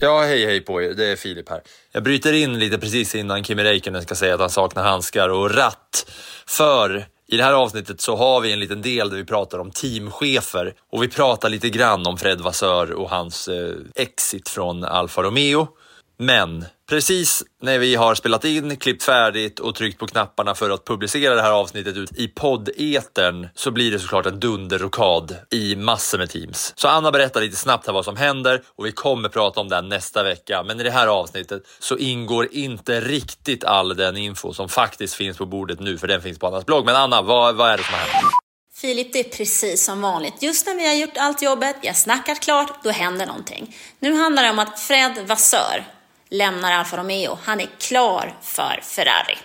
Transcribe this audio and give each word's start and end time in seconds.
Ja, 0.00 0.22
hej 0.22 0.46
hej 0.46 0.60
på 0.60 0.82
er. 0.82 0.94
Det 0.94 1.06
är 1.06 1.16
Filip 1.16 1.48
här. 1.48 1.62
Jag 1.92 2.02
bryter 2.02 2.32
in 2.32 2.58
lite 2.58 2.78
precis 2.78 3.14
innan 3.14 3.44
Kimi 3.44 3.64
Räikkönen 3.64 4.02
ska 4.02 4.14
säga 4.14 4.34
att 4.34 4.40
han 4.40 4.50
saknar 4.50 4.84
handskar 4.84 5.28
och 5.28 5.54
ratt. 5.54 6.10
För 6.46 7.06
i 7.26 7.36
det 7.36 7.44
här 7.44 7.52
avsnittet 7.52 8.00
så 8.00 8.16
har 8.16 8.40
vi 8.40 8.52
en 8.52 8.60
liten 8.60 8.82
del 8.82 9.10
där 9.10 9.16
vi 9.16 9.24
pratar 9.24 9.58
om 9.58 9.70
teamchefer 9.70 10.74
och 10.92 11.02
vi 11.02 11.08
pratar 11.08 11.48
lite 11.48 11.70
grann 11.70 12.06
om 12.06 12.16
Fred 12.18 12.40
Vassör 12.40 12.92
och 12.92 13.10
hans 13.10 13.48
eh, 13.48 13.74
exit 13.94 14.48
från 14.48 14.84
Alfa 14.84 15.22
Romeo. 15.22 15.68
Men 16.18 16.64
precis 16.88 17.42
när 17.62 17.78
vi 17.78 17.94
har 17.94 18.14
spelat 18.14 18.44
in, 18.44 18.76
klippt 18.76 19.02
färdigt 19.02 19.60
och 19.60 19.74
tryckt 19.74 19.98
på 19.98 20.06
knapparna 20.06 20.54
för 20.54 20.70
att 20.70 20.84
publicera 20.84 21.34
det 21.34 21.42
här 21.42 21.50
avsnittet 21.50 21.96
ut 21.96 22.12
i 22.16 22.28
poddeten 22.28 23.48
så 23.54 23.70
blir 23.70 23.90
det 23.90 23.98
såklart 23.98 24.26
en 24.26 24.40
dunderrokad 24.40 25.36
i 25.50 25.76
massor 25.76 26.18
med 26.18 26.30
teams. 26.30 26.72
Så 26.76 26.88
Anna 26.88 27.10
berättar 27.10 27.40
lite 27.40 27.56
snabbt 27.56 27.86
här 27.86 27.92
vad 27.92 28.04
som 28.04 28.16
händer 28.16 28.62
och 28.76 28.86
vi 28.86 28.92
kommer 28.92 29.28
prata 29.28 29.60
om 29.60 29.68
det 29.68 29.80
nästa 29.80 30.22
vecka. 30.22 30.62
Men 30.62 30.80
i 30.80 30.82
det 30.82 30.90
här 30.90 31.06
avsnittet 31.06 31.62
så 31.78 31.96
ingår 31.96 32.48
inte 32.52 33.00
riktigt 33.00 33.64
all 33.64 33.96
den 33.96 34.16
info 34.16 34.52
som 34.52 34.68
faktiskt 34.68 35.14
finns 35.14 35.38
på 35.38 35.46
bordet 35.46 35.80
nu, 35.80 35.98
för 35.98 36.08
den 36.08 36.22
finns 36.22 36.38
på 36.38 36.46
Annas 36.46 36.66
blogg. 36.66 36.84
Men 36.84 36.96
Anna, 36.96 37.22
vad, 37.22 37.54
vad 37.54 37.70
är 37.70 37.76
det 37.76 37.84
som 37.84 37.94
har 37.94 38.00
hänt? 38.00 38.32
Filip, 38.76 39.12
det 39.12 39.18
är 39.18 39.36
precis 39.36 39.84
som 39.84 40.00
vanligt. 40.00 40.42
Just 40.42 40.66
när 40.66 40.74
vi 40.74 40.86
har 40.86 40.94
gjort 40.94 41.16
allt 41.16 41.42
jobbet, 41.42 41.76
vi 41.82 41.86
har 41.86 41.94
snackat 41.94 42.40
klart, 42.40 42.84
då 42.84 42.90
händer 42.90 43.26
någonting. 43.26 43.76
Nu 43.98 44.14
handlar 44.14 44.42
det 44.42 44.50
om 44.50 44.58
att 44.58 44.80
Fred 44.80 45.26
Vassör 45.26 45.84
lämnar 46.34 46.72
Alfa 46.72 46.96
Romeo. 46.96 47.38
Han 47.44 47.60
är 47.60 47.68
klar 47.78 48.34
för 48.42 48.80
Ferrari. 48.82 49.38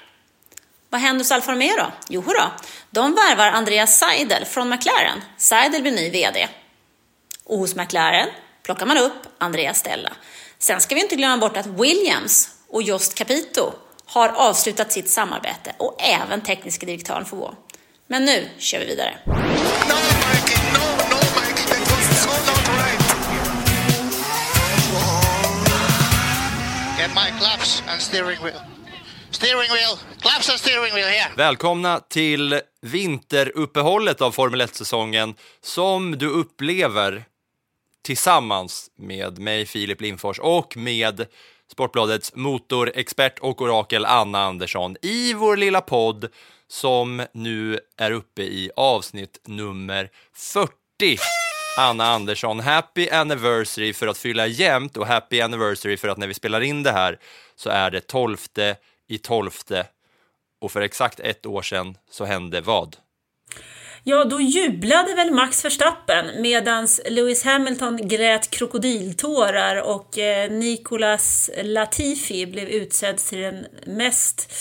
Vad 0.90 1.02
händer 1.02 1.20
hos 1.20 1.32
Alfa 1.32 1.52
Romeo 1.52 1.78
då? 1.78 1.92
Jo 2.09 2.23
då, 2.26 2.52
de 2.90 3.16
värvar 3.16 3.48
Andreas 3.48 4.00
Seidel 4.00 4.45
från 4.45 4.70
McLaren. 4.70 5.22
Seidel 5.38 5.82
blir 5.82 5.92
ny 5.92 6.10
VD. 6.10 6.48
Och 7.44 7.58
hos 7.58 7.76
McLaren 7.76 8.30
plockar 8.64 8.86
man 8.86 8.98
upp 8.98 9.22
Andreas 9.38 9.80
Stella. 9.80 10.14
Sen 10.60 10.82
ska 10.82 10.95
vi 10.95 11.02
inte 11.02 11.16
glömma 11.16 11.38
bort 11.38 11.58
att 11.58 11.66
Williams 11.66 12.50
och 12.70 12.84
Jost 12.84 13.16
Capito 13.16 13.73
har 14.06 14.30
avslutat 14.30 14.92
sitt 14.92 15.10
samarbete 15.10 15.76
och 15.78 16.02
även 16.02 16.42
tekniska 16.42 16.86
direktören 16.86 17.26
får 17.26 17.38
gå. 17.38 17.54
Men 18.08 18.26
nu 18.26 18.50
kör 18.58 18.80
vi 18.80 18.86
vidare. 18.86 19.17
My 27.15 27.31
claps 27.39 27.83
and 27.87 28.02
steering 28.02 28.39
wheel. 28.43 28.61
Steering 29.31 29.70
wheel. 29.71 29.97
Claps 30.21 30.49
and 30.49 30.59
steering 30.59 30.93
wheel 30.93 31.08
here. 31.08 31.27
Välkomna 31.37 31.99
till 31.99 32.61
vinteruppehållet 32.81 34.21
av 34.21 34.31
Formel 34.31 34.61
1-säsongen 34.61 35.36
som 35.61 36.17
du 36.17 36.30
upplever 36.30 37.23
tillsammans 38.03 38.89
med 38.97 39.39
mig, 39.39 39.65
Filip 39.65 40.02
Lindfors, 40.02 40.39
och 40.39 40.77
med 40.77 41.25
Sportbladets 41.71 42.36
motorexpert 42.36 43.39
och 43.39 43.61
orakel 43.61 44.05
Anna 44.05 44.43
Andersson 44.43 44.95
i 45.02 45.33
vår 45.33 45.58
lilla 45.58 45.81
podd 45.81 46.27
som 46.67 47.26
nu 47.33 47.80
är 47.97 48.11
uppe 48.11 48.41
i 48.41 48.71
avsnitt 48.76 49.41
nummer 49.45 50.09
40. 50.33 50.71
Anna 51.80 52.06
Andersson, 52.06 52.60
happy 52.60 53.10
anniversary 53.10 53.94
för 53.94 54.08
att 54.08 54.17
fylla 54.17 54.48
jämnt 54.48 54.98
och 54.98 55.08
happy 55.08 55.42
anniversary 55.42 55.98
för 55.98 56.08
att 56.08 56.17
när 56.17 56.28
vi 56.28 56.34
spelar 56.34 56.62
in 56.62 56.84
det 56.84 56.92
här 56.92 57.20
så 57.56 57.70
är 57.70 57.92
det 57.92 58.08
12 58.08 58.38
i 59.08 59.17
12 59.17 59.52
och 60.62 60.72
för 60.72 60.82
exakt 60.82 61.20
ett 61.20 61.45
år 61.45 61.62
sedan 61.62 61.98
så 62.12 62.26
hände 62.26 62.62
vad? 62.62 62.95
Ja, 64.04 64.26
då 64.26 64.42
jublade 64.42 65.16
väl 65.16 65.32
Max 65.32 65.66
Verstappen 65.66 66.42
medans 66.42 67.02
Lewis 67.10 67.44
Hamilton 67.44 68.08
grät 68.08 68.50
krokodiltårar 68.50 69.76
och 69.82 70.18
eh, 70.18 70.52
Nicolas 70.52 71.50
Latifi 71.64 72.45
blev 72.45 72.70
utsedd 72.70 73.18
till 73.18 73.39
den 73.39 73.66
mest 73.86 74.52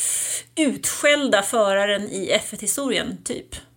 utskällda 0.57 1.43
föraren 1.43 2.09
i 2.09 2.33
F1-historien, 2.33 3.25
typ. 3.25 3.68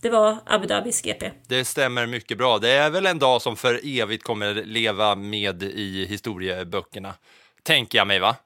Det 0.00 0.10
var 0.10 0.36
Abu 0.46 0.66
Dhabis 0.66 1.02
GP. 1.02 1.30
Det 1.48 1.64
stämmer 1.64 2.06
mycket 2.06 2.38
bra. 2.38 2.58
Det 2.58 2.70
är 2.70 2.90
väl 2.90 3.06
en 3.06 3.18
dag 3.18 3.42
som 3.42 3.56
för 3.56 3.80
evigt 3.84 4.24
kommer 4.24 4.54
leva 4.54 5.14
med 5.14 5.62
i 5.62 6.06
historieböckerna, 6.06 7.14
tänker 7.62 7.98
jag 7.98 8.06
mig, 8.06 8.18
va? 8.18 8.36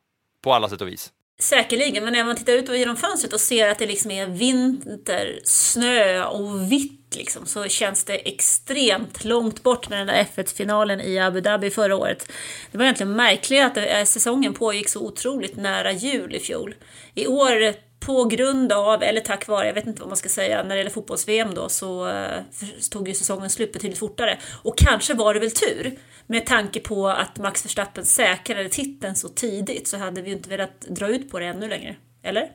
På 0.42 0.54
alla 0.54 0.68
sätt 0.68 0.80
och 0.80 0.88
vis. 0.88 1.12
Säkerligen, 1.40 2.04
men 2.04 2.12
när 2.12 2.24
man 2.24 2.36
tittar 2.36 2.52
ut 2.52 2.68
genom 2.68 2.96
fönstret 2.96 3.32
och 3.32 3.40
ser 3.40 3.68
att 3.68 3.78
det 3.78 3.86
liksom 3.86 4.10
är 4.10 4.26
vinter, 4.26 5.40
snö 5.44 6.24
och 6.24 6.72
vitt 6.72 7.16
liksom, 7.16 7.46
så 7.46 7.68
känns 7.68 8.04
det 8.04 8.14
extremt 8.14 9.24
långt 9.24 9.62
bort 9.62 9.88
med 9.88 9.98
den 9.98 10.06
där 10.06 10.26
F1-finalen 10.34 11.00
i 11.00 11.18
Abu 11.18 11.40
Dhabi 11.40 11.70
förra 11.70 11.96
året. 11.96 12.32
Det 12.72 12.78
var 12.78 12.84
egentligen 12.84 13.16
märkligt 13.16 13.64
att 13.64 13.74
det, 13.74 14.06
säsongen 14.06 14.54
pågick 14.54 14.88
så 14.88 15.00
otroligt 15.00 15.56
nära 15.56 15.92
jul 15.92 16.34
i 16.34 16.40
fjol. 16.40 16.74
I 17.14 17.26
år 17.26 17.74
på 18.06 18.24
grund 18.24 18.72
av, 18.72 19.02
eller 19.02 19.20
tack 19.20 19.48
vare, 19.48 19.66
jag 19.66 19.74
vet 19.74 19.86
inte 19.86 20.00
vad 20.00 20.08
man 20.08 20.16
ska 20.16 20.28
säga, 20.28 20.62
när 20.62 20.68
det 20.68 20.76
gäller 20.76 20.90
fotbolls-VM 20.90 21.54
då 21.54 21.68
så 21.68 22.08
eh, 22.08 22.42
tog 22.90 23.08
ju 23.08 23.14
säsongen 23.14 23.50
slut 23.50 23.72
betydligt 23.72 23.98
fortare. 23.98 24.38
Och 24.62 24.78
kanske 24.78 25.14
var 25.14 25.34
det 25.34 25.40
väl 25.40 25.50
tur, 25.50 25.98
med 26.26 26.46
tanke 26.46 26.80
på 26.80 27.08
att 27.08 27.38
Max 27.38 27.64
Verstappen 27.64 28.04
säkrade 28.04 28.68
titeln 28.68 29.16
så 29.16 29.28
tidigt 29.28 29.88
så 29.88 29.96
hade 29.96 30.22
vi 30.22 30.28
ju 30.28 30.36
inte 30.36 30.48
velat 30.48 30.80
dra 30.80 31.08
ut 31.08 31.30
på 31.30 31.38
det 31.38 31.46
ännu 31.46 31.68
längre. 31.68 31.96
Eller? 32.22 32.50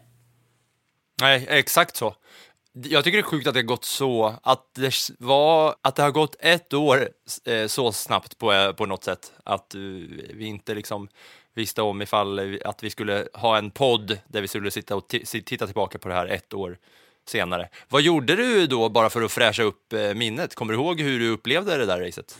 Nej, 1.21 1.45
exakt 1.49 1.95
så. 1.95 2.15
Jag 2.73 3.03
tycker 3.03 3.17
det 3.17 3.21
är 3.21 3.23
sjukt 3.23 3.47
att 3.47 3.53
det 3.53 3.59
har 3.59 3.65
gått 3.65 3.85
så, 3.85 4.35
att 4.43 4.73
det, 4.75 5.11
var, 5.19 5.75
att 5.81 5.95
det 5.95 6.03
har 6.03 6.11
gått 6.11 6.35
ett 6.39 6.73
år 6.73 7.09
eh, 7.45 7.67
så 7.67 7.91
snabbt 7.91 8.37
på, 8.37 8.53
eh, 8.53 8.71
på 8.71 8.85
något 8.85 9.03
sätt. 9.03 9.33
Att 9.43 9.75
vi 10.33 10.45
inte 10.45 10.75
liksom 10.75 11.09
visste 11.55 11.81
om 11.81 12.01
ifall 12.01 12.59
att 12.65 12.83
vi 12.83 12.89
skulle 12.89 13.27
ha 13.33 13.57
en 13.57 13.71
podd 13.71 14.17
där 14.27 14.41
vi 14.41 14.47
skulle 14.47 14.71
sitta 14.71 14.95
och 14.95 15.07
titta 15.45 15.65
tillbaka 15.65 15.97
på 15.97 16.09
det 16.09 16.15
här 16.15 16.27
ett 16.27 16.53
år 16.53 16.77
senare. 17.29 17.69
Vad 17.89 18.01
gjorde 18.01 18.35
du 18.35 18.67
då 18.67 18.89
bara 18.89 19.09
för 19.09 19.21
att 19.21 19.31
fräscha 19.31 19.63
upp 19.63 19.93
eh, 19.93 20.13
minnet? 20.13 20.55
Kommer 20.55 20.73
du 20.73 20.79
ihåg 20.79 21.01
hur 21.01 21.19
du 21.19 21.29
upplevde 21.29 21.77
det 21.77 21.85
där 21.85 21.99
racet? 21.99 22.37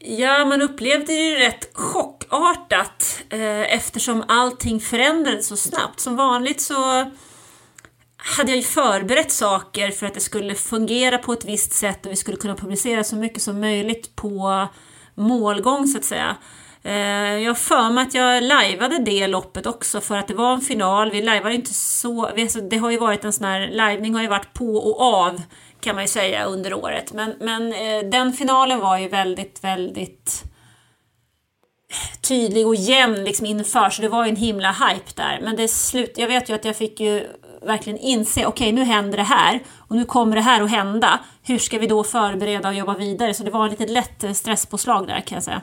Ja, 0.00 0.44
man 0.44 0.62
upplevde 0.62 1.06
det 1.06 1.28
ju 1.28 1.36
rätt 1.36 1.70
chockartat 1.72 3.22
eh, 3.30 3.74
eftersom 3.74 4.24
allting 4.28 4.80
förändrades 4.80 5.46
så 5.46 5.56
snabbt. 5.56 6.00
Som 6.00 6.16
vanligt 6.16 6.60
så 6.60 7.10
hade 8.16 8.50
jag 8.50 8.56
ju 8.56 8.62
förberett 8.62 9.32
saker 9.32 9.90
för 9.90 10.06
att 10.06 10.14
det 10.14 10.20
skulle 10.20 10.54
fungera 10.54 11.18
på 11.18 11.32
ett 11.32 11.44
visst 11.44 11.72
sätt 11.72 12.06
och 12.06 12.12
vi 12.12 12.16
skulle 12.16 12.36
kunna 12.36 12.54
publicera 12.54 13.04
så 13.04 13.16
mycket 13.16 13.42
som 13.42 13.60
möjligt 13.60 14.16
på 14.16 14.68
målgång 15.14 15.86
så 15.86 15.98
att 15.98 16.04
säga. 16.04 16.36
Eh, 16.84 17.38
jag 17.38 17.50
har 17.50 17.54
för 17.54 17.90
mig 17.90 18.02
att 18.02 18.14
jag 18.14 18.42
lajvade 18.42 18.98
det 18.98 19.26
loppet 19.26 19.66
också 19.66 20.00
för 20.00 20.16
att 20.16 20.28
det 20.28 20.34
var 20.34 20.52
en 20.52 20.60
final. 20.60 21.10
Vi 21.10 21.22
lajvade 21.22 21.54
inte 21.54 21.74
så... 21.74 22.26
Alltså, 22.26 22.60
det 22.60 22.76
har 22.76 22.90
ju 22.90 22.98
varit 22.98 23.24
en 23.24 23.32
sån 23.32 23.46
här... 23.46 23.68
lajvning 23.68 24.14
har 24.14 24.22
ju 24.22 24.28
varit 24.28 24.54
på 24.54 24.76
och 24.76 25.00
av 25.00 25.42
kan 25.80 25.94
man 25.94 26.04
ju 26.04 26.08
säga 26.08 26.44
under 26.44 26.74
året. 26.74 27.12
Men, 27.12 27.34
men 27.40 27.72
eh, 27.72 28.10
den 28.10 28.32
finalen 28.32 28.80
var 28.80 28.98
ju 28.98 29.08
väldigt, 29.08 29.64
väldigt 29.64 30.44
tydlig 32.28 32.66
och 32.66 32.74
jämn 32.74 33.24
liksom 33.24 33.46
inför, 33.46 33.90
så 33.90 34.02
det 34.02 34.08
var 34.08 34.24
ju 34.24 34.30
en 34.30 34.36
himla 34.36 34.72
hype 34.72 35.10
där. 35.14 35.40
Men 35.42 35.56
det 35.56 35.68
slut, 35.68 36.12
jag 36.18 36.28
vet 36.28 36.48
ju 36.48 36.54
att 36.54 36.64
jag 36.64 36.76
fick 36.76 37.00
ju 37.00 37.26
verkligen 37.62 37.98
inse, 37.98 38.46
okej 38.46 38.48
okay, 38.48 38.72
nu 38.72 38.84
händer 38.84 39.16
det 39.16 39.24
här 39.24 39.60
och 39.78 39.96
nu 39.96 40.04
kommer 40.04 40.36
det 40.36 40.42
här 40.42 40.62
att 40.62 40.70
hända. 40.70 41.20
Hur 41.42 41.58
ska 41.58 41.78
vi 41.78 41.86
då 41.86 42.04
förbereda 42.04 42.68
och 42.68 42.74
jobba 42.74 42.94
vidare? 42.94 43.34
Så 43.34 43.42
det 43.42 43.50
var 43.50 43.68
lite 43.68 43.86
lätt 43.86 44.24
eh, 44.24 44.32
stresspåslag 44.32 45.06
där 45.06 45.20
kan 45.20 45.36
jag 45.36 45.42
säga. 45.42 45.62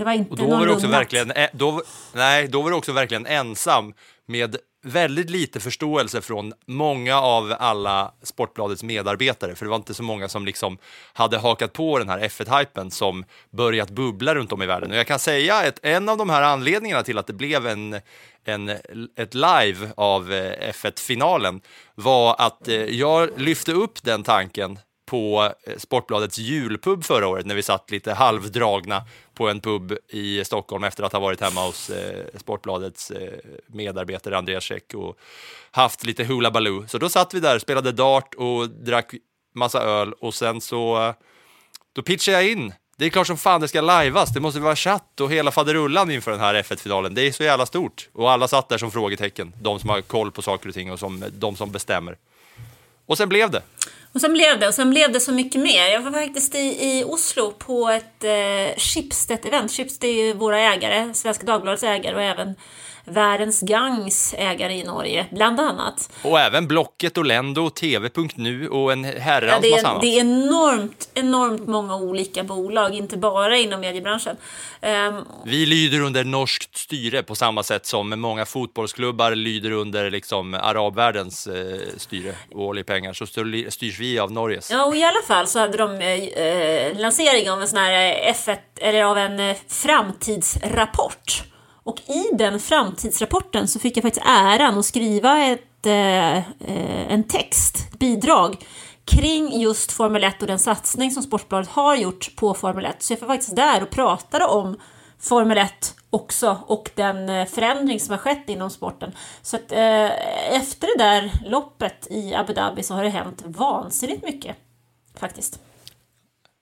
Det 0.00 0.04
var 0.04 0.12
inte 0.12 0.30
och 0.30 0.36
då 0.36 0.46
var 0.46 0.66
du 0.66 0.72
också 0.72 0.86
verkligen, 0.86 1.32
då, 1.52 1.82
nej, 2.12 2.48
då 2.48 2.62
var 2.62 2.70
du 2.70 2.76
också 2.76 2.92
verkligen 2.92 3.26
ensam 3.26 3.94
med 4.26 4.56
väldigt 4.82 5.30
lite 5.30 5.60
förståelse 5.60 6.20
från 6.20 6.52
många 6.66 7.20
av 7.20 7.54
alla 7.58 8.14
Sportbladets 8.22 8.82
medarbetare, 8.82 9.54
för 9.54 9.64
det 9.64 9.68
var 9.68 9.76
inte 9.76 9.94
så 9.94 10.02
många 10.02 10.28
som 10.28 10.46
liksom 10.46 10.78
hade 11.12 11.38
hakat 11.38 11.72
på 11.72 11.98
den 11.98 12.08
här 12.08 12.18
F1-hypen 12.18 12.90
som 12.90 13.24
börjat 13.50 13.90
bubbla 13.90 14.34
runt 14.34 14.52
om 14.52 14.62
i 14.62 14.66
världen. 14.66 14.90
Och 14.90 14.96
jag 14.96 15.06
kan 15.06 15.18
säga 15.18 15.56
att 15.56 15.78
en 15.82 16.08
av 16.08 16.16
de 16.16 16.30
här 16.30 16.42
anledningarna 16.42 17.02
till 17.02 17.18
att 17.18 17.26
det 17.26 17.32
blev 17.32 17.66
en, 17.66 18.00
en, 18.44 18.68
ett 19.16 19.34
live 19.34 19.92
av 19.96 20.32
eh, 20.32 20.72
F1-finalen 20.72 21.60
var 21.94 22.36
att 22.38 22.68
eh, 22.68 22.74
jag 22.74 23.40
lyfte 23.40 23.72
upp 23.72 24.02
den 24.02 24.22
tanken 24.22 24.78
på 25.10 25.52
eh, 25.66 25.76
Sportbladets 25.76 26.38
julpub 26.38 27.04
förra 27.04 27.28
året 27.28 27.46
när 27.46 27.54
vi 27.54 27.62
satt 27.62 27.90
lite 27.90 28.12
halvdragna 28.12 29.02
på 29.34 29.48
en 29.48 29.60
pub 29.60 29.98
i 30.08 30.44
Stockholm 30.44 30.84
efter 30.84 31.02
att 31.02 31.12
ha 31.12 31.20
varit 31.20 31.40
hemma 31.40 31.66
hos 31.66 31.90
eh, 31.90 32.24
Sportbladets 32.36 33.10
eh, 33.10 33.32
medarbetare 33.66 34.38
Andreas 34.38 34.64
Käck 34.64 34.94
och 34.94 35.18
haft 35.70 36.04
lite 36.04 36.24
Hoola 36.24 36.50
baloo. 36.50 36.84
Så 36.88 36.98
då 36.98 37.08
satt 37.08 37.34
vi 37.34 37.40
där, 37.40 37.58
spelade 37.58 37.92
dart 37.92 38.34
och 38.34 38.68
drack 38.68 39.14
massa 39.54 39.82
öl 39.82 40.12
och 40.12 40.34
sen 40.34 40.60
så 40.60 41.06
eh, 41.06 41.14
då 41.92 42.02
pitchade 42.02 42.42
jag 42.42 42.52
in. 42.52 42.74
Det 42.96 43.06
är 43.06 43.10
klart 43.10 43.26
som 43.26 43.36
fan 43.36 43.60
det 43.60 43.68
ska 43.68 43.80
lajvas, 43.80 44.34
det 44.34 44.40
måste 44.40 44.60
vara 44.60 44.76
chatt 44.76 45.20
och 45.20 45.32
hela 45.32 45.50
faderullan 45.50 46.10
inför 46.10 46.30
den 46.30 46.40
här 46.40 46.54
F1-finalen. 46.62 47.14
Det 47.14 47.22
är 47.22 47.32
så 47.32 47.42
jävla 47.42 47.66
stort. 47.66 48.08
Och 48.12 48.30
alla 48.30 48.48
satt 48.48 48.68
där 48.68 48.78
som 48.78 48.90
frågetecken, 48.90 49.52
de 49.62 49.80
som 49.80 49.88
har 49.90 50.00
koll 50.00 50.30
på 50.30 50.42
saker 50.42 50.68
och 50.68 50.74
ting 50.74 50.92
och 50.92 50.98
som, 50.98 51.24
de 51.32 51.56
som 51.56 51.70
bestämmer. 51.70 52.16
Och 53.06 53.16
sen 53.16 53.28
blev 53.28 53.50
det. 53.50 53.62
Och 54.12 54.20
sen 54.20 54.32
blev 54.32 54.58
det, 54.58 54.68
och 54.68 54.74
sen 54.74 54.90
blev 54.90 55.12
det 55.12 55.20
så 55.20 55.32
mycket 55.32 55.60
mer. 55.60 55.86
Jag 55.92 56.00
var 56.00 56.12
faktiskt 56.12 56.54
i, 56.54 56.58
i 56.58 57.04
Oslo 57.06 57.50
på 57.50 57.88
ett 57.88 58.24
eh, 58.24 58.76
Schibsted-event. 58.76 59.68
Schibsted 59.68 60.10
är 60.10 60.14
ju 60.14 60.34
våra 60.34 60.60
ägare, 60.60 61.14
Svenska 61.14 61.46
Dagbladets 61.46 61.82
ägare 61.82 62.14
och 62.14 62.22
även 62.22 62.54
Världens 63.10 63.60
Gangs 63.60 64.34
ägare 64.38 64.74
i 64.74 64.84
Norge, 64.84 65.26
bland 65.30 65.60
annat. 65.60 66.10
Och 66.24 66.40
även 66.40 66.66
Blocket 66.68 67.18
och 67.18 67.74
TV.nu 67.74 68.68
och 68.68 68.92
en 68.92 69.04
herrans 69.04 69.52
Ja, 69.52 69.58
det, 69.62 69.70
massa 69.70 69.88
annat. 69.88 70.02
det 70.02 70.06
är 70.16 70.20
enormt, 70.20 71.08
enormt 71.14 71.66
många 71.68 71.96
olika 71.96 72.44
bolag, 72.44 72.94
inte 72.94 73.16
bara 73.16 73.56
inom 73.56 73.80
mediebranschen. 73.80 74.36
Ehm, 74.80 75.14
Vi 75.44 75.66
lyder 75.66 76.00
under 76.00 76.24
norskt 76.24 76.76
styre 76.76 77.22
på 77.22 77.34
samma 77.34 77.62
sätt 77.62 77.86
som 77.86 78.20
många 78.20 78.46
fotbollsklubbar 78.46 79.34
lyder 79.34 79.70
under 79.70 80.10
liksom 80.10 80.54
arabvärldens 80.54 81.46
eh, 81.46 81.80
styre 81.96 82.34
och 82.54 82.64
oljepengar. 82.64 83.12
Så 83.12 83.24
styr- 83.26 83.70
styrs 83.70 83.98
vi 84.00 84.18
av 84.18 84.32
Norges. 84.32 84.70
Ja, 84.70 84.84
och 84.84 84.96
i 84.96 85.02
alla 85.04 85.22
fall 85.26 85.46
så 85.46 85.58
hade 85.58 85.78
de 85.78 85.92
eh, 86.00 86.44
eh, 86.44 86.98
lansering 86.98 87.50
av 87.50 87.62
en 87.62 87.68
sån 87.68 87.78
här 87.78 87.92
eh, 88.28 88.32
F1, 88.34 88.56
eller 88.80 89.04
av 89.04 89.18
en 89.18 89.40
eh, 89.40 89.56
framtidsrapport. 89.68 91.42
Och 91.90 92.00
i 92.06 92.28
den 92.32 92.60
framtidsrapporten 92.60 93.68
så 93.68 93.78
fick 93.78 93.96
jag 93.96 94.02
faktiskt 94.02 94.26
äran 94.26 94.78
att 94.78 94.84
skriva 94.84 95.38
ett, 95.38 95.86
eh, 95.86 96.36
eh 96.36 97.12
en 97.12 97.24
text, 97.24 97.76
ett 97.92 97.98
bidrag 97.98 98.56
kring 99.04 99.60
just 99.60 99.92
Formel 99.92 100.24
1 100.24 100.42
och 100.42 100.48
den 100.48 100.58
satsning 100.58 101.10
som 101.10 101.22
Sportbladet 101.22 101.68
har 101.68 101.96
gjort 101.96 102.36
på 102.36 102.54
Formel 102.54 102.84
1. 102.84 103.02
Så 103.02 103.12
jag 103.12 103.20
var 103.20 103.28
faktiskt 103.28 103.56
där 103.56 103.82
och 103.82 103.90
pratade 103.90 104.44
om 104.44 104.76
Formel 105.18 105.58
1 105.58 105.94
också 106.10 106.58
och 106.66 106.90
den 106.94 107.28
eh, 107.28 107.46
förändring 107.46 108.00
som 108.00 108.10
har 108.10 108.18
skett 108.18 108.48
inom 108.48 108.70
sporten. 108.70 109.12
Så 109.42 109.56
att 109.56 109.72
eh, 109.72 110.10
efter 110.56 110.86
det 110.86 111.04
där 111.04 111.32
loppet 111.46 112.06
i 112.10 112.34
Abu 112.34 112.52
Dhabi 112.52 112.82
så 112.82 112.94
har 112.94 113.04
det 113.04 113.10
hänt 113.10 113.42
vansinnigt 113.46 114.24
mycket 114.24 114.56
faktiskt. 115.14 115.60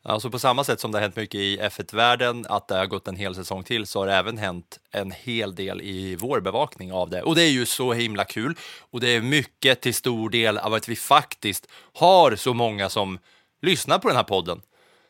Alltså 0.08 0.30
på 0.30 0.38
samma 0.38 0.64
sätt 0.64 0.80
som 0.80 0.92
det 0.92 0.98
har 0.98 1.02
hänt 1.02 1.16
mycket 1.16 1.40
i 1.40 1.58
F1-världen, 1.60 2.46
att 2.48 2.68
det 2.68 2.74
har 2.74 2.86
gått 2.86 3.08
en 3.08 3.16
hel 3.16 3.34
säsong 3.34 3.64
till, 3.64 3.86
så 3.86 3.98
har 3.98 4.06
det 4.06 4.14
även 4.14 4.38
hänt 4.38 4.78
en 4.90 5.10
hel 5.10 5.54
del 5.54 5.80
i 5.80 6.16
vår 6.16 6.40
bevakning 6.40 6.92
av 6.92 7.10
det. 7.10 7.22
Och 7.22 7.34
det 7.34 7.42
är 7.42 7.50
ju 7.50 7.66
så 7.66 7.92
himla 7.92 8.24
kul. 8.24 8.54
Och 8.90 9.00
det 9.00 9.08
är 9.08 9.20
mycket 9.20 9.80
till 9.80 9.94
stor 9.94 10.30
del 10.30 10.58
av 10.58 10.74
att 10.74 10.88
vi 10.88 10.96
faktiskt 10.96 11.66
har 11.94 12.36
så 12.36 12.54
många 12.54 12.88
som 12.88 13.18
lyssnar 13.62 13.98
på 13.98 14.08
den 14.08 14.16
här 14.16 14.24
podden. 14.24 14.62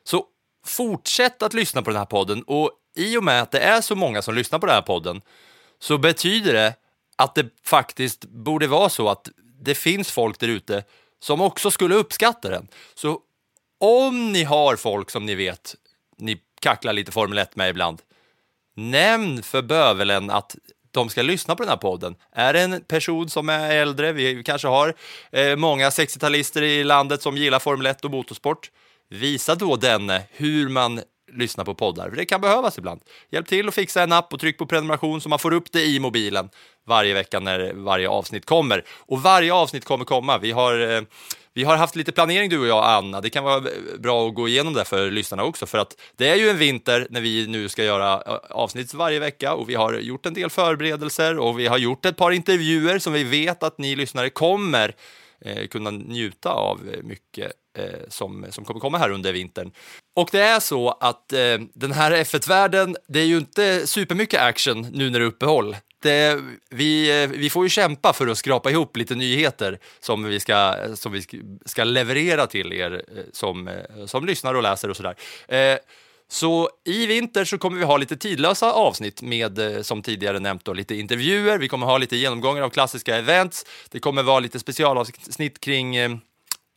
Så 0.04 0.24
fortsätt 0.66 1.42
att 1.42 1.54
lyssna 1.54 1.82
på 1.82 1.90
den 1.90 1.98
här 1.98 2.06
podden 2.06 2.42
och 2.42 2.70
i 2.96 3.16
och 3.16 3.24
med 3.24 3.42
att 3.42 3.50
det 3.50 3.60
är 3.60 3.80
så 3.80 3.94
många 3.94 4.22
som 4.22 4.34
lyssnar 4.34 4.58
på 4.58 4.66
den 4.66 4.74
här 4.74 4.82
podden 4.82 5.20
så 5.78 5.98
betyder 5.98 6.52
det 6.52 6.74
att 7.16 7.34
det 7.34 7.46
faktiskt 7.64 8.24
borde 8.24 8.66
vara 8.66 8.88
så 8.88 9.08
att 9.08 9.28
det 9.60 9.74
finns 9.74 10.10
folk 10.10 10.38
där 10.38 10.48
ute 10.48 10.84
som 11.20 11.40
också 11.40 11.70
skulle 11.70 11.94
uppskatta 11.94 12.50
den. 12.50 12.68
Så 12.94 13.20
om 13.80 14.32
ni 14.32 14.44
har 14.44 14.76
folk 14.76 15.10
som 15.10 15.26
ni 15.26 15.34
vet 15.34 15.74
ni 16.18 16.40
kacklar 16.60 16.92
lite 16.92 17.12
Formel 17.12 17.38
1 17.38 17.56
med 17.56 17.70
ibland, 17.70 18.02
nämn 18.76 19.42
för 19.42 19.62
bövelen 19.62 20.30
att 20.30 20.56
de 20.90 21.08
ska 21.08 21.22
lyssna 21.22 21.56
på 21.56 21.62
den 21.62 21.70
här 21.70 21.76
podden. 21.76 22.16
Är 22.32 22.52
det 22.52 22.60
en 22.60 22.80
person 22.84 23.28
som 23.28 23.48
är 23.48 23.76
äldre, 23.76 24.12
vi 24.12 24.42
kanske 24.44 24.68
har 24.68 24.94
eh, 25.32 25.56
många 25.56 25.88
60-talister 25.88 26.62
i 26.62 26.84
landet 26.84 27.22
som 27.22 27.36
gillar 27.36 27.58
Formel 27.58 27.86
1 27.86 28.04
och 28.04 28.10
motorsport, 28.10 28.70
visa 29.08 29.54
då 29.54 29.76
denne 29.76 30.22
hur 30.30 30.68
man 30.68 31.00
lyssnar 31.32 31.64
på 31.64 31.74
poddar, 31.74 32.08
för 32.08 32.16
det 32.16 32.24
kan 32.24 32.40
behövas 32.40 32.78
ibland. 32.78 33.00
Hjälp 33.30 33.48
till 33.48 33.68
att 33.68 33.74
fixa 33.74 34.02
en 34.02 34.12
app 34.12 34.32
och 34.32 34.40
tryck 34.40 34.58
på 34.58 34.66
prenumeration 34.66 35.20
så 35.20 35.28
man 35.28 35.38
får 35.38 35.52
upp 35.52 35.72
det 35.72 35.84
i 35.84 36.00
mobilen 36.00 36.50
varje 36.86 37.14
vecka 37.14 37.40
när 37.40 37.72
varje 37.74 38.08
avsnitt 38.08 38.46
kommer. 38.46 38.84
Och 38.88 39.22
varje 39.22 39.52
avsnitt 39.52 39.84
kommer 39.84 40.04
komma. 40.04 40.38
Vi 40.38 40.52
har, 40.52 40.96
eh, 40.96 41.02
vi 41.58 41.64
har 41.64 41.76
haft 41.76 41.96
lite 41.96 42.12
planering 42.12 42.50
du 42.50 42.58
och 42.58 42.66
jag, 42.66 42.84
Anna. 42.84 43.20
Det 43.20 43.30
kan 43.30 43.44
vara 43.44 43.64
bra 43.98 44.28
att 44.28 44.34
gå 44.34 44.48
igenom 44.48 44.74
det 44.74 44.84
för 44.84 45.10
lyssnarna 45.10 45.44
också, 45.44 45.66
för 45.66 45.78
att 45.78 45.96
det 46.16 46.28
är 46.28 46.36
ju 46.36 46.48
en 46.48 46.58
vinter 46.58 47.06
när 47.10 47.20
vi 47.20 47.46
nu 47.46 47.68
ska 47.68 47.84
göra 47.84 48.20
avsnitt 48.50 48.94
varje 48.94 49.18
vecka 49.18 49.54
och 49.54 49.68
vi 49.68 49.74
har 49.74 49.92
gjort 49.92 50.26
en 50.26 50.34
del 50.34 50.50
förberedelser 50.50 51.38
och 51.38 51.58
vi 51.58 51.66
har 51.66 51.78
gjort 51.78 52.04
ett 52.04 52.16
par 52.16 52.30
intervjuer 52.30 52.98
som 52.98 53.12
vi 53.12 53.24
vet 53.24 53.62
att 53.62 53.78
ni 53.78 53.96
lyssnare 53.96 54.30
kommer 54.30 54.94
eh, 55.44 55.66
kunna 55.66 55.90
njuta 55.90 56.50
av 56.50 56.80
eh, 56.92 57.02
mycket 57.02 57.52
Eh, 57.78 58.08
som, 58.08 58.46
som 58.50 58.64
kommer 58.64 58.80
komma 58.80 58.98
här 58.98 59.10
under 59.10 59.32
vintern. 59.32 59.70
Och 60.16 60.28
det 60.32 60.40
är 60.40 60.60
så 60.60 60.90
att 60.90 61.32
eh, 61.32 61.58
den 61.74 61.92
här 61.92 62.12
F1-världen, 62.12 62.96
det 63.08 63.20
är 63.20 63.24
ju 63.24 63.36
inte 63.36 63.86
supermycket 63.86 64.40
action 64.40 64.86
nu 64.92 65.10
när 65.10 65.18
det 65.18 65.24
är 65.24 65.28
uppehåll. 65.28 65.76
Det, 66.02 66.40
vi, 66.70 67.22
eh, 67.22 67.28
vi 67.28 67.50
får 67.50 67.64
ju 67.64 67.68
kämpa 67.68 68.12
för 68.12 68.26
att 68.26 68.38
skrapa 68.38 68.70
ihop 68.70 68.96
lite 68.96 69.14
nyheter 69.14 69.78
som 70.00 70.24
vi 70.24 70.40
ska, 70.40 70.74
som 70.94 71.12
vi 71.12 71.22
ska 71.66 71.84
leverera 71.84 72.46
till 72.46 72.72
er 72.72 72.92
eh, 73.16 73.22
som, 73.32 73.70
som 74.06 74.26
lyssnar 74.26 74.54
och 74.54 74.62
läser 74.62 74.90
och 74.90 74.96
sådär. 74.96 75.14
Så 76.30 76.70
i 76.84 77.06
vinter 77.06 77.44
så 77.44 77.58
kommer 77.58 77.78
vi 77.78 77.84
ha 77.84 77.96
lite 77.96 78.16
tidlösa 78.16 78.72
avsnitt 78.72 79.22
med, 79.22 79.60
som 79.86 80.02
tidigare 80.02 80.38
nämnt, 80.38 80.64
då, 80.64 80.72
lite 80.72 80.94
intervjuer. 80.94 81.58
Vi 81.58 81.68
kommer 81.68 81.86
ha 81.86 81.98
lite 81.98 82.16
genomgångar 82.16 82.62
av 82.62 82.70
klassiska 82.70 83.16
events. 83.16 83.66
Det 83.90 84.00
kommer 84.00 84.22
vara 84.22 84.40
lite 84.40 84.58
specialavsnitt 84.58 85.60
kring 85.60 86.20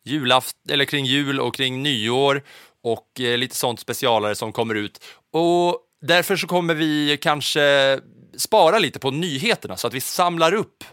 julaft 0.06 0.56
eller 0.70 0.86
kring 0.86 1.06
jul 1.06 1.40
och 1.40 1.56
kring 1.56 1.84
nyår 1.84 2.44
och 2.84 3.20
eh, 3.20 3.38
lite 3.38 3.56
sånt 3.56 3.80
specialare 3.80 4.36
som 4.36 4.52
kommer 4.52 4.76
ut. 4.76 5.04
Och 5.34 5.78
därför 6.02 6.36
så 6.36 6.48
kommer 6.48 6.76
vi 6.76 7.18
kanske 7.22 8.00
spara 8.38 8.80
lite 8.80 9.00
på 9.00 9.12
nyheterna 9.12 9.78
så 9.78 9.88
att 9.88 9.94
vi 9.94 10.02
samlar 10.02 10.54
upp 10.54 10.84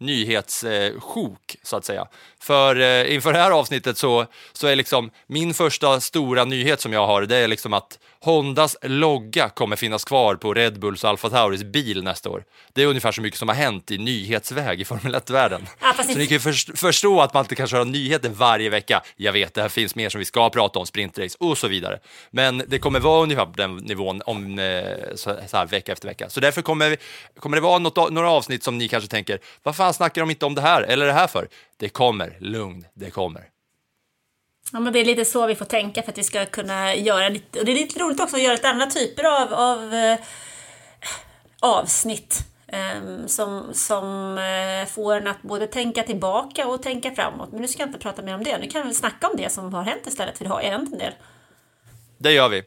nyhetssjok, 0.00 1.56
så 1.62 1.76
att 1.76 1.84
säga. 1.84 2.06
För 2.40 2.80
eh, 2.80 3.14
inför 3.14 3.32
det 3.32 3.38
här 3.38 3.50
avsnittet 3.50 3.98
så, 3.98 4.26
så 4.52 4.66
är 4.66 4.76
liksom 4.76 5.10
min 5.26 5.54
första 5.54 6.00
stora 6.00 6.44
nyhet 6.44 6.80
som 6.80 6.92
jag 6.92 7.06
har, 7.06 7.22
det 7.22 7.36
är 7.36 7.48
liksom 7.48 7.72
att 7.72 7.98
Hondas 8.24 8.76
logga 8.82 9.48
kommer 9.48 9.76
finnas 9.76 10.04
kvar 10.04 10.34
på 10.34 10.54
Red 10.54 10.80
Bulls 10.80 11.04
och 11.04 11.10
Alfa 11.10 11.30
Tauris 11.30 11.62
bil 11.64 12.02
nästa 12.04 12.30
år. 12.30 12.44
Det 12.72 12.82
är 12.82 12.86
ungefär 12.86 13.12
så 13.12 13.22
mycket 13.22 13.38
som 13.38 13.48
har 13.48 13.54
hänt 13.56 13.90
i 13.90 13.98
nyhetsväg 13.98 14.80
i 14.80 14.84
Formel 14.84 15.14
1-världen. 15.14 15.66
Ja, 15.80 15.94
så 16.04 16.18
ni 16.18 16.26
kan 16.26 16.34
ju 16.34 16.40
först- 16.40 16.78
förstå 16.78 17.20
att 17.20 17.34
man 17.34 17.44
inte 17.44 17.54
kan 17.54 17.66
köra 17.68 17.84
nyheter 17.84 18.28
varje 18.28 18.70
vecka. 18.70 19.02
Jag 19.16 19.32
vet, 19.32 19.54
det 19.54 19.62
här 19.62 19.68
finns 19.68 19.94
mer 19.94 20.08
som 20.08 20.18
vi 20.18 20.24
ska 20.24 20.50
prata 20.50 20.78
om, 20.78 20.86
sprintrace 20.86 21.36
och 21.40 21.58
så 21.58 21.68
vidare. 21.68 21.98
Men 22.30 22.62
det 22.68 22.78
kommer 22.78 23.00
vara 23.00 23.22
ungefär 23.22 23.46
på 23.46 23.52
den 23.56 23.76
nivån 23.76 24.22
om 24.26 24.58
eh, 24.58 24.84
så 25.16 25.30
här 25.52 25.66
vecka 25.66 25.92
efter 25.92 26.08
vecka. 26.08 26.28
Så 26.28 26.40
därför 26.40 26.62
kommer, 26.62 26.90
vi, 26.90 26.96
kommer 27.38 27.56
det 27.56 27.60
vara 27.60 27.78
något, 27.78 28.12
några 28.12 28.30
avsnitt 28.30 28.62
som 28.64 28.78
ni 28.78 28.88
kanske 28.88 29.10
tänker, 29.10 29.38
vad 29.62 29.76
fan 29.76 29.94
snackar 29.94 30.22
de 30.22 30.30
inte 30.30 30.46
om 30.46 30.54
det 30.54 30.62
här 30.62 30.82
eller 30.82 31.06
det 31.06 31.12
här 31.12 31.26
för? 31.26 31.48
Det 31.76 31.88
kommer, 31.88 32.36
lugn, 32.40 32.84
det 32.94 33.10
kommer. 33.10 33.42
Ja, 34.72 34.80
men 34.80 34.92
det 34.92 34.98
är 34.98 35.04
lite 35.04 35.24
så 35.24 35.46
vi 35.46 35.54
får 35.54 35.64
tänka 35.64 36.02
för 36.02 36.12
att 36.12 36.18
vi 36.18 36.24
ska 36.24 36.46
kunna 36.46 36.94
göra 36.94 37.28
lite, 37.28 37.58
och 37.58 37.64
det 37.64 37.72
är 37.72 37.74
lite 37.74 38.00
roligt 38.00 38.20
också 38.20 38.36
att 38.36 38.42
göra 38.42 38.52
lite 38.52 38.68
andra 38.68 38.86
typer 38.86 39.24
av, 39.24 39.52
av 39.54 39.94
eh, 39.94 40.18
avsnitt 41.60 42.38
eh, 42.66 43.26
som, 43.26 43.74
som 43.74 44.38
eh, 44.38 44.88
får 44.88 45.16
en 45.16 45.26
att 45.26 45.42
både 45.42 45.66
tänka 45.66 46.02
tillbaka 46.02 46.66
och 46.66 46.82
tänka 46.82 47.14
framåt. 47.14 47.52
Men 47.52 47.60
nu 47.60 47.68
ska 47.68 47.82
jag 47.82 47.88
inte 47.88 47.98
prata 47.98 48.22
mer 48.22 48.34
om 48.34 48.44
det, 48.44 48.58
nu 48.58 48.66
kan 48.66 48.88
vi 48.88 48.94
snacka 48.94 49.28
om 49.28 49.36
det 49.36 49.52
som 49.52 49.74
har 49.74 49.82
hänt 49.82 50.06
istället, 50.06 50.38
för 50.38 50.44
det 50.44 50.50
har 50.50 50.60
hänt 50.60 50.92
en 50.92 50.98
del. 50.98 51.12
Det 52.18 52.32
gör 52.32 52.48
vi. 52.48 52.64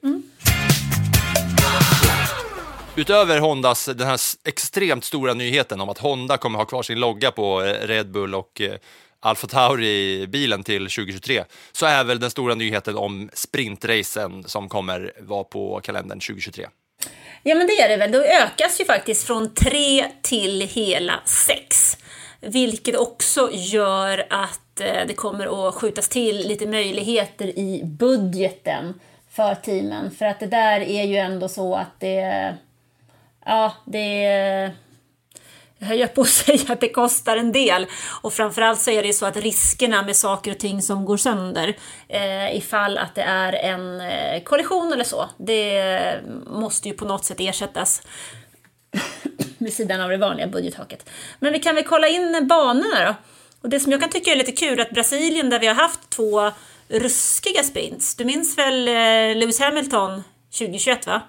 Utöver 2.98 3.40
Hondas, 3.40 3.86
den 3.86 4.08
här 4.08 4.20
extremt 4.44 5.04
stora 5.04 5.34
nyheten 5.34 5.82
om 5.82 5.90
att 5.90 5.98
Honda 5.98 6.38
kommer 6.38 6.60
ha 6.60 6.66
kvar 6.66 6.84
sin 6.84 7.00
logga 7.00 7.32
på 7.32 7.64
eh, 7.64 7.88
Red 7.88 8.12
Bull 8.12 8.36
och 8.36 8.62
eh, 8.62 8.78
Alfa 9.26 9.48
Tauri-bilen 9.48 10.64
till 10.64 10.82
2023, 10.84 11.44
så 11.72 11.86
är 11.86 12.04
väl 12.04 12.20
den 12.20 12.32
stora 12.32 12.56
nyheten 12.56 12.96
om 12.96 13.30
sprintracen 13.34 14.44
som 14.44 14.70
kommer 14.70 15.12
vara 15.20 15.44
på 15.44 15.80
kalendern 15.84 16.20
2023. 16.20 16.68
Ja, 17.44 17.56
men 17.56 17.68
det 17.68 17.74
är 17.74 17.90
det 17.90 17.98
väl. 17.98 18.12
Då 18.12 18.24
ökas 18.24 18.82
ju 18.82 18.86
faktiskt 18.86 19.28
från 19.28 19.54
tre 19.54 20.06
till 20.22 20.62
hela 20.62 21.14
sex. 21.26 21.98
Vilket 22.40 22.96
också 22.96 23.50
gör 23.54 24.26
att 24.30 24.80
eh, 24.80 25.08
det 25.08 25.14
kommer 25.14 25.68
att 25.68 25.76
skjutas 25.76 26.10
till 26.10 26.48
lite 26.48 26.68
möjligheter 26.68 27.60
i 27.60 27.82
budgeten 27.84 28.94
för 29.32 29.56
teamen. 29.56 30.12
För 30.12 30.26
att 30.26 30.40
det 30.40 30.48
där 30.48 30.82
är 30.82 31.04
ju 31.04 31.18
ändå 31.18 31.48
så 31.48 31.76
att 31.76 32.00
det... 32.00 32.56
Ja, 33.46 33.74
det... 33.86 34.72
Jag 35.94 36.14
på 36.14 36.22
att 36.22 36.28
säga 36.28 36.74
att 36.74 36.82
det 36.82 36.90
kostar 36.90 37.38
en 37.38 37.52
del. 37.52 37.88
Och 38.22 38.34
framförallt 38.34 38.82
så 38.82 38.92
är 38.92 39.04
det 39.04 39.14
så 39.14 39.26
att 39.26 39.38
riskerna 39.38 40.02
med 40.04 40.16
saker 40.16 40.52
och 40.52 40.58
ting 40.58 40.82
som 40.82 41.06
går 41.06 41.18
sönder 41.18 41.78
eh, 42.08 42.58
ifall 42.58 42.98
att 42.98 43.16
det 43.16 43.22
är 43.22 43.54
en 43.54 44.02
eh, 44.02 44.44
kollision 44.44 44.94
eller 44.94 45.04
så, 45.04 45.30
det 45.38 46.22
måste 46.48 46.90
ju 46.90 46.94
på 46.94 47.06
något 47.06 47.26
sätt 47.26 47.38
ersättas 47.40 48.02
vid 49.58 49.74
sidan 49.74 50.02
av 50.02 50.10
det 50.10 50.18
vanliga 50.18 50.48
budgettaket. 50.48 51.10
Men 51.40 51.54
vi 51.54 51.60
kan 51.60 51.76
väl 51.76 51.84
kolla 51.84 52.08
in 52.08 52.48
banorna 52.48 53.06
då. 53.06 53.16
Och 53.62 53.70
det 53.70 53.80
som 53.80 53.92
jag 53.92 54.02
kan 54.02 54.10
tycka 54.10 54.32
är 54.32 54.36
lite 54.36 54.52
kul 54.52 54.80
är 54.80 54.84
att 54.84 54.92
Brasilien 54.92 55.50
där 55.50 55.60
vi 55.60 55.68
har 55.68 55.76
haft 55.76 56.10
två 56.10 56.52
ruskiga 56.88 57.64
sprints. 57.64 58.16
Du 58.16 58.26
minns 58.26 58.58
väl 58.58 58.88
eh, 58.88 59.40
Lewis 59.40 59.60
Hamilton 59.60 60.24
2021 60.58 61.08
va? 61.08 61.22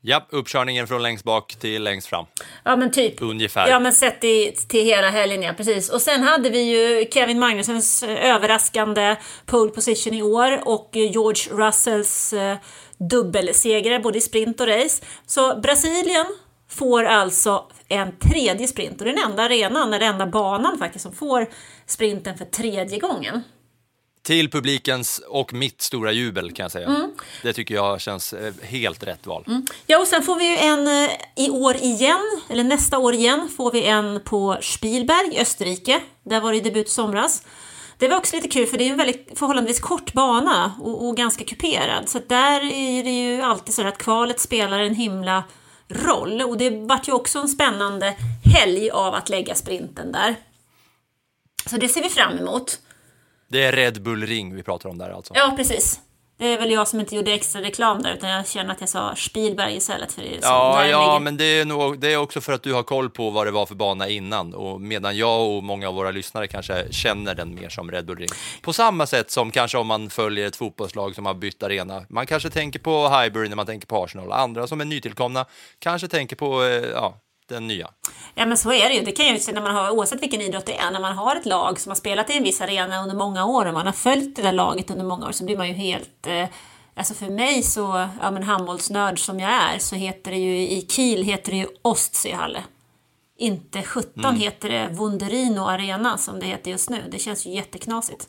Ja, 0.00 0.26
uppkörningen 0.30 0.86
från 0.86 1.02
längst 1.02 1.24
bak 1.24 1.56
till 1.60 1.82
längst 1.82 2.06
fram. 2.06 2.26
Ja 2.64 2.76
men 2.76 2.90
typ. 2.90 3.22
Ungefär. 3.22 3.68
Ja 3.68 3.80
men 3.80 3.92
sett 3.92 4.24
i, 4.24 4.52
till 4.68 4.84
hela 4.84 5.10
helgen 5.10 5.42
ja, 5.42 5.52
precis. 5.52 5.90
Och 5.90 6.02
sen 6.02 6.22
hade 6.22 6.50
vi 6.50 6.60
ju 6.60 7.06
Kevin 7.10 7.38
Magnussens 7.38 8.02
eh, 8.02 8.34
överraskande 8.34 9.16
pole 9.46 9.70
position 9.70 10.14
i 10.14 10.22
år 10.22 10.68
och 10.68 10.96
eh, 10.96 11.10
George 11.12 11.52
Russells 11.52 12.32
eh, 12.32 12.56
dubbelsegrar 13.10 13.98
både 13.98 14.18
i 14.18 14.20
sprint 14.20 14.60
och 14.60 14.66
race. 14.66 15.04
Så 15.26 15.60
Brasilien 15.60 16.26
får 16.70 17.04
alltså 17.04 17.64
en 17.88 18.18
tredje 18.18 18.68
sprint 18.68 19.00
och 19.00 19.06
den 19.06 19.18
enda 19.18 19.42
arenan, 19.42 19.90
den 19.90 20.02
enda 20.02 20.26
banan 20.26 20.78
faktiskt 20.78 21.02
som 21.02 21.12
får 21.12 21.46
sprinten 21.86 22.38
för 22.38 22.44
tredje 22.44 22.98
gången. 22.98 23.42
Till 24.22 24.50
publikens 24.50 25.20
och 25.28 25.52
mitt 25.52 25.82
stora 25.82 26.12
jubel 26.12 26.52
kan 26.52 26.64
jag 26.64 26.72
säga. 26.72 26.86
Mm. 26.86 27.10
Det 27.42 27.52
tycker 27.52 27.74
jag 27.74 28.00
känns 28.00 28.32
eh, 28.32 28.52
helt 28.62 29.02
rätt 29.02 29.26
val. 29.26 29.44
Ja, 29.86 29.98
och 29.98 30.06
sen 30.06 30.22
får 30.22 30.36
vi 30.36 30.50
ju 30.50 30.56
en 30.56 30.88
eh, 30.88 31.10
i 31.36 31.50
år 31.50 31.76
igen, 31.76 32.40
eller 32.50 32.64
nästa 32.64 32.98
år 32.98 33.14
igen, 33.14 33.48
får 33.56 33.72
vi 33.72 33.84
en 33.84 34.20
på 34.24 34.58
Spielberg 34.60 35.40
Österrike. 35.40 36.00
Där 36.22 36.40
var 36.40 36.52
det 36.52 36.60
debut 36.60 36.88
somras. 36.88 37.42
Det 37.98 38.08
var 38.08 38.16
också 38.16 38.36
lite 38.36 38.48
kul 38.48 38.66
för 38.66 38.78
det 38.78 38.84
är 38.84 38.90
en 38.90 38.96
väldigt 38.96 39.38
förhållandevis 39.38 39.80
kort 39.80 40.12
bana 40.12 40.72
och, 40.80 41.06
och 41.06 41.16
ganska 41.16 41.44
kuperad. 41.44 42.08
Så 42.08 42.20
där 42.26 42.60
är 42.60 43.04
det 43.04 43.10
ju 43.10 43.42
alltid 43.42 43.74
så 43.74 43.86
att 43.86 43.98
kvalet 43.98 44.40
spelar 44.40 44.78
en 44.78 44.94
himla 44.94 45.44
roll. 45.88 46.42
Och 46.42 46.58
det 46.58 46.70
vart 46.70 47.08
ju 47.08 47.12
också 47.12 47.38
en 47.38 47.48
spännande 47.48 48.16
helg 48.54 48.90
av 48.90 49.14
att 49.14 49.28
lägga 49.28 49.54
sprinten 49.54 50.12
där. 50.12 50.36
Så 51.66 51.76
det 51.76 51.88
ser 51.88 52.02
vi 52.02 52.08
fram 52.08 52.38
emot. 52.38 52.78
Det 53.48 53.64
är 53.64 53.72
Red 53.72 54.02
Bull 54.02 54.26
Ring 54.26 54.54
vi 54.54 54.62
pratar 54.62 54.88
om 54.88 54.98
där 54.98 55.10
alltså. 55.10 55.34
Ja, 55.36 55.54
precis. 55.56 56.00
Det 56.38 56.46
är 56.46 56.58
väl 56.58 56.70
jag 56.70 56.88
som 56.88 57.00
inte 57.00 57.16
gjorde 57.16 57.32
extra 57.32 57.62
reklam 57.62 58.02
där 58.02 58.14
utan 58.14 58.30
jag 58.30 58.48
känner 58.48 58.72
att 58.72 58.80
jag 58.80 58.88
sa 58.88 59.14
Spielberg 59.16 59.76
istället 59.76 60.12
för 60.12 60.22
det. 60.22 60.28
som 60.28 60.38
Ja, 60.42 60.86
ja 60.86 61.06
ligger. 61.06 61.20
men 61.20 61.36
det 61.36 61.44
är, 61.44 61.64
nog, 61.64 61.98
det 62.00 62.12
är 62.12 62.16
också 62.16 62.40
för 62.40 62.52
att 62.52 62.62
du 62.62 62.72
har 62.74 62.82
koll 62.82 63.10
på 63.10 63.30
vad 63.30 63.46
det 63.46 63.50
var 63.50 63.66
för 63.66 63.74
bana 63.74 64.08
innan 64.08 64.54
och 64.54 64.80
medan 64.80 65.16
jag 65.16 65.48
och 65.56 65.62
många 65.62 65.88
av 65.88 65.94
våra 65.94 66.10
lyssnare 66.10 66.46
kanske 66.46 66.92
känner 66.92 67.34
den 67.34 67.54
mer 67.54 67.68
som 67.68 67.90
Red 67.90 68.06
Bull 68.06 68.18
Ring. 68.18 68.28
På 68.62 68.72
samma 68.72 69.06
sätt 69.06 69.30
som 69.30 69.50
kanske 69.50 69.78
om 69.78 69.86
man 69.86 70.10
följer 70.10 70.46
ett 70.46 70.56
fotbollslag 70.56 71.14
som 71.14 71.26
har 71.26 71.34
bytt 71.34 71.62
arena. 71.62 72.04
Man 72.08 72.26
kanske 72.26 72.50
tänker 72.50 72.78
på 72.78 73.08
Highbury 73.08 73.48
när 73.48 73.56
man 73.56 73.66
tänker 73.66 73.86
på 73.86 74.04
Arsenal. 74.04 74.32
Andra 74.32 74.66
som 74.66 74.80
är 74.80 74.84
nytillkomna 74.84 75.44
kanske 75.78 76.08
tänker 76.08 76.36
på 76.36 76.62
eh, 76.62 76.68
ja, 76.68 77.14
den 77.48 77.66
nya. 77.66 77.90
Ja 78.34 78.46
men 78.46 78.56
så 78.56 78.72
är 78.72 78.88
det 78.88 78.94
ju. 78.94 79.04
Det 79.04 79.12
kan 79.12 79.26
ju 79.26 79.52
när 79.52 79.60
man 79.60 79.74
har, 79.74 79.90
oavsett 79.90 80.22
vilken 80.22 80.40
idrott 80.40 80.66
det 80.66 80.78
är, 80.78 80.90
när 80.90 81.00
man 81.00 81.16
har 81.16 81.36
ett 81.36 81.46
lag 81.46 81.80
som 81.80 81.90
har 81.90 81.96
spelat 81.96 82.30
i 82.30 82.36
en 82.36 82.42
viss 82.42 82.60
arena 82.60 83.02
under 83.02 83.16
många 83.16 83.44
år 83.44 83.66
och 83.66 83.74
man 83.74 83.86
har 83.86 83.92
följt 83.92 84.36
det 84.36 84.42
där 84.42 84.52
laget 84.52 84.90
under 84.90 85.04
många 85.04 85.28
år 85.28 85.32
så 85.32 85.44
blir 85.44 85.56
man 85.56 85.68
ju 85.68 85.74
helt 85.74 86.26
eh, 86.26 86.48
Alltså 86.98 87.14
för 87.14 87.30
mig 87.30 87.62
så, 87.62 88.08
ja 88.20 88.30
men 88.30 88.42
handbollsnörd 88.42 89.18
som 89.18 89.40
jag 89.40 89.50
är, 89.50 89.78
så 89.78 89.96
heter 89.96 90.30
det 90.30 90.36
ju 90.36 90.68
i 90.68 90.86
Kiel 90.90 91.22
heter 91.22 91.50
det 91.50 91.58
ju 91.58 91.66
Ostseehalle. 91.82 92.64
Inte 93.38 93.82
17 93.82 94.36
heter 94.36 94.68
det 94.68 94.88
Wunderino 94.92 95.60
Arena 95.60 96.18
som 96.18 96.40
det 96.40 96.46
heter 96.46 96.70
just 96.70 96.90
nu. 96.90 97.02
Det 97.10 97.18
känns 97.18 97.46
ju 97.46 97.50
jätteknasigt. 97.50 98.28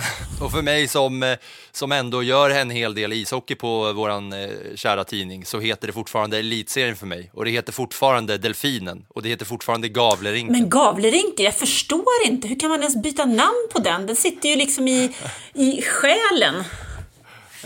Och 0.40 0.52
för 0.52 0.62
mig 0.62 0.88
som, 0.88 1.22
eh, 1.22 1.36
som 1.72 1.92
ändå 1.92 2.22
gör 2.22 2.50
en 2.50 2.70
hel 2.70 2.94
del 2.94 3.12
ishockey 3.12 3.54
på 3.54 3.92
våran 3.92 4.32
eh, 4.32 4.48
kära 4.74 5.04
tidning 5.04 5.44
så 5.44 5.60
heter 5.60 5.86
det 5.86 5.92
fortfarande 5.92 6.38
Elitserien 6.38 6.96
för 6.96 7.06
mig. 7.06 7.30
Och 7.32 7.44
det 7.44 7.50
heter 7.50 7.72
fortfarande 7.72 8.38
Delfinen 8.38 9.04
och 9.08 9.22
det 9.22 9.28
heter 9.28 9.44
fortfarande 9.44 9.88
Gavlerinken. 9.88 10.52
Men 10.52 10.70
Gavlerinken, 10.70 11.44
jag 11.44 11.54
förstår 11.54 12.26
inte. 12.26 12.48
Hur 12.48 12.58
kan 12.58 12.70
man 12.70 12.80
ens 12.80 13.02
byta 13.02 13.24
namn 13.24 13.68
på 13.72 13.78
den? 13.78 14.06
Den 14.06 14.16
sitter 14.16 14.48
ju 14.48 14.56
liksom 14.56 14.88
i, 14.88 15.12
i 15.54 15.82
själen. 15.82 16.64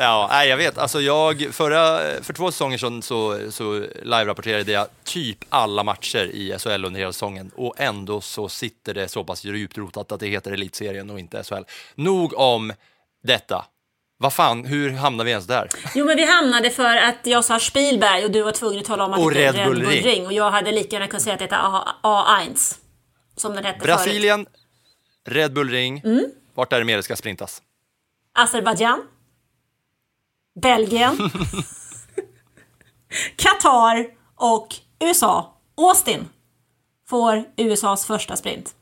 Ja, 0.03 0.27
nej, 0.31 0.49
jag 0.49 0.57
vet. 0.57 0.79
Alltså 0.79 1.01
jag, 1.01 1.49
förra, 1.53 1.99
för 2.23 2.33
två 2.33 2.53
säsonger 2.53 2.79
sedan 2.79 3.03
så, 3.03 3.51
så 3.51 3.73
live-rapporterade 4.03 4.73
jag 4.73 4.87
typ 5.05 5.39
alla 5.49 5.83
matcher 5.85 6.25
i 6.25 6.59
SHL 6.59 6.85
under 6.85 7.01
hela 7.01 7.13
säsongen 7.13 7.51
och 7.57 7.75
ändå 7.79 8.21
så 8.21 8.49
sitter 8.49 8.95
det 8.95 9.09
så 9.09 9.25
pass 9.25 9.45
djupt 9.45 9.79
rotat 9.79 10.13
att 10.13 10.21
det 10.21 10.27
heter 10.27 10.53
Elitserien 10.53 11.11
och 11.11 11.19
inte 11.19 11.43
SHL. 11.45 11.63
Nog 11.95 12.35
om 12.39 12.73
detta. 13.23 13.65
Vad 14.19 14.33
fan, 14.33 14.65
hur 14.65 14.91
hamnar 14.91 15.25
vi 15.25 15.31
ens 15.31 15.47
där? 15.47 15.69
Jo, 15.95 16.05
men 16.05 16.17
vi 16.17 16.25
hamnade 16.25 16.71
för 16.71 16.97
att 16.97 17.19
jag 17.27 17.45
sa 17.45 17.61
Spielberg 17.61 18.25
och 18.25 18.31
du 18.31 18.43
var 18.43 18.53
tvungen 18.53 18.79
att 18.81 18.85
tala 18.85 19.05
om 19.05 19.13
att 19.13 19.21
Och 19.21 19.31
det 19.31 19.53
Red 19.53 19.67
Bull 19.69 19.87
Ring. 19.87 20.05
Ring. 20.05 20.27
Och 20.27 20.33
jag 20.33 20.51
hade 20.51 20.73
lika 20.73 20.97
gärna 20.97 21.07
kunnat 21.07 21.23
säga 21.23 21.33
att 21.33 21.39
det 21.39 21.45
heter 21.45 21.59
A- 21.63 21.95
A1. 22.03 22.79
Som 23.37 23.55
den 23.55 23.65
hette 23.65 23.79
förut. 23.81 23.87
Brasilien, 23.87 24.47
Red 25.27 25.53
Bull 25.53 25.71
Ring. 25.71 26.01
Mm. 26.05 26.25
Vart 26.55 26.73
är 26.73 26.79
det 26.79 26.85
mer 26.85 26.97
det 26.97 27.03
ska 27.03 27.17
sprintas? 27.17 27.63
Azerbajdzjan. 28.35 29.03
Belgien. 30.61 31.31
Qatar 33.37 34.07
och 34.37 34.69
USA. 35.01 35.57
Austin 35.77 36.29
får 37.09 37.45
USAs 37.57 38.07
första 38.07 38.37
sprint. 38.37 38.75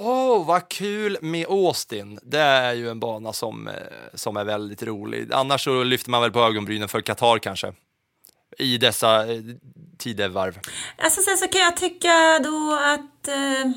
Åh, 0.00 0.46
vad 0.46 0.68
kul 0.68 1.18
med 1.22 1.46
Austin. 1.48 2.18
Det 2.22 2.40
är 2.40 2.72
ju 2.72 2.90
en 2.90 3.00
bana 3.00 3.32
som, 3.32 3.68
eh, 3.68 3.74
som 4.14 4.36
är 4.36 4.44
väldigt 4.44 4.82
rolig. 4.82 5.32
Annars 5.32 5.64
så 5.64 5.82
lyfter 5.84 6.10
man 6.10 6.22
väl 6.22 6.30
på 6.30 6.40
ögonbrynen 6.40 6.88
för 6.88 7.00
Qatar 7.00 7.38
kanske. 7.38 7.72
I 8.58 8.78
dessa 8.78 9.32
eh, 9.32 9.40
tidevarv. 9.98 10.58
Alltså 10.96 11.22
sen 11.22 11.38
så 11.38 11.48
kan 11.48 11.60
jag 11.60 11.76
tycka 11.76 12.38
då 12.44 12.78
att 12.82 13.28
eh, 13.28 13.70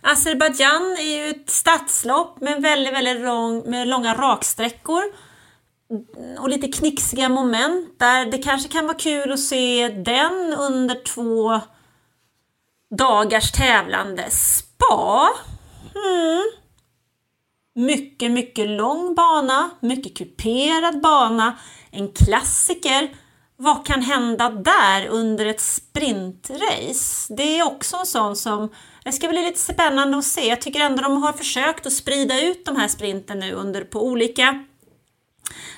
Azerbajdzjan 0.00 0.96
är 0.98 1.16
ju 1.16 1.30
ett 1.30 1.50
stadslopp 1.50 2.40
med 2.40 2.62
väldigt, 2.62 2.92
väldigt 2.94 3.20
lång, 3.20 3.70
med 3.70 3.88
långa 3.88 4.14
raksträckor 4.14 5.02
och 6.38 6.48
lite 6.48 6.68
knixiga 6.68 7.28
moment 7.28 7.98
där 7.98 8.26
det 8.26 8.38
kanske 8.38 8.68
kan 8.68 8.86
vara 8.86 8.96
kul 8.96 9.32
att 9.32 9.40
se 9.40 9.88
den 9.88 10.54
under 10.58 11.04
två 11.04 11.60
dagars 12.98 13.52
tävlande. 13.52 14.30
Spa? 14.30 15.28
Mm. 15.94 16.42
Mycket, 17.74 18.30
mycket 18.30 18.68
lång 18.68 19.14
bana, 19.14 19.70
mycket 19.80 20.18
kuperad 20.18 21.00
bana, 21.00 21.58
en 21.90 22.12
klassiker. 22.12 23.16
Vad 23.56 23.86
kan 23.86 24.02
hända 24.02 24.50
där 24.50 25.06
under 25.06 25.46
ett 25.46 25.60
sprintrace? 25.60 27.34
Det 27.34 27.58
är 27.58 27.66
också 27.66 27.96
en 27.96 28.06
sån 28.06 28.36
som 28.36 28.70
det 29.06 29.12
ska 29.12 29.28
bli 29.28 29.42
lite 29.42 29.60
spännande 29.60 30.18
att 30.18 30.24
se. 30.24 30.48
Jag 30.48 30.60
tycker 30.60 30.80
ändå 30.80 31.02
de 31.02 31.22
har 31.22 31.32
försökt 31.32 31.86
att 31.86 31.92
sprida 31.92 32.40
ut 32.40 32.64
de 32.64 32.76
här 32.76 32.88
sprinten 32.88 33.38
nu 33.38 33.52
under 33.52 33.84
på 33.84 34.06
olika 34.06 34.64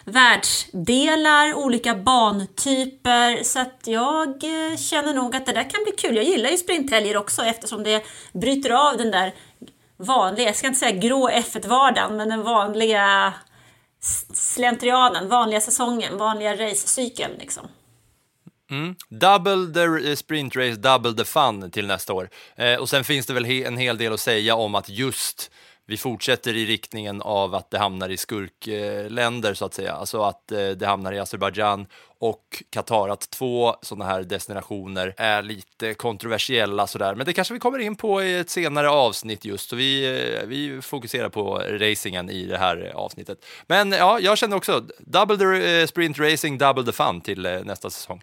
världsdelar, 0.05 1.55
olika 1.55 1.95
bantyper. 1.95 3.43
Så 3.43 3.61
att 3.61 3.81
jag 3.85 4.29
eh, 4.29 4.77
känner 4.77 5.15
nog 5.15 5.37
att 5.37 5.47
det 5.47 5.53
där 5.53 5.71
kan 5.71 5.85
bli 5.85 5.93
kul. 5.93 6.17
Jag 6.17 6.25
gillar 6.25 6.51
ju 6.51 6.57
sprinthelger 6.57 7.17
också 7.17 7.43
eftersom 7.43 7.83
det 7.83 8.05
bryter 8.33 8.71
av 8.71 8.97
den 8.97 9.11
där 9.11 9.35
vanliga, 9.97 10.47
jag 10.47 10.57
ska 10.57 10.67
inte 10.67 10.79
säga 10.79 10.99
grå 10.99 11.29
F1-vardagen, 11.31 12.17
men 12.17 12.29
den 12.29 12.43
vanliga 12.43 13.35
slentrianen, 14.35 15.29
vanliga 15.29 15.61
säsongen, 15.61 16.19
vanliga 16.19 16.57
racecykeln 16.57 17.33
liksom. 17.39 17.69
Mm. 18.71 18.95
Double 19.09 19.73
the 19.75 20.11
eh, 20.11 20.15
sprint 20.17 20.57
race, 20.57 20.77
double 20.77 21.13
the 21.15 21.25
fun 21.25 21.71
till 21.71 21.87
nästa 21.87 22.13
år. 22.13 22.29
Eh, 22.57 22.75
och 22.75 22.89
sen 22.89 23.05
finns 23.05 23.27
det 23.27 23.35
väl 23.35 23.47
he- 23.47 23.67
en 23.67 23.77
hel 23.77 23.99
del 23.99 24.13
att 24.13 24.21
säga 24.21 24.55
om 24.55 24.75
att 24.75 24.89
just 24.89 25.51
vi 25.87 25.97
fortsätter 25.97 26.57
i 26.57 26.67
riktningen 26.67 27.23
av 27.23 27.55
att 27.55 27.71
det 27.71 27.79
hamnar 27.79 28.09
i 28.09 28.17
skurkländer 28.17 29.55
så 29.55 29.65
att 29.65 29.75
säga. 29.75 29.93
Alltså 29.93 30.23
att 30.23 30.53
eh, 30.53 30.69
det 30.69 30.87
hamnar 30.87 31.13
i 31.13 31.19
Azerbajdzjan 31.19 31.87
och 32.21 32.63
Qatar, 32.71 33.09
att 33.09 33.31
två 33.31 33.77
sådana 33.83 34.05
här 34.05 34.23
destinationer 34.23 35.15
är 35.17 35.43
lite 35.43 35.95
kontroversiella 35.95 36.87
sådär. 36.87 37.15
Men 37.15 37.27
det 37.27 37.33
kanske 37.33 37.55
vi 37.55 37.61
kommer 37.61 37.79
in 37.79 37.97
på 37.97 38.23
i 38.23 38.39
ett 38.39 38.51
senare 38.51 38.91
avsnitt 38.91 39.45
just, 39.45 39.71
så 39.71 39.77
vi, 39.77 40.07
eh, 40.41 40.47
vi 40.47 40.83
fokuserar 40.83 41.29
på 41.29 41.59
racingen 41.59 42.31
i 42.31 42.47
det 42.47 42.59
här 42.59 42.93
avsnittet. 42.95 43.45
Men 43.67 43.93
ja, 43.93 44.21
jag 44.21 44.39
känner 44.39 44.57
också 44.57 44.85
double 44.99 45.37
the 45.37 45.81
eh, 45.81 45.87
sprint 45.87 46.19
racing, 46.19 46.59
double 46.59 46.85
the 46.85 46.93
fun 46.93 47.21
till 47.21 47.47
eh, 47.47 47.61
nästa 47.65 47.91
säsong. 47.91 48.23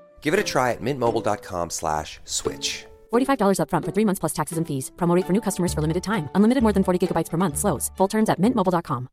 Give 0.21 0.33
it 0.33 0.39
a 0.39 0.43
try 0.43 0.71
at 0.71 0.81
mintmobile.com 0.81 1.69
slash 1.71 2.19
switch. 2.25 2.85
$45 3.11 3.59
upfront 3.59 3.85
for 3.85 3.91
three 3.91 4.05
months 4.05 4.19
plus 4.19 4.33
taxes 4.33 4.57
and 4.59 4.67
fees. 4.67 4.91
Promo 4.95 5.15
rate 5.15 5.25
for 5.25 5.33
new 5.33 5.41
customers 5.41 5.73
for 5.73 5.81
limited 5.81 6.03
time. 6.03 6.29
Unlimited 6.35 6.63
more 6.63 6.73
than 6.73 6.83
40 6.83 6.99
gigabytes 7.07 7.29
per 7.29 7.37
month. 7.37 7.57
Slows. 7.57 7.91
Full 7.97 8.07
terms 8.07 8.29
at 8.29 8.39
mintmobile.com. 8.39 9.07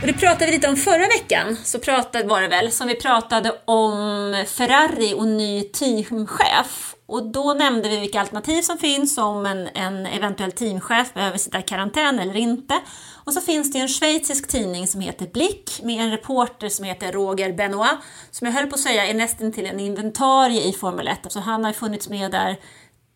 Och 0.00 0.06
det 0.06 0.12
pratade 0.12 0.46
vi 0.46 0.52
lite 0.52 0.68
om 0.68 0.76
förra 0.76 1.06
veckan, 1.06 1.56
så 1.56 1.78
pratade, 1.78 2.24
var 2.24 2.40
det 2.40 2.48
väl, 2.48 2.72
som 2.72 2.86
vi 2.86 2.94
pratade 2.94 3.52
om 3.64 4.44
Ferrari 4.48 5.14
och 5.14 5.26
ny 5.26 5.62
teamchef. 5.62 6.94
Och 7.10 7.26
då 7.26 7.54
nämnde 7.54 7.88
vi 7.88 8.00
vilka 8.00 8.20
alternativ 8.20 8.62
som 8.62 8.78
finns 8.78 9.18
om 9.18 9.46
en, 9.46 9.68
en 9.74 10.06
eventuell 10.06 10.52
teamchef 10.52 11.14
behöver 11.14 11.38
sitta 11.38 11.58
i 11.58 11.62
karantän 11.62 12.18
eller 12.18 12.36
inte. 12.36 12.80
Och 13.24 13.32
så 13.32 13.40
finns 13.40 13.72
det 13.72 13.78
en 13.78 13.88
schweizisk 13.88 14.48
tidning 14.48 14.86
som 14.86 15.00
heter 15.00 15.26
Blick 15.26 15.80
med 15.82 16.04
en 16.04 16.10
reporter 16.10 16.68
som 16.68 16.84
heter 16.84 17.12
Roger 17.12 17.52
Benoit, 17.52 17.90
som 18.30 18.46
jag 18.46 18.54
höll 18.54 18.66
på 18.66 18.74
att 18.74 18.80
säga 18.80 19.06
är 19.06 19.14
nästan 19.14 19.52
till 19.52 19.66
en 19.66 19.80
inventarie 19.80 20.62
i 20.62 20.72
Formel 20.72 21.08
1, 21.08 21.18
alltså 21.22 21.40
han 21.40 21.64
har 21.64 21.72
funnits 21.72 22.08
med 22.08 22.30
där 22.30 22.56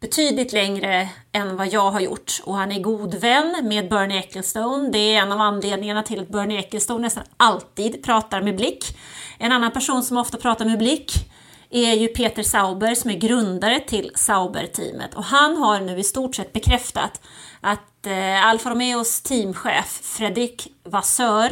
betydligt 0.00 0.52
längre 0.52 1.08
än 1.32 1.56
vad 1.56 1.68
jag 1.68 1.90
har 1.90 2.00
gjort 2.00 2.42
och 2.44 2.54
han 2.54 2.72
är 2.72 2.80
god 2.80 3.14
vän 3.14 3.56
med 3.62 3.90
Bernie 3.90 4.18
Ecclestone. 4.18 4.90
Det 4.90 4.98
är 4.98 5.22
en 5.22 5.32
av 5.32 5.40
anledningarna 5.40 6.02
till 6.02 6.20
att 6.20 6.28
Bernie 6.28 6.58
Ecclestone 6.58 7.02
nästan 7.02 7.24
alltid 7.36 8.04
pratar 8.04 8.42
med 8.42 8.56
Blick. 8.56 8.96
En 9.38 9.52
annan 9.52 9.70
person 9.72 10.02
som 10.02 10.16
ofta 10.16 10.38
pratar 10.38 10.64
med 10.64 10.78
Blick 10.78 11.30
är 11.70 11.94
ju 11.94 12.08
Peter 12.08 12.42
Sauber 12.42 12.94
som 12.94 13.10
är 13.10 13.14
grundare 13.14 13.80
till 13.80 14.10
Sauber-teamet 14.14 15.14
och 15.14 15.24
han 15.24 15.56
har 15.56 15.80
nu 15.80 15.98
i 15.98 16.04
stort 16.04 16.34
sett 16.34 16.52
bekräftat 16.52 17.20
att 17.60 18.06
eh, 18.06 18.46
Alfa 18.46 18.70
Romeos 18.70 19.20
teamchef 19.22 20.00
Fredrik 20.02 20.72
Vassör 20.84 21.50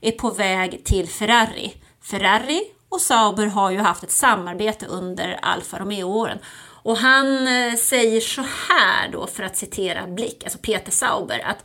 är 0.00 0.12
på 0.12 0.30
väg 0.30 0.84
till 0.84 1.08
Ferrari. 1.08 1.74
Ferrari 2.02 2.62
och 2.88 3.00
Sauber 3.00 3.46
har 3.46 3.70
ju 3.70 3.78
haft 3.78 4.04
ett 4.04 4.10
samarbete 4.10 4.86
under 4.86 5.38
Alfa 5.42 5.78
Romeo-åren 5.78 6.38
och 6.84 6.96
han 6.96 7.46
eh, 7.46 7.74
säger 7.74 8.20
så 8.20 8.42
här 8.42 9.08
då, 9.12 9.26
för 9.26 9.42
att 9.42 9.56
citera 9.56 10.06
Blick, 10.06 10.44
alltså 10.44 10.58
Peter 10.58 10.92
Sauber, 10.92 11.44
att 11.46 11.64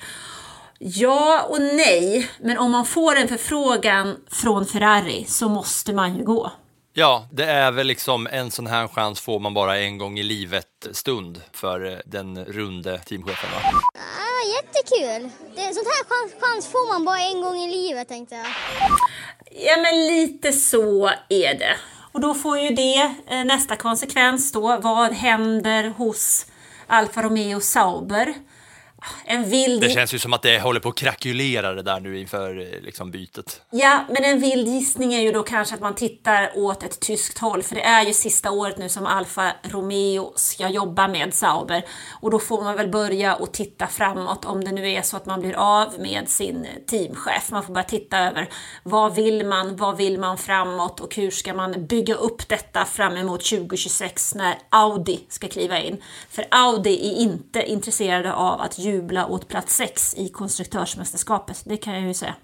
ja 0.79 1.47
och 1.49 1.61
nej, 1.61 2.29
men 2.39 2.57
om 2.57 2.71
man 2.71 2.85
får 2.85 3.15
en 3.15 3.27
förfrågan 3.27 4.17
från 4.31 4.65
Ferrari 4.65 5.25
så 5.27 5.49
måste 5.49 5.93
man 5.93 6.15
ju 6.15 6.23
gå. 6.23 6.51
Ja, 6.93 7.27
det 7.31 7.45
är 7.45 7.71
väl 7.71 7.87
liksom 7.87 8.27
en 8.31 8.51
sån 8.51 8.67
här 8.67 8.87
chans 8.87 9.21
får 9.21 9.39
man 9.39 9.53
bara 9.53 9.77
en 9.77 9.97
gång 9.97 10.19
i 10.19 10.23
livet 10.23 10.87
stund 10.91 11.41
för 11.53 11.91
eh, 11.91 11.97
den 12.05 12.45
runde 12.45 12.97
teamchefen. 12.99 13.49
Va? 13.51 13.59
Ja, 13.93 14.55
jättekul. 14.55 15.29
Det, 15.55 15.61
sånt 15.61 15.87
här 15.87 16.03
chans, 16.09 16.33
chans 16.41 16.67
får 16.67 16.93
man 16.93 17.05
bara 17.05 17.19
en 17.19 17.41
gång 17.41 17.57
i 17.57 17.71
livet 17.71 18.07
tänkte 18.07 18.35
jag. 18.35 18.45
Ja, 19.51 19.77
men 19.77 20.07
lite 20.07 20.51
så 20.51 21.07
är 21.29 21.59
det. 21.59 21.75
Och 22.11 22.21
då 22.21 22.33
får 22.33 22.59
ju 22.59 22.69
det 22.69 23.15
eh, 23.27 23.45
nästa 23.45 23.75
konsekvens 23.75 24.51
då. 24.51 24.77
Vad 24.81 25.13
händer 25.13 25.89
hos 25.89 26.45
Alfa 26.87 27.21
Romeo 27.21 27.59
Sauber? 27.61 28.33
En 29.25 29.49
vild... 29.49 29.81
Det 29.81 29.89
känns 29.89 30.13
ju 30.13 30.19
som 30.19 30.33
att 30.33 30.41
det 30.41 30.59
håller 30.59 30.79
på 30.79 30.89
att 30.89 30.95
krackulera 30.95 31.73
det 31.73 31.83
där 31.83 31.99
nu 31.99 32.19
inför 32.19 32.59
eh, 32.59 32.81
liksom, 32.81 33.11
bytet. 33.11 33.61
Ja, 33.69 34.05
men 34.09 34.23
en 34.23 34.39
vild 34.39 34.67
gissning 34.67 35.13
är 35.13 35.21
ju 35.21 35.31
då 35.31 35.43
kanske 35.43 35.75
att 35.75 35.81
man 35.81 35.95
tittar 35.95 36.51
åt 36.55 36.83
ett 36.83 36.99
tyskt 36.99 37.37
håll, 37.37 37.63
för 37.63 37.75
det 37.75 37.81
är 37.81 38.05
ju 38.05 38.13
sista 38.13 38.51
året 38.51 38.77
nu 38.77 38.89
som 38.89 39.05
Alfa 39.05 39.53
Romeo 39.63 40.33
ska 40.35 40.69
jobba 40.69 41.07
med 41.07 41.33
Sauber. 41.33 41.85
Och 42.21 42.31
då 42.31 42.39
får 42.39 42.63
man 42.63 42.75
väl 42.75 42.89
börja 42.89 43.35
och 43.35 43.51
titta 43.51 43.87
framåt 43.87 44.45
om 44.45 44.63
det 44.63 44.71
nu 44.71 44.91
är 44.91 45.01
så 45.01 45.17
att 45.17 45.25
man 45.25 45.41
blir 45.41 45.53
av 45.53 45.93
med 45.99 46.29
sin 46.29 46.67
teamchef. 46.87 47.51
Man 47.51 47.63
får 47.63 47.73
börja 47.73 47.87
titta 47.87 48.19
över 48.19 48.49
vad 48.83 49.15
vill 49.15 49.45
man, 49.45 49.75
vad 49.75 49.97
vill 49.97 50.19
man 50.19 50.37
framåt 50.37 50.99
och 50.99 51.15
hur 51.15 51.31
ska 51.31 51.53
man 51.53 51.85
bygga 51.85 52.15
upp 52.15 52.49
detta 52.49 52.85
fram 52.85 53.17
emot 53.17 53.45
2026 53.45 54.35
när 54.35 54.55
Audi 54.69 55.19
ska 55.29 55.47
kliva 55.47 55.79
in. 55.79 56.03
För 56.29 56.45
Audi 56.51 57.11
är 57.11 57.21
inte 57.21 57.63
intresserade 57.63 58.33
av 58.33 58.61
att 58.61 58.79
jubla 58.91 59.27
åt 59.27 59.47
plats 59.47 59.75
sex 59.75 60.15
i 60.17 60.29
konstruktörsmästerskapet, 60.29 61.63
det 61.65 61.77
kan 61.77 61.93
jag 61.93 62.03
ju 62.03 62.13
säga. 62.13 62.35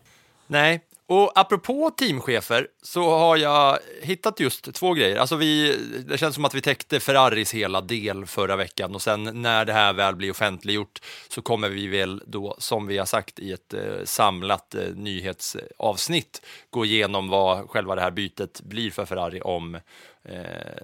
Nej, 0.48 0.82
och 1.08 1.32
apropå 1.36 1.92
teamchefer 1.98 2.68
så 2.82 3.18
har 3.18 3.38
jag 3.38 3.80
hittat 4.02 4.40
just 4.40 4.74
två 4.74 4.94
grejer. 4.94 5.16
Alltså 5.16 5.36
vi, 5.36 5.78
det 6.08 6.18
känns 6.18 6.36
som 6.36 6.46
att 6.46 6.54
vi 6.54 6.62
täckte 6.62 7.00
Ferraris 7.00 7.54
hela 7.54 7.82
del 7.82 8.26
förra 8.26 8.56
veckan 8.56 8.96
och 8.96 9.02
sen 9.02 9.42
när 9.42 9.66
det 9.66 9.74
här 9.74 9.94
väl 9.94 10.16
blir 10.16 10.32
offentliggjort 10.32 11.02
så 11.30 11.42
kommer 11.42 11.70
vi 11.70 11.88
väl 11.88 12.22
då, 12.28 12.56
som 12.58 12.88
vi 12.88 12.98
har 12.98 13.06
sagt 13.06 13.40
i 13.40 13.52
ett 13.52 13.74
eh, 13.74 14.04
samlat 14.04 14.76
eh, 14.76 14.82
nyhetsavsnitt, 14.96 16.42
gå 16.70 16.86
igenom 16.86 17.30
vad 17.30 17.70
själva 17.70 17.96
det 17.96 18.02
här 18.02 18.12
bytet 18.12 18.62
blir 18.62 18.92
för 18.92 19.06
Ferrari 19.06 19.42
om 19.42 19.76
eh, 19.76 19.82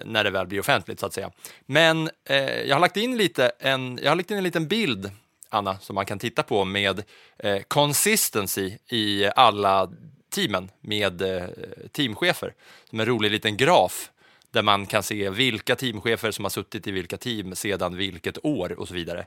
när 0.04 0.24
det 0.24 0.30
väl 0.30 0.46
blir 0.46 0.60
offentligt 0.60 1.00
så 1.00 1.06
att 1.06 1.14
säga. 1.14 1.30
Men 1.66 2.10
eh, 2.24 2.62
jag 2.62 2.74
har 2.74 2.80
lagt 2.80 2.96
in 2.96 3.16
lite 3.16 3.52
en, 3.58 3.98
jag 4.02 4.10
har 4.10 4.16
lagt 4.16 4.30
in 4.30 4.36
en 4.36 4.44
liten 4.44 4.68
bild 4.68 5.10
Anna, 5.54 5.78
som 5.78 5.94
man 5.94 6.06
kan 6.06 6.18
titta 6.18 6.42
på 6.42 6.64
med 6.64 7.02
eh, 7.38 7.62
consistency 7.68 8.78
i 8.88 9.30
alla 9.36 9.92
teamen 10.34 10.70
med 10.80 11.22
eh, 11.22 11.48
teamchefer. 11.92 12.54
Som 12.90 13.00
en 13.00 13.06
rolig 13.06 13.30
liten 13.30 13.56
graf 13.56 14.10
där 14.50 14.62
man 14.62 14.86
kan 14.86 15.02
se 15.02 15.30
vilka 15.30 15.76
teamchefer 15.76 16.30
som 16.30 16.44
har 16.44 16.50
suttit 16.50 16.86
i 16.86 16.90
vilka 16.90 17.16
team 17.16 17.54
sedan 17.54 17.96
vilket 17.96 18.44
år 18.44 18.78
och 18.78 18.88
så 18.88 18.94
vidare. 18.94 19.26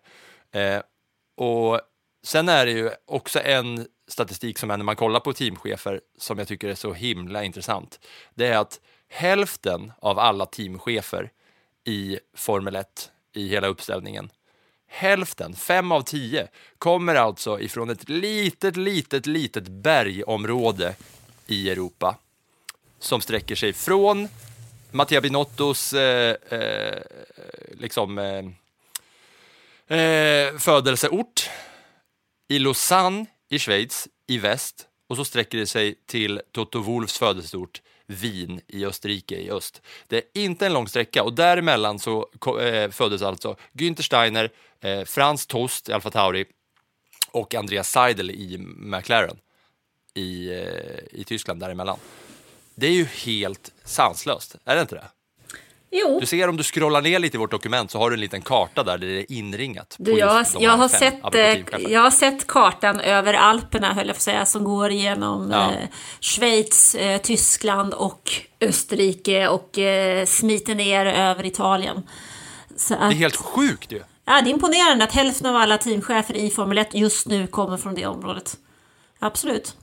Eh, 0.51 0.81
och 1.37 1.81
Sen 2.25 2.49
är 2.49 2.65
det 2.65 2.71
ju 2.71 2.91
också 3.05 3.39
en 3.39 3.87
statistik 4.07 4.57
som 4.57 4.71
är 4.71 4.77
när 4.77 4.83
man 4.83 4.95
kollar 4.95 5.19
på 5.19 5.33
teamchefer 5.33 6.01
som 6.17 6.39
jag 6.39 6.47
tycker 6.47 6.69
är 6.69 6.75
så 6.75 6.93
himla 6.93 7.43
intressant. 7.43 7.99
Det 8.35 8.47
är 8.47 8.57
att 8.57 8.79
hälften 9.09 9.91
av 9.99 10.19
alla 10.19 10.45
teamchefer 10.45 11.31
i 11.83 12.19
Formel 12.35 12.75
1 12.75 13.11
i 13.33 13.47
hela 13.47 13.67
uppställningen 13.67 14.29
Hälften, 14.87 15.55
fem 15.55 15.91
av 15.91 16.01
tio, 16.01 16.47
kommer 16.77 17.15
alltså 17.15 17.59
ifrån 17.59 17.89
ett 17.89 18.09
litet, 18.09 18.77
litet, 18.77 19.25
litet 19.25 19.67
bergområde 19.67 20.95
i 21.47 21.69
Europa 21.69 22.17
som 22.99 23.21
sträcker 23.21 23.55
sig 23.55 23.73
från 23.73 24.27
Mattia 24.91 25.21
Binottos 25.21 25.93
eh, 25.93 26.35
eh, 26.49 27.01
liksom, 27.71 28.17
eh, 28.17 29.97
eh, 29.97 30.57
födelseort 30.57 31.49
i 32.47 32.59
Lausanne 32.59 33.25
i 33.49 33.59
Schweiz 33.59 34.07
i 34.27 34.37
väst 34.37 34.87
och 35.07 35.15
så 35.15 35.25
sträcker 35.25 35.57
det 35.57 35.67
sig 35.67 35.95
till 36.05 36.41
Toto 36.51 36.79
Wolfs 36.79 37.17
födelseort 37.17 37.81
Wien 38.07 38.61
i 38.67 38.85
Österrike 38.85 39.35
i 39.35 39.51
öst. 39.51 39.81
Det 40.07 40.17
är 40.17 40.23
inte 40.33 40.65
en 40.65 40.73
lång 40.73 40.87
sträcka 40.87 41.23
och 41.23 41.33
däremellan 41.33 41.99
så 41.99 42.29
eh, 42.61 42.91
föddes 42.91 43.21
alltså 43.21 43.55
Günther 43.73 44.01
Steiner, 44.01 44.51
eh, 44.81 45.03
Franz 45.03 45.45
Tost 45.45 45.89
i 45.89 45.93
Alfa 45.93 46.11
Tauri 46.11 46.45
och 47.31 47.55
Andreas 47.55 47.89
Seidel 47.89 48.31
i 48.31 48.57
McLaren 48.77 49.37
i, 50.13 50.49
eh, 50.49 51.19
i 51.19 51.23
Tyskland 51.27 51.59
däremellan. 51.59 51.97
Det 52.75 52.87
är 52.87 52.91
ju 52.91 53.05
helt 53.05 53.71
sanslöst, 53.83 54.55
är 54.65 54.75
det 54.75 54.81
inte 54.81 54.95
det? 54.95 55.07
Jo. 55.97 56.19
Du 56.19 56.25
ser 56.25 56.47
om 56.49 56.57
du 56.57 56.63
scrollar 56.63 57.01
ner 57.01 57.19
lite 57.19 57.37
i 57.37 57.39
vårt 57.39 57.51
dokument 57.51 57.91
så 57.91 57.99
har 57.99 58.09
du 58.09 58.13
en 58.13 58.19
liten 58.19 58.41
karta 58.41 58.83
där 58.83 58.97
det 58.97 59.07
är 59.07 59.31
inringat. 59.31 59.95
Du, 59.99 60.11
jag, 60.17 60.45
de 60.53 60.63
jag, 60.63 60.71
har 60.71 60.87
sett, 60.87 61.35
eh, 61.35 61.91
jag 61.91 62.01
har 62.01 62.11
sett 62.11 62.47
kartan 62.47 62.99
över 62.99 63.33
Alperna, 63.33 63.93
höll 63.93 64.07
jag 64.07 64.15
att 64.15 64.21
säga, 64.21 64.45
som 64.45 64.63
går 64.63 64.91
genom 64.91 65.51
Ja. 65.51 65.71
eh, 65.71 65.87
Schweiz, 66.19 66.95
eh, 66.95 67.21
Tyskland 67.21 67.93
och 67.93 68.31
Österrike 68.61 69.47
och 69.47 69.77
eh, 69.79 70.25
smiter 70.25 70.75
ner 70.75 71.05
över 71.05 71.45
Italien. 71.45 72.03
Så 72.77 72.93
Det 72.93 72.99
att, 72.99 73.11
är 73.11 73.15
helt 73.15 73.35
sjukt 73.35 73.91
ju. 73.91 74.01
ja, 74.25 74.41
det 74.41 74.49
är 74.49 74.53
imponerande 74.53 75.03
att 75.03 75.11
hälften 75.13 75.49
av 75.49 75.55
alla 75.55 75.77
teamchefer 75.77 76.33
i 76.33 76.49
Formel 76.49 76.77
1 76.77 76.93
just 76.93 77.27
nu 77.27 77.47
kommer 77.47 77.77
från 77.77 77.95
det 77.95 78.05
området. 78.05 78.57
Absolut 79.19 79.75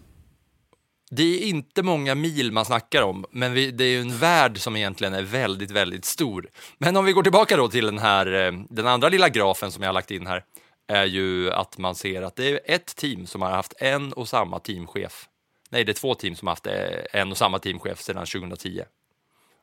det 1.15 1.23
är 1.23 1.39
inte 1.39 1.83
många 1.83 2.15
mil 2.15 2.53
man 2.53 2.65
snackar 2.65 3.03
om, 3.03 3.25
men 3.31 3.53
vi, 3.53 3.71
det 3.71 3.85
är 3.85 3.89
ju 3.89 4.01
en 4.01 4.19
värld 4.19 4.59
som 4.59 4.77
egentligen 4.77 5.15
är 5.15 5.23
väldigt, 5.23 5.71
väldigt 5.71 6.05
stor. 6.05 6.49
Men 6.79 6.97
om 6.97 7.05
vi 7.05 7.13
går 7.13 7.23
tillbaka 7.23 7.57
då 7.57 7.69
till 7.69 7.87
den 7.87 7.99
här, 7.99 8.33
eh, 8.33 8.53
den 8.71 8.87
andra 8.87 9.09
lilla 9.09 9.29
grafen 9.29 9.73
som 9.73 9.83
jag 9.83 9.89
har 9.89 9.95
lagt 9.95 10.11
in 10.11 10.27
här, 10.27 10.45
är 10.87 11.05
ju 11.05 11.53
att 11.53 11.79
man 11.79 11.95
ser 11.95 12.23
att 12.23 12.37
det 12.37 12.49
är 12.49 12.61
ett 12.65 12.97
team 12.97 13.27
som 13.27 13.43
har 13.43 13.51
haft 13.51 13.75
en 13.79 14.13
och 14.13 14.29
samma 14.29 14.59
teamchef. 14.59 15.29
Nej, 15.71 15.85
det 15.85 15.93
är 15.93 15.95
två 15.95 16.15
team 16.15 16.37
som 16.37 16.49
har 16.49 16.53
haft 16.53 16.67
eh, 16.67 17.21
en 17.21 17.31
och 17.31 17.39
samma 17.39 17.59
teamchef 17.59 18.01
sedan 18.01 18.27
2010. 18.27 18.83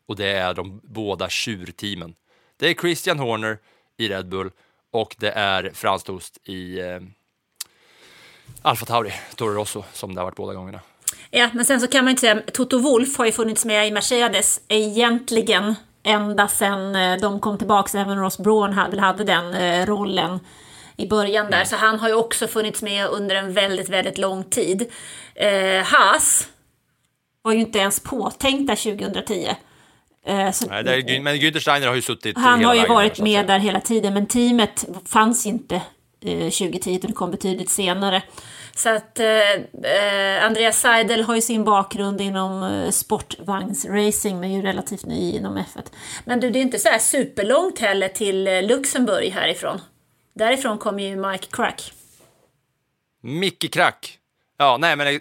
Och 0.05 0.15
det 0.15 0.27
är 0.27 0.53
de 0.53 0.81
båda 0.83 1.29
tjurteamen. 1.29 2.15
Det 2.57 2.69
är 2.69 2.73
Christian 2.73 3.19
Horner 3.19 3.59
i 3.97 4.09
Red 4.09 4.29
Bull 4.29 4.51
och 4.91 5.15
det 5.19 5.31
är 5.31 5.71
Frans 5.73 6.03
Tost 6.03 6.39
i 6.43 6.79
eh, 6.79 6.99
Alfa 8.61 8.85
Tauri, 8.85 9.13
Toro 9.35 9.53
Rosso, 9.53 9.83
som 9.93 10.15
det 10.15 10.21
har 10.21 10.25
varit 10.25 10.35
båda 10.35 10.53
gångerna. 10.53 10.81
Ja, 11.31 11.49
men 11.53 11.65
sen 11.65 11.81
så 11.81 11.87
kan 11.87 12.05
man 12.05 12.09
inte 12.09 12.21
säga, 12.21 12.41
Toto 12.53 12.79
Wolff 12.79 13.17
har 13.17 13.25
ju 13.25 13.31
funnits 13.31 13.65
med 13.65 13.87
i 13.87 13.91
Mercedes 13.91 14.59
egentligen 14.67 15.75
ända 16.03 16.47
sedan 16.47 16.95
eh, 16.95 17.17
de 17.21 17.39
kom 17.39 17.57
tillbaka, 17.57 17.99
även 17.99 18.19
Ross 18.19 18.37
Braun 18.37 18.73
hade, 18.73 19.01
hade 19.01 19.23
den 19.23 19.53
eh, 19.53 19.85
rollen 19.85 20.39
i 20.97 21.07
början 21.07 21.51
där. 21.51 21.65
Så 21.65 21.75
han 21.75 21.99
har 21.99 22.07
ju 22.07 22.13
också 22.13 22.47
funnits 22.47 22.81
med 22.81 23.07
under 23.07 23.35
en 23.35 23.53
väldigt, 23.53 23.89
väldigt 23.89 24.17
lång 24.17 24.43
tid. 24.43 24.91
Eh, 25.35 25.83
Haas 25.83 26.47
var 27.41 27.51
ju 27.51 27.59
inte 27.59 27.79
ens 27.79 27.99
påtänkta 27.99 28.75
2010. 28.75 29.55
Eh, 30.25 30.51
så, 30.51 30.65
Nej, 30.67 31.15
är, 31.15 31.21
men 31.21 31.35
Günther 31.35 31.59
Steiner 31.59 31.87
har 31.87 31.95
ju 31.95 32.01
suttit 32.01 32.37
han 32.37 32.63
har 32.63 32.75
ju 32.75 32.87
varit 32.87 33.15
där, 33.15 33.23
med 33.23 33.47
där 33.47 33.59
hela 33.59 33.81
tiden, 33.81 34.13
men 34.13 34.25
teamet 34.25 34.85
fanns 35.05 35.45
inte 35.45 35.75
eh, 36.25 36.49
2010, 36.49 36.95
utan 36.95 37.09
det 37.09 37.15
kom 37.15 37.31
betydligt 37.31 37.69
senare. 37.69 38.21
Så 38.79 38.89
att 38.89 39.19
eh, 39.19 39.51
eh, 39.91 40.45
Andreas 40.45 40.81
Seidel 40.81 41.23
har 41.23 41.35
ju 41.35 41.41
sin 41.41 41.63
bakgrund 41.63 42.21
inom 42.21 42.63
eh, 42.63 42.89
sportvagnsracing, 42.89 44.39
men 44.39 44.51
är 44.51 44.55
ju 44.55 44.61
relativt 44.61 45.05
ny 45.05 45.31
inom 45.31 45.57
F1. 45.57 45.91
Men 46.25 46.39
du, 46.39 46.49
det 46.49 46.59
är 46.59 46.61
inte 46.61 46.79
så 46.79 46.89
här 46.89 46.99
superlångt 46.99 47.79
heller 47.79 48.07
till 48.07 48.47
eh, 48.47 48.63
Luxemburg 48.63 49.29
härifrån. 49.29 49.81
Därifrån 50.33 50.77
kommer 50.77 51.03
ju 51.03 51.15
Mike 51.15 51.47
Crack. 51.51 51.93
Micke 53.21 53.73
Crack. 53.73 54.18
Ja, 54.61 54.77
nej, 54.77 54.95
men 54.95 55.19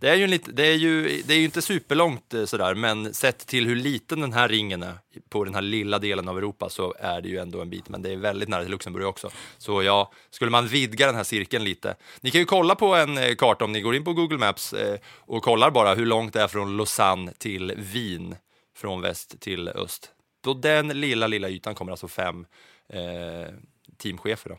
det 0.00 0.08
är 0.08 0.14
ju, 0.14 0.26
lite, 0.26 0.52
det 0.52 0.66
är 0.66 0.74
ju, 0.74 1.22
det 1.22 1.34
är 1.34 1.38
ju 1.38 1.44
inte 1.44 1.62
superlångt 1.62 2.34
eh, 2.34 2.44
sådär, 2.44 2.74
men 2.74 3.14
sett 3.14 3.46
till 3.46 3.66
hur 3.66 3.76
liten 3.76 4.20
den 4.20 4.32
här 4.32 4.48
ringen 4.48 4.82
är 4.82 4.94
på 5.28 5.44
den 5.44 5.54
här 5.54 5.62
lilla 5.62 5.98
delen 5.98 6.28
av 6.28 6.38
Europa 6.38 6.68
så 6.68 6.94
är 6.98 7.20
det 7.20 7.28
ju 7.28 7.38
ändå 7.38 7.60
en 7.60 7.70
bit, 7.70 7.88
men 7.88 8.02
det 8.02 8.12
är 8.12 8.16
väldigt 8.16 8.48
nära 8.48 8.62
till 8.62 8.70
Luxemburg 8.70 9.06
också. 9.06 9.30
Så 9.58 9.82
ja, 9.82 10.12
skulle 10.30 10.50
man 10.50 10.66
vidga 10.66 11.06
den 11.06 11.14
här 11.14 11.24
cirkeln 11.24 11.64
lite. 11.64 11.96
Ni 12.20 12.30
kan 12.30 12.40
ju 12.40 12.44
kolla 12.44 12.74
på 12.74 12.94
en 12.94 13.18
eh, 13.18 13.34
karta 13.34 13.64
om 13.64 13.72
ni 13.72 13.80
går 13.80 13.94
in 13.96 14.04
på 14.04 14.12
Google 14.12 14.38
Maps 14.38 14.72
eh, 14.72 14.98
och 15.16 15.42
kollar 15.42 15.70
bara 15.70 15.94
hur 15.94 16.06
långt 16.06 16.32
det 16.32 16.42
är 16.42 16.48
från 16.48 16.76
Lausanne 16.76 17.32
till 17.38 17.74
Wien, 17.76 18.36
från 18.76 19.00
väst 19.00 19.40
till 19.40 19.68
öst. 19.68 20.10
På 20.44 20.54
den 20.54 20.88
lilla, 20.88 21.26
lilla 21.26 21.48
ytan 21.48 21.74
kommer 21.74 21.92
alltså 21.92 22.08
fem 22.08 22.46
eh, 22.92 23.54
teamchefer. 23.98 24.50
Då. 24.50 24.58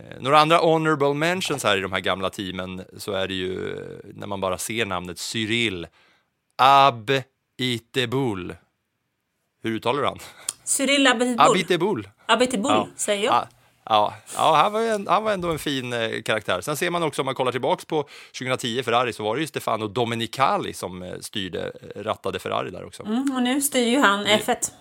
Eh, 0.00 0.16
Några 0.20 0.38
andra 0.40 0.56
honorable 0.58 1.14
mentions 1.14 1.64
här 1.64 1.76
i 1.76 1.80
de 1.80 1.92
här 1.92 2.00
gamla 2.00 2.30
teamen 2.30 2.84
så 2.96 3.12
är 3.12 3.28
det 3.28 3.34
ju 3.34 3.70
eh, 3.78 3.84
när 4.14 4.26
man 4.26 4.40
bara 4.40 4.58
ser 4.58 4.86
namnet 4.86 5.18
Cyril 5.18 5.86
Abiteboul. 6.56 8.54
Hur 9.62 9.70
uttalar 9.72 10.00
du 10.00 10.06
han? 10.08 10.18
Cyril 10.64 11.06
Abiteboul. 11.06 11.50
Abiteboul. 11.50 12.08
Abiteboul, 12.26 12.72
Ja. 12.72 12.88
säger 12.96 13.24
jag. 13.24 13.34
Ja, 13.34 13.46
ja, 13.84 14.14
ja 14.36 14.56
han, 14.56 14.72
var 14.72 14.80
en, 14.80 15.06
han 15.08 15.24
var 15.24 15.32
ändå 15.32 15.50
en 15.50 15.58
fin 15.58 15.92
eh, 15.92 16.22
karaktär. 16.22 16.60
Sen 16.60 16.76
ser 16.76 16.90
man 16.90 17.02
också 17.02 17.22
om 17.22 17.26
man 17.26 17.34
kollar 17.34 17.52
tillbaks 17.52 17.84
på 17.84 18.08
2010 18.38 18.82
Ferrari 18.82 19.12
så 19.12 19.22
var 19.24 19.34
det 19.36 19.40
ju 19.40 19.46
Stefano 19.46 19.86
Domenicali 19.88 20.72
som 20.72 21.02
eh, 21.02 21.12
styrde, 21.20 21.72
eh, 21.96 22.02
rattade 22.02 22.38
Ferrari 22.38 22.70
där 22.70 22.84
också. 22.86 23.02
Mm, 23.02 23.32
och 23.36 23.42
nu 23.42 23.60
styr 23.60 23.86
ju 23.88 23.98
han 23.98 24.26
F1. 24.26 24.72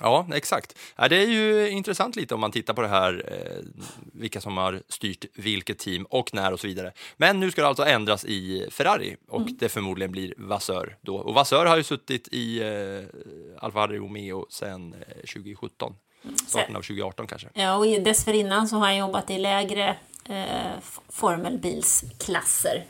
Ja, 0.00 0.26
exakt. 0.34 0.78
Ja, 0.96 1.08
det 1.08 1.16
är 1.16 1.26
ju 1.26 1.70
intressant 1.70 2.16
lite 2.16 2.34
om 2.34 2.40
man 2.40 2.52
tittar 2.52 2.74
på 2.74 2.82
det 2.82 2.88
här, 2.88 3.24
eh, 3.28 3.64
vilka 4.12 4.40
som 4.40 4.56
har 4.56 4.82
styrt 4.88 5.24
vilket 5.34 5.78
team 5.78 6.06
och 6.10 6.34
när 6.34 6.52
och 6.52 6.60
så 6.60 6.66
vidare. 6.66 6.92
Men 7.16 7.40
nu 7.40 7.50
ska 7.50 7.62
det 7.62 7.68
alltså 7.68 7.84
ändras 7.84 8.24
i 8.24 8.68
Ferrari 8.70 9.16
och 9.28 9.42
det 9.58 9.68
förmodligen 9.68 10.12
blir 10.12 10.34
Vassör 10.36 10.96
då. 11.00 11.16
Och 11.16 11.34
Vassör 11.34 11.66
har 11.66 11.76
ju 11.76 11.82
suttit 11.82 12.28
i 12.32 12.60
eh, 12.62 13.64
Alfa 13.64 13.86
Romeo 13.86 14.46
sedan 14.50 14.94
eh, 14.94 15.14
2017, 15.14 15.94
starten 16.46 16.76
av 16.76 16.80
2018 16.80 17.26
kanske. 17.26 17.48
Ja, 17.54 17.76
och 17.76 17.86
dessförinnan 17.86 18.68
så 18.68 18.76
har 18.76 18.86
han 18.86 18.96
jobbat 18.96 19.30
i 19.30 19.38
lägre 19.38 19.96
eh, 20.28 20.44
formelbilsklasser. 21.08 22.84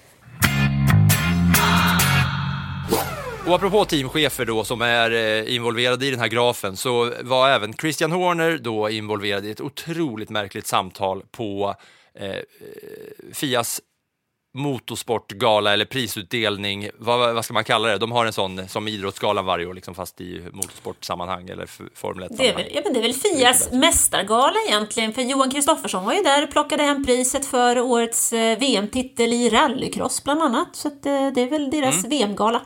Och 3.47 3.55
apropå 3.55 3.85
teamchefer 3.85 4.45
då 4.45 4.65
som 4.65 4.83
är 4.83 5.11
eh, 5.11 5.55
involverade 5.55 6.07
i 6.07 6.11
den 6.11 6.21
här 6.21 6.29
grafen 6.29 6.77
så 6.77 7.13
var 7.23 7.49
även 7.49 7.73
Christian 7.73 8.13
Horner 8.13 8.59
då 8.59 8.91
involverad 8.91 9.45
i 9.45 9.51
ett 9.51 9.61
otroligt 9.61 10.31
märkligt 10.31 10.67
samtal 10.67 11.23
på 11.31 11.75
eh, 12.19 12.31
eh, 12.31 12.37
Fias 13.33 13.81
motorsportgala 14.55 15.73
eller 15.73 15.85
prisutdelning, 15.85 16.89
vad, 16.99 17.35
vad 17.35 17.45
ska 17.45 17.55
man 17.55 17.65
kalla 17.65 17.89
det? 17.89 17.99
De 17.99 18.13
har 18.13 18.27
en 18.27 18.33
sån 18.33 18.69
som 18.69 18.89
Idrottsgalan 18.89 19.45
varje 19.45 19.67
år, 19.67 19.75
liksom, 19.75 19.95
fast 19.95 20.21
i 20.21 20.43
motorsportsammanhang 20.53 21.49
eller 21.49 21.67
Formel 21.95 22.25
1 22.25 22.39
Det 22.39 22.49
är, 22.49 22.57
väl, 22.57 22.69
ja, 22.75 22.81
men 22.85 22.93
det 22.93 22.99
är 22.99 23.03
väl 23.03 23.13
Fias 23.13 23.73
mästargala 23.73 24.57
egentligen, 24.69 25.13
för 25.13 25.23
Johan 25.23 25.51
Kristoffersson 25.51 26.05
var 26.05 26.13
ju 26.13 26.23
där 26.23 26.43
och 26.43 26.51
plockade 26.51 26.83
hem 26.83 27.05
priset 27.05 27.47
för 27.47 27.81
årets 27.81 28.33
eh, 28.33 28.59
VM-titel 28.59 29.33
i 29.33 29.51
rallycross 29.51 30.25
bland 30.25 30.43
annat. 30.43 30.77
Så 30.77 30.89
att, 30.89 31.03
det 31.03 31.41
är 31.41 31.51
väl 31.51 31.71
deras 31.71 32.05
VM-gala. 32.05 32.61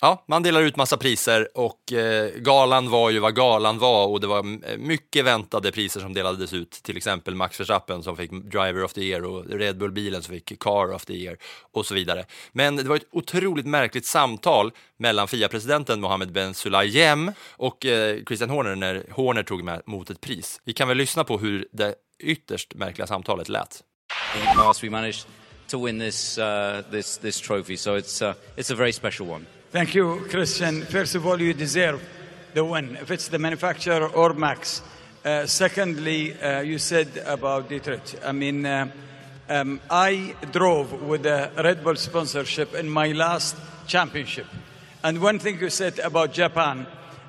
Ja, 0.00 0.24
man 0.28 0.42
delar 0.42 0.62
ut 0.62 0.76
massa 0.76 0.96
priser 0.96 1.48
och 1.54 1.92
eh, 1.92 2.30
galan 2.36 2.90
var 2.90 3.10
ju 3.10 3.18
vad 3.18 3.34
galan 3.34 3.78
var 3.78 4.06
och 4.06 4.20
det 4.20 4.26
var 4.26 4.38
mm, 4.38 4.62
mycket 4.78 5.24
väntade 5.24 5.72
priser 5.72 6.00
som 6.00 6.14
delades 6.14 6.52
ut. 6.52 6.70
Till 6.70 6.96
exempel 6.96 7.34
Max 7.34 7.60
Verstappen 7.60 8.02
som 8.02 8.16
fick 8.16 8.30
Driver 8.30 8.84
of 8.84 8.92
the 8.92 9.00
Year 9.00 9.24
och 9.24 9.46
Red 9.46 9.78
Bull-bilen 9.78 10.22
som 10.22 10.34
fick 10.34 10.58
Car 10.58 10.92
of 10.92 11.04
the 11.04 11.12
Year 11.12 11.36
och 11.72 11.86
så 11.86 11.94
vidare. 11.94 12.24
Men 12.52 12.76
det 12.76 12.82
var 12.82 12.96
ett 12.96 13.06
otroligt 13.12 13.66
märkligt 13.66 14.06
samtal 14.06 14.72
mellan 14.96 15.28
FIA-presidenten 15.28 16.00
Mohammed 16.00 16.32
Ben 16.32 16.54
Sulayem 16.54 17.32
och 17.50 17.86
eh, 17.86 18.18
Christian 18.26 18.50
Horner 18.50 18.74
när 18.74 19.04
Horner 19.10 19.42
tog 19.42 19.60
emot 19.60 20.10
ett 20.10 20.20
pris. 20.20 20.60
Vi 20.64 20.72
kan 20.72 20.88
väl 20.88 20.96
lyssna 20.96 21.24
på 21.24 21.38
hur 21.38 21.68
det 21.72 21.94
ytterst 22.18 22.74
märkliga 22.74 23.06
samtalet 23.06 23.48
lät. 23.48 23.82
in 24.34 24.72
we 24.82 24.90
managed 24.90 25.26
to 25.68 25.86
win 25.86 25.98
this 25.98 26.38
uh, 26.38 26.82
this 26.90 27.18
this 27.18 27.40
trophy. 27.40 27.76
So 27.76 27.98
it's 27.98 28.22
uh, 28.22 28.34
it's 28.56 28.72
a 28.72 28.76
very 28.76 28.92
special 28.92 29.28
one. 29.28 29.46
Thank 29.72 29.96
you, 29.96 30.24
Christian. 30.30 30.82
First 30.82 31.16
of 31.16 31.26
all, 31.26 31.42
you 31.42 31.52
deserve 31.52 32.00
the 32.54 32.64
win, 32.64 32.96
if 33.00 33.10
it's 33.10 33.26
the 33.26 33.38
manufacturer 33.40 34.06
or 34.06 34.32
Max. 34.32 34.80
Uh, 35.24 35.44
secondly, 35.44 36.40
uh, 36.40 36.60
you 36.60 36.78
said 36.78 37.08
about 37.26 37.68
Detroit. 37.68 38.14
I 38.24 38.30
mean, 38.30 38.64
uh, 38.64 38.88
um, 39.48 39.80
I 39.90 40.36
drove 40.52 41.02
with 41.02 41.24
the 41.24 41.50
Red 41.56 41.82
Bull 41.82 41.96
sponsorship 41.96 42.74
in 42.74 42.88
my 42.88 43.08
last 43.08 43.56
championship. 43.88 44.46
And 45.02 45.20
one 45.20 45.40
thing 45.40 45.58
you 45.58 45.68
said 45.68 45.98
about 45.98 46.32
Japan, 46.32 46.86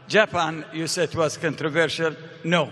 Japan, 0.07 0.63
you 0.73 0.85
said 0.85 1.15
was 1.15 1.37
controversial. 1.37 2.15
No. 2.43 2.69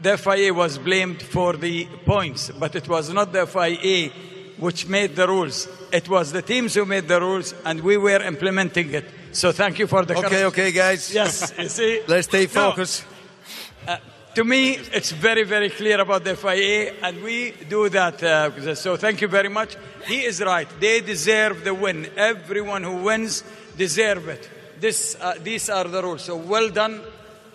The 0.00 0.16
FIA 0.16 0.54
was 0.54 0.78
blamed 0.78 1.20
for 1.20 1.52
the 1.52 1.86
points, 2.06 2.50
but 2.50 2.74
it 2.74 2.88
was 2.88 3.12
not 3.12 3.30
the 3.30 3.46
FIA 3.46 4.10
which 4.58 4.86
made 4.88 5.16
the 5.16 5.26
rules. 5.26 5.68
It 5.92 6.08
was 6.08 6.32
the 6.32 6.42
teams 6.42 6.74
who 6.74 6.84
made 6.84 7.08
the 7.08 7.20
rules, 7.20 7.54
and 7.64 7.80
we 7.82 7.96
were 7.96 8.22
implementing 8.22 8.92
it. 8.94 9.04
So 9.32 9.52
thank 9.52 9.78
you 9.78 9.86
for 9.86 10.04
the 10.04 10.16
Okay, 10.16 10.44
okay, 10.46 10.72
guys. 10.72 11.12
Yes, 11.12 11.52
you 11.58 11.68
see. 11.78 12.00
Let's 12.06 12.26
stay 12.28 12.42
No. 12.44 12.48
focused. 12.48 13.04
To 14.34 14.44
me, 14.44 14.72
it's 14.92 15.12
very, 15.12 15.44
very 15.44 15.70
clear 15.70 15.98
about 15.98 16.22
the 16.24 16.36
FIA, 16.36 16.92
and 17.02 17.22
we 17.22 17.52
do 17.70 17.88
that. 17.88 18.22
Uh, 18.22 18.74
so 18.74 18.94
thank 18.96 19.22
you 19.22 19.28
very 19.28 19.48
much. 19.48 19.76
He 20.06 20.24
is 20.26 20.42
right. 20.42 20.68
They 20.78 21.00
deserve 21.00 21.64
the 21.64 21.72
win. 21.72 22.06
Everyone 22.18 22.82
who 22.82 22.96
wins 23.02 23.42
deserve 23.78 24.28
it. 24.28 24.50
This, 24.78 25.16
uh, 25.18 25.36
these 25.42 25.70
are 25.70 25.84
the 25.84 26.02
rules. 26.02 26.24
So 26.24 26.36
well 26.36 26.68
done. 26.68 27.00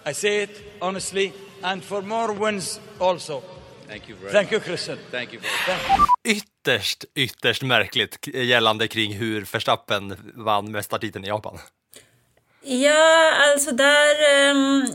I 0.04 0.14
say 0.14 0.42
it 0.42 0.60
honestly, 0.82 1.34
and 1.64 1.84
for 1.84 2.02
more 2.02 2.34
wins 2.34 2.80
also. 3.00 3.44
Thank 3.88 4.10
you 4.10 4.16
very 4.16 4.32
Thank 4.32 4.50
you, 4.50 4.58
much. 4.58 4.66
Christian. 4.66 4.98
Thank 5.12 5.34
you. 5.34 6.42
Ytterst, 6.62 7.06
ytterst 7.16 7.62
märkligt 7.62 8.28
gällande 8.28 8.88
kring 8.88 9.14
hur 9.14 9.46
Verstappen 9.52 10.34
vann 10.36 10.72
mästartiteln 10.72 11.26
i 11.26 11.28
Japan. 11.28 11.60
Ja, 12.64 13.34
alltså 13.52 13.72
där 13.72 14.50
um, 14.52 14.88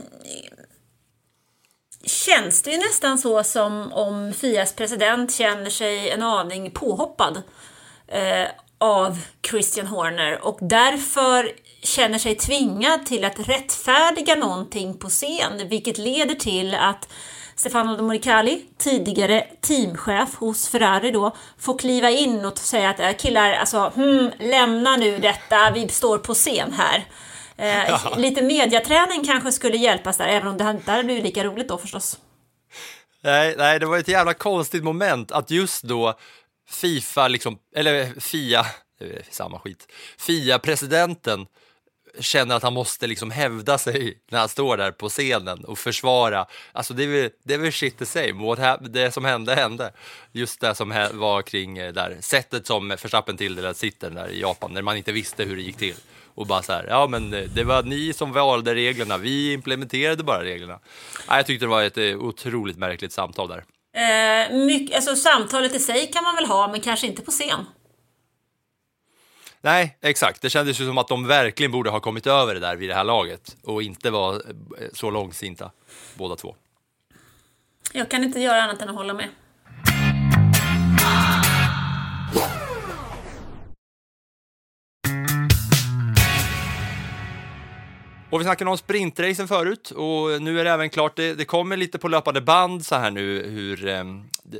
känns 2.05 2.61
det 2.61 2.71
ju 2.71 2.77
nästan 2.77 3.17
så 3.17 3.43
som 3.43 3.93
om 3.93 4.33
Fias 4.33 4.75
president 4.75 5.33
känner 5.33 5.69
sig 5.69 6.09
en 6.09 6.21
aning 6.21 6.71
påhoppad 6.71 7.37
uh, 7.37 8.47
av 8.77 9.19
Christian 9.49 9.87
Horner 9.87 10.45
och 10.45 10.59
därför 10.61 11.51
känner 11.83 12.19
sig 12.19 12.35
tvingad 12.35 13.05
till 13.05 13.25
att 13.25 13.49
rättfärdiga 13.49 14.35
någonting 14.35 14.97
på 14.97 15.09
scen, 15.09 15.69
vilket 15.69 15.97
leder 15.97 16.35
till 16.35 16.75
att 16.75 17.09
Stefano 17.57 18.01
Moricali, 18.03 18.65
tidigare 18.77 19.47
teamchef 19.61 20.35
hos 20.35 20.67
Ferrari 20.69 21.11
då, 21.11 21.35
får 21.59 21.77
kliva 21.77 22.09
in 22.09 22.45
och 22.45 22.57
säga 22.57 22.89
att 22.89 22.99
"Eh, 22.99 23.13
killar, 23.13 23.53
alltså, 23.53 23.91
hmm, 23.95 24.31
lämna 24.39 24.95
nu 24.97 25.17
detta, 25.17 25.71
vi 25.71 25.87
står 25.87 26.17
på 26.17 26.33
scen 26.33 26.73
här. 26.73 27.05
Eh, 27.57 28.17
Lite 28.17 28.41
mediaträning 28.41 29.23
kanske 29.25 29.51
skulle 29.51 29.77
hjälpas 29.77 30.17
där, 30.17 30.27
även 30.27 30.47
om 30.47 30.57
det 30.57 30.69
inte 30.69 30.91
hade 30.91 31.03
blivit 31.03 31.23
lika 31.23 31.43
roligt 31.43 31.67
då 31.67 31.77
förstås. 31.77 32.17
Nej, 33.21 33.55
nej, 33.57 33.79
det 33.79 33.85
var 33.85 33.97
ett 33.97 34.07
jävla 34.07 34.33
konstigt 34.33 34.83
moment 34.83 35.31
att 35.31 35.51
just 35.51 35.83
då 35.83 36.13
Fifa, 36.69 37.27
liksom, 37.27 37.57
eller 37.75 38.19
Fia, 38.19 38.65
samma 39.31 39.59
skit, 39.59 39.87
Fia-presidenten 40.19 41.45
känner 42.19 42.55
att 42.55 42.63
han 42.63 42.73
måste 42.73 43.07
liksom 43.07 43.31
hävda 43.31 43.77
sig 43.77 44.17
när 44.31 44.39
han 44.39 44.49
står 44.49 44.77
där 44.77 44.91
på 44.91 45.09
scenen 45.09 45.65
och 45.65 45.79
försvara. 45.79 46.45
Alltså 46.71 46.93
det 46.93 47.03
är 47.03 47.07
väl, 47.07 47.29
det 47.43 47.53
är 47.53 47.57
väl 47.57 47.71
shit 47.71 47.97
the 47.97 48.05
same. 48.05 48.47
What 48.47 48.59
happened, 48.59 48.91
det 48.91 49.11
som 49.11 49.25
hände 49.25 49.55
hände. 49.55 49.91
Just 50.31 50.59
det 50.61 50.75
som 50.75 51.07
var 51.13 51.41
kring 51.41 51.75
det 51.75 51.91
där 51.91 52.17
sättet 52.21 52.67
som 52.67 52.89
Verstappen 52.89 53.37
tilldelade 53.37 53.73
sitter 53.73 54.09
där 54.09 54.29
i 54.29 54.41
Japan 54.41 54.73
när 54.73 54.81
man 54.81 54.97
inte 54.97 55.11
visste 55.11 55.43
hur 55.43 55.55
det 55.55 55.61
gick 55.61 55.77
till. 55.77 55.95
Och 56.35 56.47
bara 56.47 56.61
så 56.61 56.73
här, 56.73 56.85
ja 56.89 57.07
men 57.07 57.33
eh, 57.33 57.43
det 57.55 57.63
var 57.63 57.83
ni 57.83 58.13
som 58.13 58.33
valde 58.33 58.75
reglerna, 58.75 59.17
vi 59.17 59.53
implementerade 59.53 60.23
bara 60.23 60.43
reglerna. 60.43 60.79
Jag 61.27 61.45
tyckte 61.45 61.65
det 61.65 61.69
var 61.69 61.83
ett 61.83 61.97
eh, 61.97 62.17
otroligt 62.17 62.77
märkligt 62.77 63.11
samtal 63.11 63.47
där. 63.47 63.63
Eh, 63.97 64.55
mycket, 64.55 64.95
alltså, 64.95 65.15
samtalet 65.15 65.75
i 65.75 65.79
sig 65.79 66.11
kan 66.11 66.23
man 66.23 66.35
väl 66.35 66.45
ha, 66.45 66.67
men 66.67 66.81
kanske 66.81 67.07
inte 67.07 67.21
på 67.21 67.31
scen. 67.31 67.65
Nej, 69.67 69.97
exakt. 70.01 70.41
Det 70.41 70.49
kändes 70.49 70.81
ju 70.81 70.85
som 70.85 70.97
att 70.97 71.07
de 71.07 71.27
verkligen 71.27 71.71
borde 71.71 71.89
ha 71.89 71.99
kommit 71.99 72.27
över 72.27 72.53
det 72.53 72.59
där 72.59 72.75
vid 72.75 72.89
det 72.89 72.95
här 72.95 73.03
laget 73.03 73.57
och 73.63 73.83
inte 73.83 74.09
var 74.09 74.33
eh, 74.33 74.87
så 74.93 75.09
långsinta 75.09 75.71
båda 76.17 76.35
två. 76.35 76.55
Jag 77.93 78.09
kan 78.09 78.23
inte 78.23 78.39
göra 78.39 78.61
annat 78.63 78.81
än 78.81 78.89
att 78.89 78.95
hålla 78.95 79.13
med. 79.13 79.27
Och 88.37 88.41
vi 88.41 88.45
snackade 88.45 88.71
om 88.71 88.77
sprintracen 88.77 89.47
förut 89.47 89.91
och 89.91 90.41
nu 90.41 90.59
är 90.59 90.63
det 90.63 90.71
även 90.71 90.89
klart, 90.89 91.15
det, 91.15 91.33
det 91.33 91.45
kommer 91.45 91.77
lite 91.77 91.97
på 91.97 92.07
löpande 92.07 92.41
band 92.41 92.85
så 92.85 92.95
här 92.95 93.11
nu 93.11 93.43
hur 93.49 93.87
eh, 93.87 94.03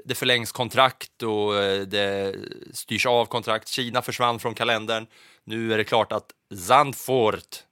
det, 0.06 0.16
förlängs 0.16 0.52
kontrakt 0.52 1.24
och 1.24 1.56
eh, 1.56 1.82
det 1.82 2.36
styrs 2.74 3.06
av 3.06 3.26
kontrakt. 3.26 3.68
Kina 3.68 4.02
försvann 4.02 4.40
från 4.40 4.54
kalendern. 4.54 5.08
Nu 5.44 5.74
är 5.74 5.78
det 5.78 5.84
klart 5.84 6.12
att 6.12 6.26
Zandvoort 6.68 7.64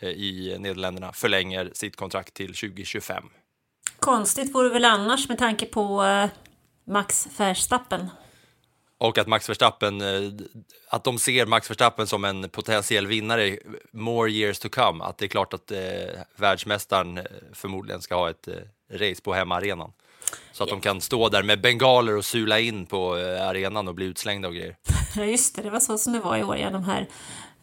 eh, 0.00 0.08
i 0.08 0.56
Nederländerna 0.58 1.12
förlänger 1.12 1.70
sitt 1.72 1.96
kontrakt 1.96 2.34
till 2.34 2.54
2025. 2.54 3.24
Konstigt 3.98 4.54
vore 4.54 4.68
väl 4.68 4.84
annars 4.84 5.28
med 5.28 5.38
tanke 5.38 5.66
på 5.66 6.04
eh, 6.04 6.28
Max 6.86 7.28
Verstappen. 7.36 8.10
Och 9.00 9.18
att 9.18 9.26
Max 9.26 9.48
Verstappen, 9.48 10.00
eh, 10.00 10.30
att 10.88 11.04
de 11.04 11.18
ser 11.18 11.46
Max 11.46 11.70
Verstappen 11.70 12.06
som 12.06 12.24
en 12.24 12.48
potentiell 12.48 13.06
vinnare 13.06 13.58
more 13.92 14.30
years 14.30 14.58
to 14.58 14.68
come. 14.68 15.04
Att 15.04 15.18
det 15.18 15.24
är 15.24 15.28
klart 15.28 15.54
att 15.54 15.70
eh, 15.70 15.78
världsmästaren 16.36 17.18
eh, 17.18 17.24
förmodligen 17.52 18.02
ska 18.02 18.14
ha 18.14 18.30
ett 18.30 18.48
eh, 18.48 18.54
race 18.92 19.22
på 19.22 19.34
hemmaarenan. 19.34 19.92
Så 20.52 20.62
att 20.62 20.70
de 20.70 20.80
kan 20.80 21.00
stå 21.00 21.28
där 21.28 21.42
med 21.42 21.60
bengaler 21.60 22.16
och 22.16 22.24
sula 22.24 22.60
in 22.60 22.86
på 22.86 23.18
eh, 23.18 23.48
arenan 23.48 23.88
och 23.88 23.94
bli 23.94 24.06
utslängda 24.06 24.48
och 24.48 24.54
grejer. 24.54 24.76
Ja, 25.16 25.24
just 25.24 25.56
det, 25.56 25.62
det 25.62 25.70
var 25.70 25.80
så 25.80 25.98
som 25.98 26.12
det 26.12 26.20
var 26.20 26.36
i 26.36 26.44
år, 26.44 26.56
ja, 26.56 26.70
de 26.70 26.84
här, 26.84 27.00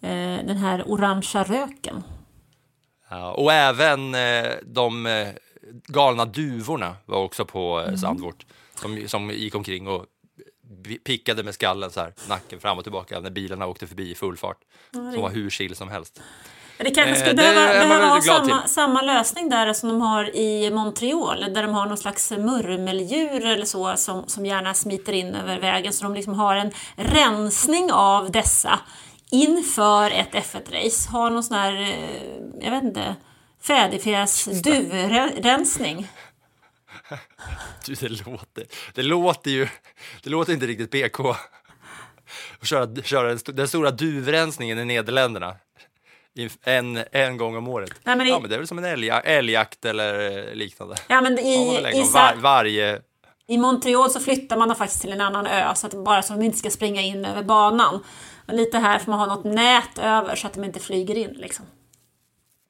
eh, 0.02 0.46
den 0.46 0.58
här 0.58 0.84
orangea 0.92 1.44
röken. 1.44 2.04
Ja, 3.10 3.32
och 3.32 3.54
även 3.54 4.16
eh, 4.16 4.52
de 4.66 5.08
galna 5.88 6.26
duvorna 6.26 6.96
var 7.06 7.18
också 7.18 7.46
på 7.46 7.82
eh, 7.88 7.96
Sandvort. 7.96 8.46
Som, 8.76 9.08
som 9.08 9.30
gick 9.30 9.56
omkring 9.56 9.88
och 9.88 10.06
pickade 11.04 11.44
med 11.44 11.54
skallen 11.54 11.92
så 11.92 12.00
här, 12.00 12.14
nacken 12.30 12.60
fram 12.60 12.78
och 12.78 12.84
tillbaka 12.84 13.20
när 13.20 13.30
bilarna 13.30 13.68
åkte 13.68 13.88
förbi 13.88 14.12
i 14.12 14.16
full 14.16 14.38
fart. 14.38 14.58
Som 14.92 15.22
var 15.22 15.30
hur 15.30 15.50
chill 15.50 15.76
som 15.76 15.90
helst. 15.90 16.22
Det 16.78 16.92
kanske 16.92 17.12
Eh, 17.12 17.16
skulle 17.16 17.32
det 17.32 17.36
behöva, 17.36 17.80
man 17.80 17.90
behöva 17.90 18.06
ha 18.08 18.22
samma, 18.22 18.62
till. 18.62 18.70
samma 18.70 19.02
lösning 19.02 19.50
där 19.50 19.74
som 19.74 19.90
de 19.90 20.02
har 20.02 20.36
i 20.36 20.72
Montreal, 20.72 21.54
där 21.54 21.64
de 21.64 21.74
har 21.74 21.86
någon 21.86 21.98
slags 21.98 22.32
murmeldjur 22.32 23.46
eller 23.46 23.66
så 23.66 23.94
som, 23.98 24.28
som 24.28 24.46
gärna 24.46 24.74
smiter 24.74 25.14
in 25.14 25.36
över 25.36 25.60
vägen. 25.60 25.94
Så 25.94 26.04
de 26.04 26.14
liksom 26.14 26.34
har 26.34 26.56
en 26.56 26.72
rensning 26.96 27.92
av 27.92 28.32
dessa 28.32 28.80
inför 29.32 30.12
ett 30.12 30.32
F1-race. 30.32 31.10
Har 31.10 31.30
någon 31.30 31.44
sån 31.44 31.58
här, 31.58 31.74
eh, 31.82 32.66
jag 32.66 32.72
vet 32.72 32.84
inte, 32.84 33.16
fäderfjäs 33.62 34.46
duvrensning. 34.46 36.08
Du, 37.86 37.94
det 37.94 38.10
låter, 38.10 38.64
det 38.94 39.04
låter 39.04 39.52
ju, 39.52 39.68
det 40.24 40.30
låter 40.30 40.54
inte 40.54 40.68
riktigt 40.68 40.92
PK. 40.92 41.36
Att 42.60 42.68
köra, 42.68 43.02
köra 43.04 43.28
den, 43.28 43.40
den 43.46 43.68
stora 43.68 43.92
duvrensningen 43.92 44.80
i 44.80 44.86
Nederländerna. 44.86 45.56
En, 46.64 47.04
en 47.12 47.38
gång 47.38 47.56
om 47.56 47.68
året. 47.68 47.92
Nej, 48.04 48.16
men 48.16 48.28
i- 48.28 48.30
ja, 48.30 48.40
men 48.40 48.50
det 48.50 48.56
är 48.56 48.60
väl 48.60 48.68
som 48.68 48.78
en 48.78 48.86
älgjakt, 48.86 49.28
älgjakt 49.28 49.86
eller 49.86 50.38
eh, 50.50 50.54
liknande. 50.56 50.96
Ja, 51.08 51.22
men 51.22 51.40
i, 51.40 51.78
i, 51.96 52.02
var, 52.14 52.36
varje... 52.36 53.02
I 53.48 53.58
Montreal 53.58 54.10
så 54.12 54.20
flyttar 54.20 54.58
man 54.58 54.68
dem 54.68 54.78
faktiskt 54.78 55.02
till 55.02 55.12
en 55.12 55.22
annan 55.22 55.48
ö 55.48 55.76
så 55.76 55.88
att 55.88 55.94
bara 56.06 56.22
så 56.22 56.34
att 56.34 56.40
de 56.40 56.46
inte 56.46 56.58
ska 56.58 56.70
springa 56.70 57.02
in 57.02 57.26
över 57.26 57.44
banan. 57.44 58.04
Och 58.48 58.54
lite 58.54 58.78
här 58.80 59.00
får 59.00 59.12
man 59.12 59.20
ha 59.20 59.36
något 59.36 59.46
nät 59.46 59.98
över 60.00 60.36
så 60.36 60.48
att 60.48 60.54
de 60.54 60.64
inte 60.64 60.80
flyger 60.80 61.16
in 61.16 61.30
liksom. 61.32 61.66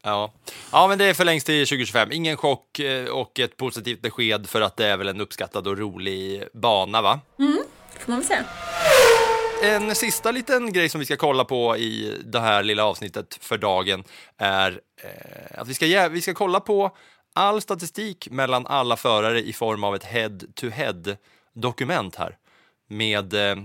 Ja. 0.08 0.34
ja, 0.72 0.88
men 0.88 0.98
det 0.98 1.14
förlängs 1.14 1.44
till 1.44 1.68
2025. 1.68 2.12
Ingen 2.12 2.38
chock 2.38 2.80
eh, 2.80 3.06
och 3.06 3.40
ett 3.40 3.58
positivt 3.58 4.02
besked 4.02 4.50
för 4.50 4.62
att 4.62 4.78
det 4.78 4.86
är 4.86 4.98
väl 4.98 5.08
en 5.08 5.22
uppskattad 5.22 5.68
och 5.68 5.78
rolig 5.78 6.44
bana, 6.54 7.02
va? 7.02 7.20
Får 8.00 8.12
man 8.12 8.20
väl 8.20 8.28
säga. 8.28 8.46
En 9.64 9.96
sista 9.96 10.32
liten 10.32 10.74
grej 10.74 10.90
som 10.90 11.00
vi 11.00 11.06
ska 11.06 11.16
kolla 11.16 11.46
på 11.46 11.78
i 11.78 12.18
det 12.26 12.40
här 12.40 12.64
lilla 12.64 12.86
avsnittet 12.86 13.38
för 13.42 13.58
dagen 13.58 14.04
är 14.38 14.82
eh, 15.04 15.62
att 15.62 15.68
vi 15.68 15.74
ska, 15.74 16.10
vi 16.10 16.22
ska 16.22 16.34
kolla 16.34 16.60
på 16.60 16.92
all 17.36 17.62
statistik 17.62 18.30
mellan 18.32 18.68
alla 18.68 18.98
förare 18.98 19.42
i 19.42 19.54
form 19.54 19.84
av 19.84 19.96
ett 19.96 20.04
head-to-head 20.04 21.18
dokument 21.56 22.16
här 22.16 22.38
med 22.90 23.34
eh, 23.34 23.56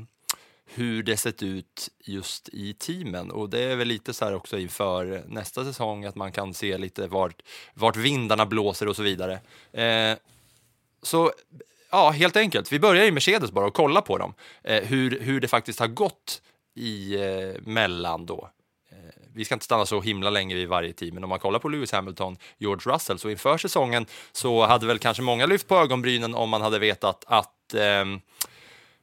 hur 0.75 1.03
det 1.03 1.17
sett 1.17 1.43
ut 1.43 1.89
just 2.05 2.49
i 2.49 2.75
teamen. 2.75 3.31
Och 3.31 3.51
det 3.51 3.63
är 3.65 3.77
väl 3.77 3.89
lite 3.89 4.15
så 4.15 4.25
här 4.25 4.35
också 4.35 4.59
inför 4.59 5.25
nästa 5.27 5.65
säsong 5.65 6.05
att 6.05 6.15
man 6.15 6.33
kan 6.33 6.55
se 6.55 6.79
lite 6.79 7.07
vart, 7.07 7.43
vart 7.75 7.97
vindarna 7.97 8.47
blåser 8.47 8.89
och 8.89 8.97
så 8.97 9.03
vidare. 9.03 9.41
Eh, 9.73 10.19
så 11.03 11.33
ja, 11.91 12.11
helt 12.11 12.37
enkelt. 12.37 12.73
Vi 12.73 12.81
börjar 12.81 13.05
i 13.05 13.11
Mercedes 13.11 13.51
bara 13.53 13.67
och 13.67 13.75
kollar 13.75 14.01
på 14.01 14.19
dem. 14.19 14.35
Eh, 14.65 14.85
hur, 14.85 15.21
hur 15.21 15.41
det 15.41 15.49
faktiskt 15.49 15.81
har 15.81 15.89
gått 15.89 16.43
i 16.75 17.15
eh, 17.15 17.63
mellan 17.63 18.27
då. 18.27 18.49
Eh, 18.91 18.97
vi 19.35 19.45
ska 19.45 19.55
inte 19.55 19.65
stanna 19.65 19.87
så 19.87 20.01
himla 20.01 20.31
länge 20.31 20.55
vid 20.55 20.69
varje 20.69 20.93
team, 20.93 21.15
men 21.15 21.25
om 21.25 21.31
man 21.31 21.39
kollar 21.39 21.59
på 21.59 21.69
Lewis 21.69 21.93
Hamilton, 21.93 22.37
George 22.59 22.93
Russell, 22.93 23.19
så 23.19 23.31
inför 23.31 23.59
säsongen 23.59 24.07
så 24.33 24.67
hade 24.67 24.87
väl 24.87 24.99
kanske 24.99 25.23
många 25.23 25.47
lyft 25.47 25.69
på 25.69 25.77
ögonbrynen 25.77 26.35
om 26.35 26.51
man 26.51 26.63
hade 26.63 26.79
vetat 26.79 27.25
att 27.27 27.75
ehm, 27.75 28.21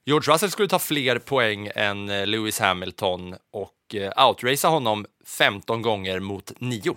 George 0.10 0.34
Russell 0.34 0.52
skulle 0.52 0.67
ta 0.67 0.80
fler 0.80 1.19
poäng 1.19 1.69
än 1.76 2.10
eh, 2.10 2.28
Lewis 2.28 2.60
Hamilton 2.60 3.36
och 3.54 3.95
eh, 3.95 4.28
outracea 4.28 4.72
honom 4.72 5.06
15 5.26 5.82
gånger 5.82 6.19
mot 6.19 6.52
9. 6.60 6.95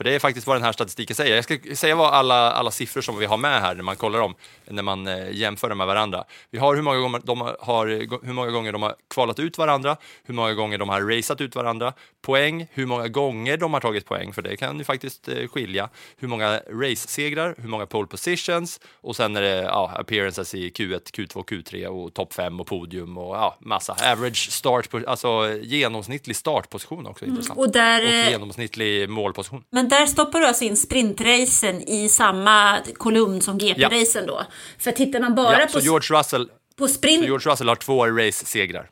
För 0.00 0.04
det 0.04 0.14
är 0.14 0.18
faktiskt 0.18 0.46
vad 0.46 0.56
den 0.56 0.62
här 0.62 0.72
statistiken 0.72 1.16
säger. 1.16 1.34
Jag 1.34 1.44
ska 1.44 1.58
säga 1.74 1.96
vad 1.96 2.14
alla, 2.14 2.52
alla 2.52 2.70
siffror 2.70 3.00
som 3.02 3.18
vi 3.18 3.26
har 3.26 3.36
med 3.36 3.60
här 3.60 3.74
när 3.74 3.82
man 3.82 3.96
kollar 3.96 4.18
dem, 4.18 4.34
när 4.64 4.82
man 4.82 5.06
eh, 5.06 5.30
jämför 5.32 5.68
dem 5.68 5.78
med 5.78 5.86
varandra. 5.86 6.24
Vi 6.50 6.58
har 6.58 6.74
hur 6.74 6.82
många, 6.82 6.98
gånger 6.98 7.20
de 7.24 7.40
har 7.60 7.86
hur 8.26 8.32
många 8.32 8.50
gånger 8.50 8.72
de 8.72 8.82
har 8.82 8.94
kvalat 9.14 9.38
ut 9.38 9.58
varandra, 9.58 9.96
hur 10.24 10.34
många 10.34 10.54
gånger 10.54 10.78
de 10.78 10.88
har 10.88 11.00
raceat 11.00 11.40
ut 11.40 11.54
varandra, 11.54 11.92
poäng, 12.22 12.66
hur 12.72 12.86
många 12.86 13.08
gånger 13.08 13.56
de 13.56 13.72
har 13.72 13.80
tagit 13.80 14.04
poäng, 14.04 14.32
för 14.32 14.42
det 14.42 14.56
kan 14.56 14.78
ju 14.78 14.84
faktiskt 14.84 15.28
eh, 15.28 15.48
skilja, 15.48 15.88
hur 16.16 16.28
många 16.28 16.60
race-segrar, 16.68 17.54
hur 17.58 17.68
många 17.68 17.86
pole 17.86 18.06
positions 18.06 18.80
och 19.00 19.16
sen 19.16 19.36
är 19.36 19.42
det 19.42 19.62
ja, 19.62 19.92
appearances 19.96 20.54
i 20.54 20.70
Q1, 20.70 21.12
Q2, 21.12 21.44
Q3 21.44 21.86
och 21.86 22.14
topp 22.14 22.32
5 22.32 22.60
och 22.60 22.66
podium 22.66 23.18
och 23.18 23.36
ja, 23.36 23.56
massa. 23.60 23.96
Average 24.12 24.50
start, 24.50 24.88
alltså 25.06 25.58
genomsnittlig 25.62 26.36
startposition 26.36 27.06
också 27.06 27.24
intressant. 27.24 27.58
Och 27.58 27.72
där, 27.72 28.02
eh, 28.02 28.26
och 28.26 28.30
genomsnittlig 28.30 29.08
målposition. 29.10 29.64
Men 29.70 29.89
där 29.90 30.06
stoppar 30.06 30.40
du 30.40 30.46
alltså 30.46 30.64
in 30.64 30.76
sprintracen 30.76 31.82
i 31.88 32.08
samma 32.08 32.78
kolumn 32.98 33.40
som 33.40 33.58
GP-racen 33.58 34.26
då? 34.26 34.42
För 34.78 34.92
tittar 34.92 35.20
man 35.20 35.34
bara 35.34 35.60
Ja, 35.60 35.66
på, 35.66 35.72
så 35.72 35.80
George 35.80 36.18
Russell, 36.18 36.50
på 36.78 36.88
så 36.88 36.94
sprint... 36.94 37.24
George 37.24 37.52
Russell 37.52 37.68
har 37.68 37.76
två 37.76 38.06
race-segrar. 38.06 38.90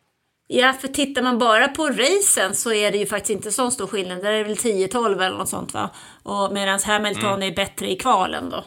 Ja, 0.51 0.73
för 0.81 0.89
tittar 0.89 1.23
man 1.23 1.39
bara 1.39 1.69
på 1.69 1.89
racen 1.89 2.55
så 2.55 2.73
är 2.73 2.93
det 2.93 2.99
ju 2.99 3.07
faktiskt 3.07 3.31
inte 3.31 3.53
så 3.53 3.71
stor 3.71 3.87
skillnad. 3.87 4.23
Där 4.23 4.33
är 4.33 4.39
det 4.39 4.45
väl 4.45 4.57
10-12 4.57 5.23
eller 5.25 5.39
något 5.39 5.49
sånt 5.49 5.75
va? 5.75 5.91
Och 6.23 6.53
medan 6.53 6.81
Hamilton 6.85 7.25
Mm. 7.35 7.43
är 7.53 7.57
bättre 7.57 7.91
i 7.91 7.97
kvalen 7.97 8.51
då. 8.51 8.65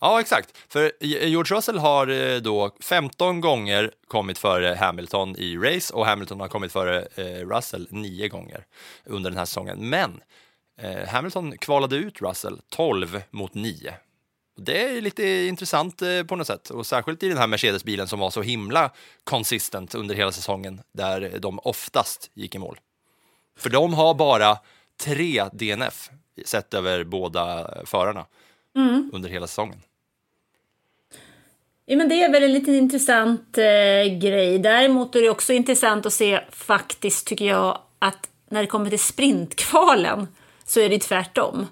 Ja, 0.00 0.20
exakt. 0.20 0.48
För 0.68 0.92
George 1.00 1.56
Russell 1.56 1.78
har 1.78 2.06
eh, 2.34 2.36
då 2.40 2.70
15 2.82 3.40
gånger 3.40 3.90
kommit 4.08 4.38
före 4.38 4.74
Hamilton 4.80 5.36
i 5.38 5.56
race 5.56 5.94
och 5.94 6.06
Hamilton 6.06 6.40
har 6.40 6.48
kommit 6.48 6.72
före 6.72 7.06
eh, 7.14 7.48
Russell 7.48 7.86
nio 7.90 8.28
gånger 8.28 8.64
under 9.04 9.30
den 9.30 9.38
här 9.38 9.44
säsongen. 9.46 9.88
Men 9.88 10.20
Hamilton 11.08 11.58
kvalade 11.58 11.96
ut 11.96 12.22
Russell 12.22 12.60
12 12.68 13.22
mot 13.30 13.54
9. 13.54 13.94
Det 14.58 14.88
är 14.96 15.00
lite 15.00 15.24
intressant 15.28 16.02
eh, 16.02 16.22
på 16.22 16.36
något 16.36 16.46
sätt 16.46 16.70
och 16.70 16.86
särskilt 16.86 17.22
i 17.22 17.28
den 17.28 17.38
här 17.38 17.46
Mercedes-bilen 17.46 18.08
som 18.08 18.18
var 18.18 18.30
så 18.30 18.42
himla 18.42 18.90
konsistent 19.24 19.94
under 19.94 20.14
hela 20.14 20.32
säsongen 20.32 20.80
där 20.92 21.38
de 21.38 21.58
oftast 21.62 22.30
gick 22.34 22.54
i 22.54 22.58
mål. 22.58 22.80
För 23.58 23.70
de 23.70 23.94
har 23.94 24.14
bara 24.14 24.58
tre 25.04 25.44
DNF 25.52 26.10
sett 26.44 26.74
över 26.74 27.04
båda 27.04 27.70
förarna 27.86 28.26
Mm. 28.76 29.10
under 29.12 29.28
hela 29.28 29.46
säsongen. 29.46 29.82
Ja, 31.86 31.96
men 31.96 32.08
det 32.08 32.22
är 32.22 32.32
väl 32.32 32.42
en 32.42 32.52
lite 32.52 32.70
intressant 32.72 33.58
eh, 33.58 34.18
grej. 34.20 34.58
Däremot 34.58 35.16
är 35.16 35.22
det 35.22 35.30
också 35.30 35.52
intressant 35.52 36.06
att 36.06 36.12
se 36.12 36.40
faktiskt, 36.50 37.26
tycker 37.26 37.44
jag, 37.44 37.78
att 37.98 38.28
när 38.48 38.60
det 38.60 38.66
kommer 38.66 38.90
till 38.90 38.98
sprintkvalen 38.98 40.28
så 40.66 40.80
är 40.80 40.88
det 40.88 40.98
tvärtom. 40.98 41.66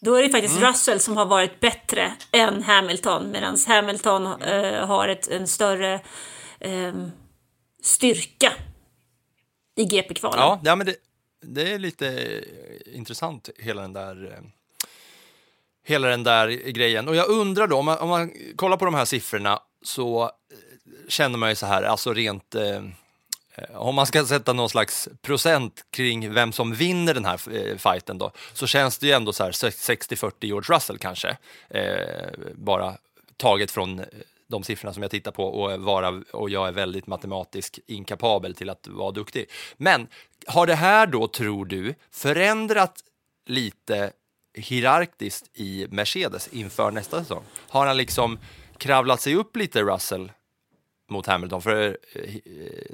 Då 0.00 0.14
är 0.14 0.22
det 0.22 0.28
faktiskt 0.28 0.60
Russell 0.60 1.00
som 1.00 1.16
har 1.16 1.26
varit 1.26 1.60
bättre 1.60 2.16
än 2.32 2.62
Hamilton, 2.62 3.30
medan 3.30 3.56
Hamilton 3.66 4.42
eh, 4.42 4.86
har 4.86 5.08
ett, 5.08 5.28
en 5.28 5.46
större 5.46 6.00
eh, 6.60 6.94
styrka 7.82 8.52
i 9.76 9.84
GP-kvalen. 9.84 10.38
Ja, 10.38 10.60
ja 10.64 10.76
men 10.76 10.86
det, 10.86 10.96
det 11.40 11.72
är 11.72 11.78
lite 11.78 12.08
eh, 12.08 12.96
intressant 12.96 13.50
hela 13.58 13.82
den 13.82 13.92
där 13.92 14.32
eh, 14.32 14.48
hela 15.84 16.08
den 16.08 16.22
där 16.22 16.48
grejen. 16.48 17.08
Och 17.08 17.16
jag 17.16 17.28
undrar 17.28 17.66
då, 17.66 17.76
om 17.76 17.84
man, 17.84 17.98
om 17.98 18.08
man 18.08 18.32
kollar 18.56 18.76
på 18.76 18.84
de 18.84 18.94
här 18.94 19.04
siffrorna 19.04 19.60
så 19.82 20.24
eh, 20.24 20.28
känner 21.08 21.38
man 21.38 21.48
ju 21.48 21.54
så 21.54 21.66
här, 21.66 21.82
alltså 21.82 22.12
rent 22.12 22.54
Eh, 23.56 23.76
om 23.76 23.94
man 23.94 24.06
ska 24.06 24.24
sätta 24.24 24.52
någon 24.52 24.68
slags 24.68 25.08
procent 25.22 25.84
kring 25.90 26.34
vem 26.34 26.52
som 26.52 26.74
vinner 26.74 27.14
den 27.14 27.24
här 27.24 27.40
eh, 27.52 27.76
fighten 27.76 28.18
då, 28.18 28.32
så 28.52 28.66
känns 28.66 28.98
det 28.98 29.06
ju 29.06 29.12
ändå 29.12 29.32
så 29.32 29.44
här 29.44 29.50
60-40 29.50 30.32
George 30.40 30.76
Russell 30.76 30.98
kanske. 30.98 31.36
Eh, 31.68 32.30
bara 32.54 32.96
taget 33.36 33.70
från 33.70 33.98
eh, 33.98 34.06
de 34.48 34.62
siffrorna 34.62 34.92
som 34.92 35.02
jag 35.02 35.10
tittar 35.10 35.30
på 35.30 35.44
och, 35.44 35.80
vara, 35.80 36.22
och 36.32 36.50
jag 36.50 36.68
är 36.68 36.72
väldigt 36.72 37.06
matematiskt 37.06 37.78
inkapabel 37.86 38.54
till 38.54 38.70
att 38.70 38.88
vara 38.88 39.10
duktig. 39.10 39.46
Men 39.76 40.08
har 40.46 40.66
det 40.66 40.74
här 40.74 41.06
då, 41.06 41.28
tror 41.28 41.64
du, 41.64 41.94
förändrat 42.10 43.00
lite 43.46 44.12
hierarkiskt 44.54 45.50
i 45.54 45.86
Mercedes 45.90 46.48
inför 46.48 46.90
nästa 46.90 47.20
säsong? 47.20 47.42
Har 47.68 47.86
han 47.86 47.96
liksom 47.96 48.38
kravlat 48.78 49.20
sig 49.20 49.34
upp 49.34 49.56
lite, 49.56 49.82
Russell, 49.82 50.32
mot 51.08 51.26
Hamilton? 51.26 51.62
För 51.62 51.96
eh, 52.12 52.22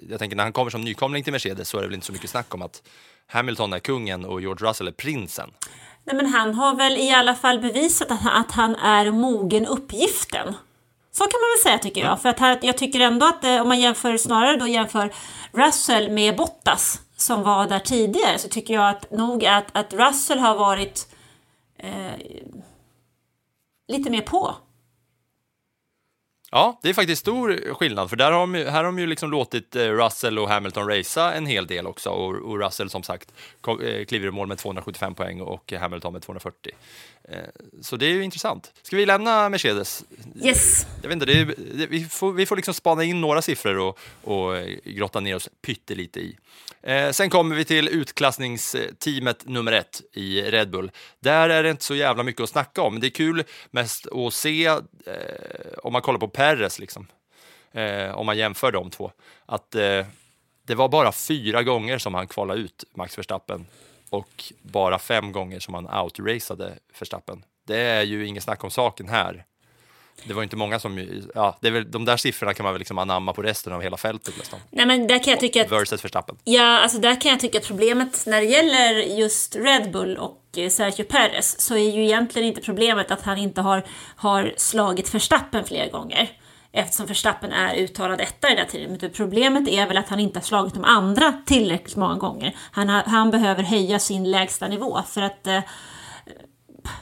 jag 0.09 0.19
tänker 0.19 0.37
när 0.37 0.45
han 0.45 0.53
kommer 0.53 0.71
som 0.71 0.81
nykomling 0.81 1.25
till 1.25 1.33
Mercedes 1.33 1.69
så 1.69 1.79
är 1.79 1.83
det 1.83 1.89
väl 1.89 1.95
inte 1.95 2.07
så 2.07 2.13
mycket 2.13 2.31
snack 2.31 2.55
om 2.55 2.63
att 2.63 2.83
Hamilton 3.27 3.73
är 3.73 3.79
kungen 3.79 4.25
och 4.25 4.41
George 4.41 4.69
Russell 4.69 4.89
är 4.89 4.93
prinsen. 4.93 5.51
Nej, 6.05 6.17
men 6.17 6.27
han 6.27 6.55
har 6.55 6.75
väl 6.75 6.97
i 6.97 7.11
alla 7.11 7.35
fall 7.35 7.59
bevisat 7.61 8.11
att 8.11 8.21
han, 8.21 8.41
att 8.41 8.53
han 8.53 8.75
är 8.77 9.11
mogen 9.11 9.67
uppgiften. 9.67 10.55
Så 11.13 11.25
kan 11.25 11.41
man 11.41 11.51
väl 11.57 11.63
säga 11.63 11.79
tycker 11.79 12.01
jag. 12.01 12.23
För 12.23 12.29
att 12.29 12.39
här, 12.39 12.59
jag 12.63 12.79
tycker 12.79 13.01
ändå 13.01 13.27
att 13.27 13.45
eh, 13.45 13.61
om 13.61 13.69
man 13.69 13.81
jämför 13.81 14.17
snarare 14.17 14.57
då 14.57 14.67
jämför 14.67 15.13
Russell 15.53 16.11
med 16.11 16.37
Bottas 16.37 17.01
som 17.17 17.43
var 17.43 17.67
där 17.67 17.79
tidigare 17.79 18.39
så 18.39 18.49
tycker 18.49 18.75
jag 18.75 18.89
att 18.89 19.11
nog 19.11 19.45
att, 19.45 19.67
att 19.73 19.93
Russell 19.93 20.39
har 20.39 20.57
varit 20.57 21.09
eh, 21.79 22.13
lite 23.89 24.11
mer 24.11 24.21
på. 24.21 24.55
Ja, 26.55 26.79
det 26.83 26.89
är 26.89 26.95
faktiskt 26.95 27.21
stor 27.21 27.75
skillnad, 27.75 28.11
för 28.11 28.17
där 28.17 28.33
har 28.33 28.41
de, 28.41 28.55
här 28.55 28.71
har 28.71 28.85
de 28.85 28.99
ju 28.99 29.07
liksom 29.07 29.31
låtit 29.31 29.77
eh, 29.77 29.83
Russell 29.83 30.39
och 30.39 30.49
Hamilton 30.49 30.89
racea 30.89 31.33
en 31.33 31.47
hel 31.47 31.67
del 31.67 31.87
också 31.87 32.11
och, 32.11 32.35
och 32.35 32.59
Russell 32.59 32.91
som 32.91 33.03
sagt 33.03 33.33
eh, 33.67 34.05
kliver 34.05 34.29
i 34.29 34.31
mål 34.31 34.49
med 34.49 34.59
275 34.59 35.15
poäng 35.15 35.41
och 35.41 35.73
Hamilton 35.73 36.13
med 36.13 36.23
240. 36.23 36.73
Eh, 37.25 37.37
så 37.81 37.97
det 37.97 38.07
är 38.07 38.11
ju 38.11 38.25
intressant. 38.25 38.73
Ska 38.83 38.97
vi 38.97 39.07
lämna 39.07 39.49
Mercedes? 39.49 40.05
Yes. 40.45 40.87
Jag 41.03 41.09
vet 41.09 41.23
inte, 41.23 41.33
är, 41.33 41.55
vi, 41.87 42.05
får, 42.05 42.33
vi 42.33 42.47
får 42.47 42.57
liksom 42.57 42.75
spana 42.75 43.05
in 43.05 43.21
några 43.21 43.43
siffror 43.43 43.79
och, 43.79 43.99
och 44.25 44.57
grotta 44.85 45.21
ner 45.21 45.37
oss 45.37 45.49
pyttelite 45.63 46.21
i. 46.21 46.37
Eh, 46.83 47.11
sen 47.11 47.31
kommer 47.31 47.57
vi 47.57 47.65
till 47.65 47.89
utklassningsteamet 47.89 49.47
nummer 49.47 49.73
ett 49.73 50.03
i 50.13 50.43
Red 50.43 50.71
Bull. 50.71 50.91
Där 51.21 51.49
är 51.49 51.63
det 51.63 51.71
inte 51.71 51.85
så 51.85 51.95
jävla 51.95 52.23
mycket 52.23 52.43
att 52.43 52.49
snacka 52.49 52.83
om. 52.83 53.01
Det 53.01 53.07
är 53.07 53.11
kul 53.11 53.45
mest 53.71 54.07
att 54.13 54.35
se, 54.35 54.67
eh, 54.67 54.81
om 55.83 55.93
man 55.93 56.03
kollar 56.03 56.19
på 56.19 56.29
Perres, 56.29 56.79
liksom, 56.79 57.07
eh, 57.73 58.11
om 58.19 58.27
man 58.27 58.39
jämför 58.39 58.73
de 58.73 58.91
två, 58.91 59.13
att 59.47 59.75
eh, 59.75 60.07
det 60.67 60.75
var 60.75 60.89
bara 60.89 61.13
fyra 61.13 61.63
gånger 61.63 61.99
som 61.99 62.15
han 62.15 62.27
kvalade 62.27 62.61
ut 62.61 62.85
Max 62.95 63.19
Verstappen 63.19 63.67
och 64.11 64.45
bara 64.63 64.99
fem 64.99 65.33
gånger 65.33 65.61
som 65.61 65.75
han 65.75 66.03
outracade 66.03 66.79
Verstappen. 66.99 67.45
Det 67.67 67.81
är 67.81 68.03
ju 68.03 68.27
inget 68.27 68.43
snack 68.43 68.65
om 68.65 68.71
saken 68.71 69.09
här. 69.09 69.45
Det 70.25 70.35
var 70.35 70.43
inte 70.43 70.57
många 70.57 70.79
som, 70.79 71.21
ja, 71.35 71.59
det 71.61 71.69
är 71.69 71.73
väl, 71.73 71.91
de 71.91 72.05
där 72.05 72.17
siffrorna 72.17 72.55
kan 72.55 72.65
man 72.65 72.73
väl 72.73 72.79
liksom 72.79 72.99
anamma 72.99 73.33
på 73.33 73.43
resten 73.43 73.73
av 73.73 73.83
hela 73.83 73.97
fältet 73.97 74.35
nästan. 74.39 74.61
Nej 74.71 74.87
men 74.87 75.07
där 75.07 75.19
kan 75.23 75.31
jag 75.31 75.41
tycka 75.41 75.63
att 75.63 75.73
Versus 75.73 76.05
Verstappen. 76.05 76.37
Ja, 76.45 76.79
alltså 76.79 76.99
där 76.99 77.21
kan 77.21 77.31
jag 77.31 77.41
tycka 77.41 77.59
att 77.59 77.67
problemet 77.67 78.27
när 78.27 78.41
det 78.41 78.47
gäller 78.47 78.93
just 78.93 79.57
Red 79.57 79.91
Bull 79.91 80.17
och 80.17 80.43
eh, 80.57 80.69
Sergio 80.69 81.05
Perez 81.05 81.61
så 81.61 81.75
är 81.75 81.91
ju 81.91 82.05
egentligen 82.05 82.49
inte 82.49 82.61
problemet 82.61 83.11
att 83.11 83.23
han 83.23 83.39
inte 83.39 83.61
har, 83.61 83.85
har 84.17 84.55
slagit 84.57 85.15
Verstappen 85.15 85.65
fler 85.65 85.91
gånger. 85.91 86.31
Eftersom 86.75 87.07
Verstappen 87.07 87.53
är 87.53 87.75
uttalad 87.75 88.21
etta 88.21 88.49
i 88.49 88.51
den 88.51 88.59
här 88.59 88.71
tiden. 88.71 88.99
Men 89.01 89.11
problemet 89.11 89.69
är 89.69 89.87
väl 89.87 89.97
att 89.97 90.09
han 90.09 90.21
inte 90.21 90.39
har 90.39 90.45
slagit 90.45 90.75
de 90.75 90.85
andra 90.85 91.33
tillräckligt 91.47 91.97
många 91.97 92.15
gånger. 92.15 92.57
Han, 92.71 92.89
har, 92.89 93.03
han 93.03 93.31
behöver 93.31 93.63
höja 93.63 93.99
sin 93.99 94.31
lägsta 94.31 94.69
nivå 94.69 95.03
för 95.09 95.23
att 95.23 95.47
eh, 95.47 95.61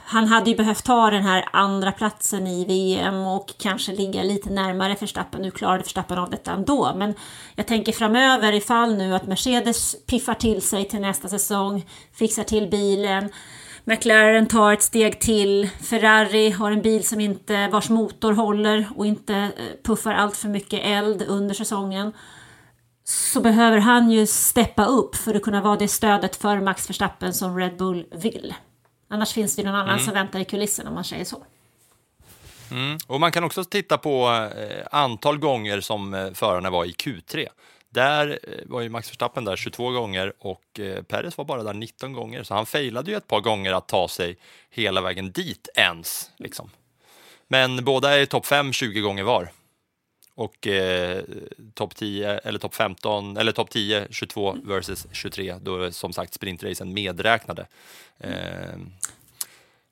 han 0.05 0.27
hade 0.27 0.49
ju 0.49 0.55
behövt 0.55 0.83
ta 0.83 1.09
den 1.09 1.23
här 1.23 1.45
andra 1.53 1.91
platsen 1.91 2.47
i 2.47 2.65
VM 2.65 3.15
och 3.15 3.53
kanske 3.57 3.91
ligga 3.91 4.23
lite 4.23 4.49
närmare 4.49 4.95
Verstappen. 4.99 5.41
Nu 5.41 5.51
klarade 5.51 5.83
Verstappen 5.83 6.17
av 6.17 6.29
detta 6.29 6.51
ändå, 6.51 6.93
men 6.95 7.13
jag 7.55 7.67
tänker 7.67 7.91
framöver 7.91 8.53
ifall 8.53 8.95
nu 8.97 9.15
att 9.15 9.27
Mercedes 9.27 10.05
piffar 10.05 10.33
till 10.33 10.61
sig 10.61 10.85
till 10.85 11.01
nästa 11.01 11.27
säsong, 11.27 11.85
fixar 12.13 12.43
till 12.43 12.69
bilen, 12.69 13.29
McLaren 13.83 14.47
tar 14.47 14.73
ett 14.73 14.81
steg 14.81 15.19
till, 15.19 15.69
Ferrari 15.81 16.49
har 16.49 16.71
en 16.71 16.81
bil 16.81 17.07
som 17.07 17.19
inte, 17.19 17.67
vars 17.67 17.89
motor 17.89 18.33
håller 18.33 18.89
och 18.95 19.05
inte 19.05 19.35
eh, 19.35 19.49
puffar 19.83 20.13
allt 20.13 20.37
för 20.37 20.47
mycket 20.47 20.81
eld 20.83 21.21
under 21.27 21.53
säsongen 21.53 22.13
så 23.03 23.41
behöver 23.41 23.77
han 23.77 24.11
ju 24.11 24.27
steppa 24.27 24.85
upp 24.85 25.15
för 25.15 25.35
att 25.35 25.41
kunna 25.41 25.61
vara 25.61 25.75
det 25.75 25.87
stödet 25.87 26.35
för 26.35 26.61
Max 26.61 26.89
Verstappen 26.89 27.33
som 27.33 27.57
Red 27.57 27.77
Bull 27.77 28.05
vill. 28.11 28.53
Annars 29.11 29.33
finns 29.33 29.55
det 29.55 29.63
någon 29.63 29.75
annan 29.75 29.89
Mm. 29.93 30.05
som 30.05 30.13
väntar 30.13 30.39
i 30.39 30.45
kulissen 30.45 30.87
om 30.87 30.93
man 30.93 31.03
säger 31.03 31.25
så. 31.25 31.43
Mm. 32.71 32.97
Och 33.07 33.19
man 33.19 33.31
kan 33.31 33.43
också 33.43 33.63
titta 33.63 33.97
på 33.97 34.29
eh, 34.57 34.87
antal 34.91 35.37
gånger 35.37 35.81
som 35.81 36.13
eh, 36.13 36.31
förarna 36.33 36.69
var 36.69 36.85
i 36.85 36.91
Q3. 36.91 37.47
Där 37.89 38.39
eh, 38.43 38.53
var 38.65 38.81
ju 38.81 38.89
Max 38.89 39.09
Verstappen 39.09 39.45
där 39.45 39.55
22 39.55 39.89
gånger 39.91 40.33
och 40.39 40.79
Perez 41.07 41.37
var 41.37 41.45
bara 41.45 41.63
där 41.63 41.73
19 41.73 42.13
gånger, 42.13 42.43
så 42.43 42.53
han 42.53 42.65
failade 42.65 43.11
ju 43.11 43.17
ett 43.17 43.27
par 43.27 43.39
gånger 43.41 43.73
att 43.73 43.87
ta 43.87 44.07
sig 44.07 44.37
hela 44.69 45.01
vägen 45.01 45.31
dit 45.31 45.69
ens. 45.75 46.31
Liksom. 46.37 46.69
Men 47.47 47.83
båda 47.85 48.15
är 48.17 48.19
i 48.19 48.25
topp 48.27 48.45
5 48.45 48.73
20 48.73 49.01
gånger 49.01 49.23
var. 49.23 49.49
Och 50.41 50.67
eh, 50.67 51.23
topp 51.73 51.95
10 51.95 52.37
eller 52.37 52.59
topp 52.59 52.75
15 52.75 53.37
eller 53.37 53.51
topp 53.51 53.69
10 53.69 54.07
22 54.09 54.57
versus 54.63 55.07
23 55.11 55.55
då 55.61 55.83
är 55.83 55.91
som 55.91 56.13
sagt 56.13 56.33
sprintracen 56.33 56.93
medräknade. 56.93 57.67
Eh, 58.19 58.75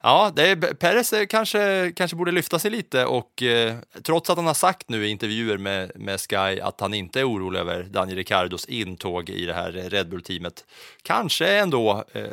Ja, 0.03 0.31
det 0.35 0.49
är, 0.49 0.55
Perez 0.55 1.13
kanske, 1.29 1.91
kanske 1.95 2.17
borde 2.17 2.31
lyfta 2.31 2.59
sig 2.59 2.71
lite 2.71 3.05
och 3.05 3.43
eh, 3.43 3.75
trots 4.03 4.29
att 4.29 4.37
han 4.37 4.47
har 4.47 4.53
sagt 4.53 4.89
nu 4.89 5.07
i 5.07 5.09
intervjuer 5.09 5.57
med, 5.57 5.91
med 5.95 6.19
Sky 6.19 6.59
att 6.61 6.81
han 6.81 6.93
inte 6.93 7.19
är 7.19 7.29
orolig 7.29 7.59
över 7.59 7.83
Daniel 7.83 8.17
Ricciardos 8.17 8.65
intåg 8.65 9.29
i 9.29 9.45
det 9.45 9.53
här 9.53 9.71
Red 9.71 10.09
Bull-teamet, 10.09 10.65
kanske 11.01 11.47
ändå 11.47 12.03
eh, 12.13 12.23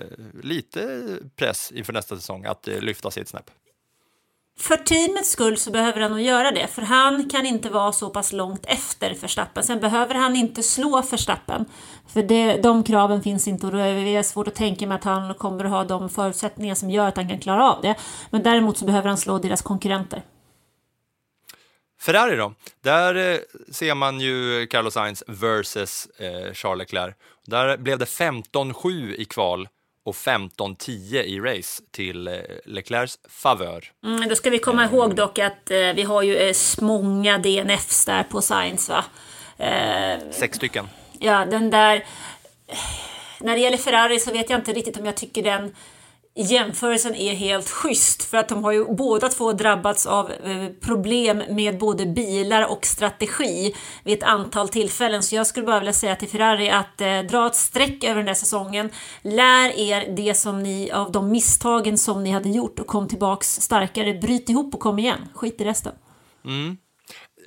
lite 0.43 1.03
press 1.37 1.73
inför 1.73 1.93
nästa 1.93 2.17
säsong 2.17 2.45
att 2.45 2.69
eh, 2.69 2.81
lyfta 2.81 3.11
sig 3.11 3.23
ett 3.23 3.29
snäpp. 3.29 3.51
För 4.59 4.77
teamets 4.77 5.31
skull 5.31 5.57
så 5.57 5.71
behöver 5.71 6.01
han 6.01 6.11
nog 6.11 6.21
göra 6.21 6.51
det, 6.51 6.67
för 6.67 6.83
han 6.83 7.31
kan 7.31 7.47
inte 7.47 7.71
vara 7.71 7.93
så 7.93 8.11
pass 8.11 8.33
långt 8.33 8.67
efter 8.67 9.15
Verstappen. 9.15 9.65
Sen 9.65 9.81
behöver 9.81 10.15
han 10.15 10.37
inte 10.37 10.63
slå 10.63 11.03
Verstappen, 11.11 11.65
för 12.13 12.23
det, 12.23 12.57
de 12.57 12.85
kraven 12.85 13.23
finns 13.23 13.49
inte 13.49 13.67
och 13.67 13.73
då 13.73 13.79
är 13.79 14.05
det 14.05 14.25
svårt 14.25 14.49
att 14.49 14.55
tänka 14.55 14.87
mig 14.87 14.95
att 14.95 15.05
han 15.05 15.35
kommer 15.35 15.65
att 15.65 15.71
ha 15.71 15.85
de 15.85 16.09
förutsättningar 16.09 16.75
som 16.75 16.91
gör 16.91 17.09
att 17.09 17.17
han 17.17 17.29
kan 17.29 17.39
klara 17.39 17.73
av 17.73 17.83
det. 17.83 17.95
Men 18.31 18.43
däremot 18.43 18.79
så 18.79 18.85
behöver 18.85 19.09
han 19.09 19.19
slå 19.19 19.39
deras 19.39 19.63
konkurrenter. 19.63 20.23
Ferrari 22.01 22.37
då? 22.37 22.55
Där 22.83 23.15
eh, 23.15 23.39
ser 23.71 23.95
man 23.95 24.21
ju 24.21 24.67
Carlos 24.67 24.95
Sainz 24.95 25.23
versus 25.27 26.07
eh, 26.07 26.53
Charles 26.53 26.79
Leclerc. 26.79 27.15
Där 27.47 27.77
blev 27.77 27.99
det 27.99 28.05
15-7 28.05 29.15
i 29.15 29.25
kval 29.25 29.69
och 30.07 30.15
15-10 30.15 31.23
i 31.23 31.41
race 31.41 31.83
till 31.91 32.29
eh, 32.29 32.35
Leclercs 32.65 33.19
favör. 33.29 33.85
Mm, 34.05 34.29
då 34.29 34.35
ska 34.35 34.51
vi 34.51 34.59
komma 34.59 34.85
ihåg 34.85 35.15
dock 35.15 35.39
att 35.39 35.71
eh, 35.71 35.79
vi 35.79 36.03
har 36.03 36.23
ju 36.23 36.37
eh, 36.37 36.55
många 36.81 37.39
DNFs 37.39 38.05
där 38.05 38.23
på 38.23 38.43
Science 38.43 38.93
va? 38.93 39.05
Eh, 39.65 40.31
Sex 40.31 40.57
stycken. 40.57 40.89
Ja, 41.19 41.47
den 41.47 41.71
där... 41.71 42.05
när 43.41 43.55
det 43.55 43.61
gäller 43.61 43.77
Ferrari 43.77 44.21
så 44.21 44.33
vet 44.33 44.51
jag 44.51 44.59
inte 44.59 44.73
riktigt 44.73 44.97
om 44.97 45.07
jag 45.07 45.17
tycker 45.17 45.43
den 45.43 45.75
jämförelsen 46.37 47.15
är 47.15 47.35
helt 47.35 47.71
schysst 47.71 48.23
för 48.25 48.37
att 48.37 48.49
de 48.49 48.65
har 48.65 48.73
ju 48.73 48.95
båda 48.95 49.29
två 49.29 49.53
drabbats 49.53 50.07
av 50.07 50.31
eh, 50.31 50.69
problem 50.81 51.43
med 51.49 51.79
både 51.79 52.07
bilar 52.07 52.73
och 52.73 52.87
strategi 52.87 53.75
vid 54.05 54.19
ett 54.19 54.25
antal 54.25 54.69
tillfällen. 54.69 55.23
Så 55.23 55.35
jag 55.35 55.47
skulle 55.47 55.67
bara 55.67 55.79
vilja 55.79 55.93
säga 55.93 56.17
till 56.17 56.29
Ferrari 56.29 56.71
att 56.71 57.01
eh, 57.01 57.19
dra 57.19 57.47
ett 57.47 57.55
streck 57.55 58.05
över 58.05 58.17
den 58.17 58.27
där 58.27 58.35
säsongen. 58.35 58.91
Lär 59.23 59.79
er 59.79 60.15
det 60.17 60.35
som 60.35 60.63
ni, 60.63 60.91
av 60.91 61.13
de 61.13 61.31
misstagen 61.31 61.99
som 61.99 62.25
ni 62.25 62.31
hade 62.31 62.49
gjort 62.49 62.79
och 62.79 62.87
kom 62.87 63.09
tillbaks 63.09 63.61
starkare. 63.61 64.15
Bryt 64.15 64.49
ihop 64.49 64.75
och 64.75 64.81
kom 64.81 64.99
igen. 64.99 65.29
Skit 65.35 65.61
i 65.61 65.65
resten. 65.65 65.93
Mm. 66.45 66.77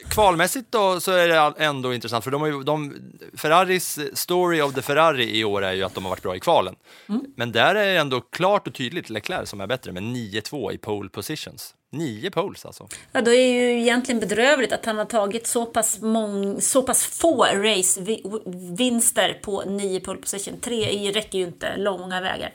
Kvalmässigt 0.07 0.71
då 0.71 0.99
så 0.99 1.11
är 1.11 1.27
det 1.27 1.53
ändå 1.57 1.93
intressant 1.93 2.23
för 2.23 2.31
de 2.31 2.41
har 2.41 2.47
ju, 2.47 2.63
de, 2.63 2.95
Ferraris 3.37 3.99
story 4.13 4.61
of 4.61 4.73
the 4.73 4.81
Ferrari 4.81 5.37
i 5.39 5.43
år 5.43 5.63
är 5.63 5.73
ju 5.73 5.83
att 5.83 5.93
de 5.93 6.03
har 6.03 6.09
varit 6.09 6.23
bra 6.23 6.35
i 6.35 6.39
kvalen. 6.39 6.75
Mm. 7.09 7.25
Men 7.35 7.51
där 7.51 7.75
är 7.75 7.93
det 7.93 7.99
ändå 7.99 8.21
klart 8.21 8.67
och 8.67 8.73
tydligt 8.73 9.09
Leclerc 9.09 9.49
som 9.49 9.61
är 9.61 9.67
bättre 9.67 9.91
med 9.91 10.03
9-2 10.03 10.71
i 10.71 10.77
pole 10.77 11.09
positions. 11.09 11.75
Nio 11.91 12.31
poles 12.31 12.65
alltså. 12.65 12.87
Ja, 13.11 13.21
då 13.21 13.31
är 13.31 13.47
ju 13.47 13.81
egentligen 13.81 14.19
bedrövligt 14.19 14.73
att 14.73 14.85
han 14.85 14.97
har 14.97 15.05
tagit 15.05 15.47
så 15.47 15.65
pass, 15.65 16.01
mång, 16.01 16.61
så 16.61 16.81
pass 16.81 17.05
få 17.05 17.43
racevinster 17.43 19.39
på 19.41 19.63
nio 19.63 19.99
pole 19.99 20.19
position. 20.19 20.59
Tre 20.59 21.11
räcker 21.11 21.37
ju 21.37 21.45
inte 21.45 21.77
långa 21.77 22.21
vägar. 22.21 22.53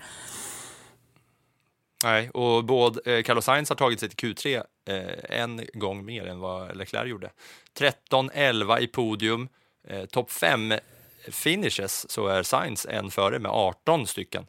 Nej, 2.02 2.30
och 2.30 2.64
både 2.64 3.16
eh, 3.16 3.22
Carlos 3.22 3.44
Sainz 3.44 3.68
har 3.68 3.76
tagit 3.76 4.00
sig 4.00 4.08
till 4.08 4.34
Q3 4.34 4.62
eh, 4.88 5.40
en 5.40 5.66
gång 5.72 6.04
mer 6.04 6.26
än 6.26 6.40
vad 6.40 6.76
Leclerc 6.76 7.08
gjorde. 7.08 7.30
13-11 7.78 8.78
i 8.78 8.86
podium, 8.86 9.48
eh, 9.88 10.04
topp 10.04 10.30
5 10.30 10.74
finishes 11.28 12.10
så 12.10 12.26
är 12.26 12.42
Sainz 12.42 12.86
en 12.86 13.10
före 13.10 13.38
med 13.38 13.50
18 13.50 14.06
stycken. 14.06 14.46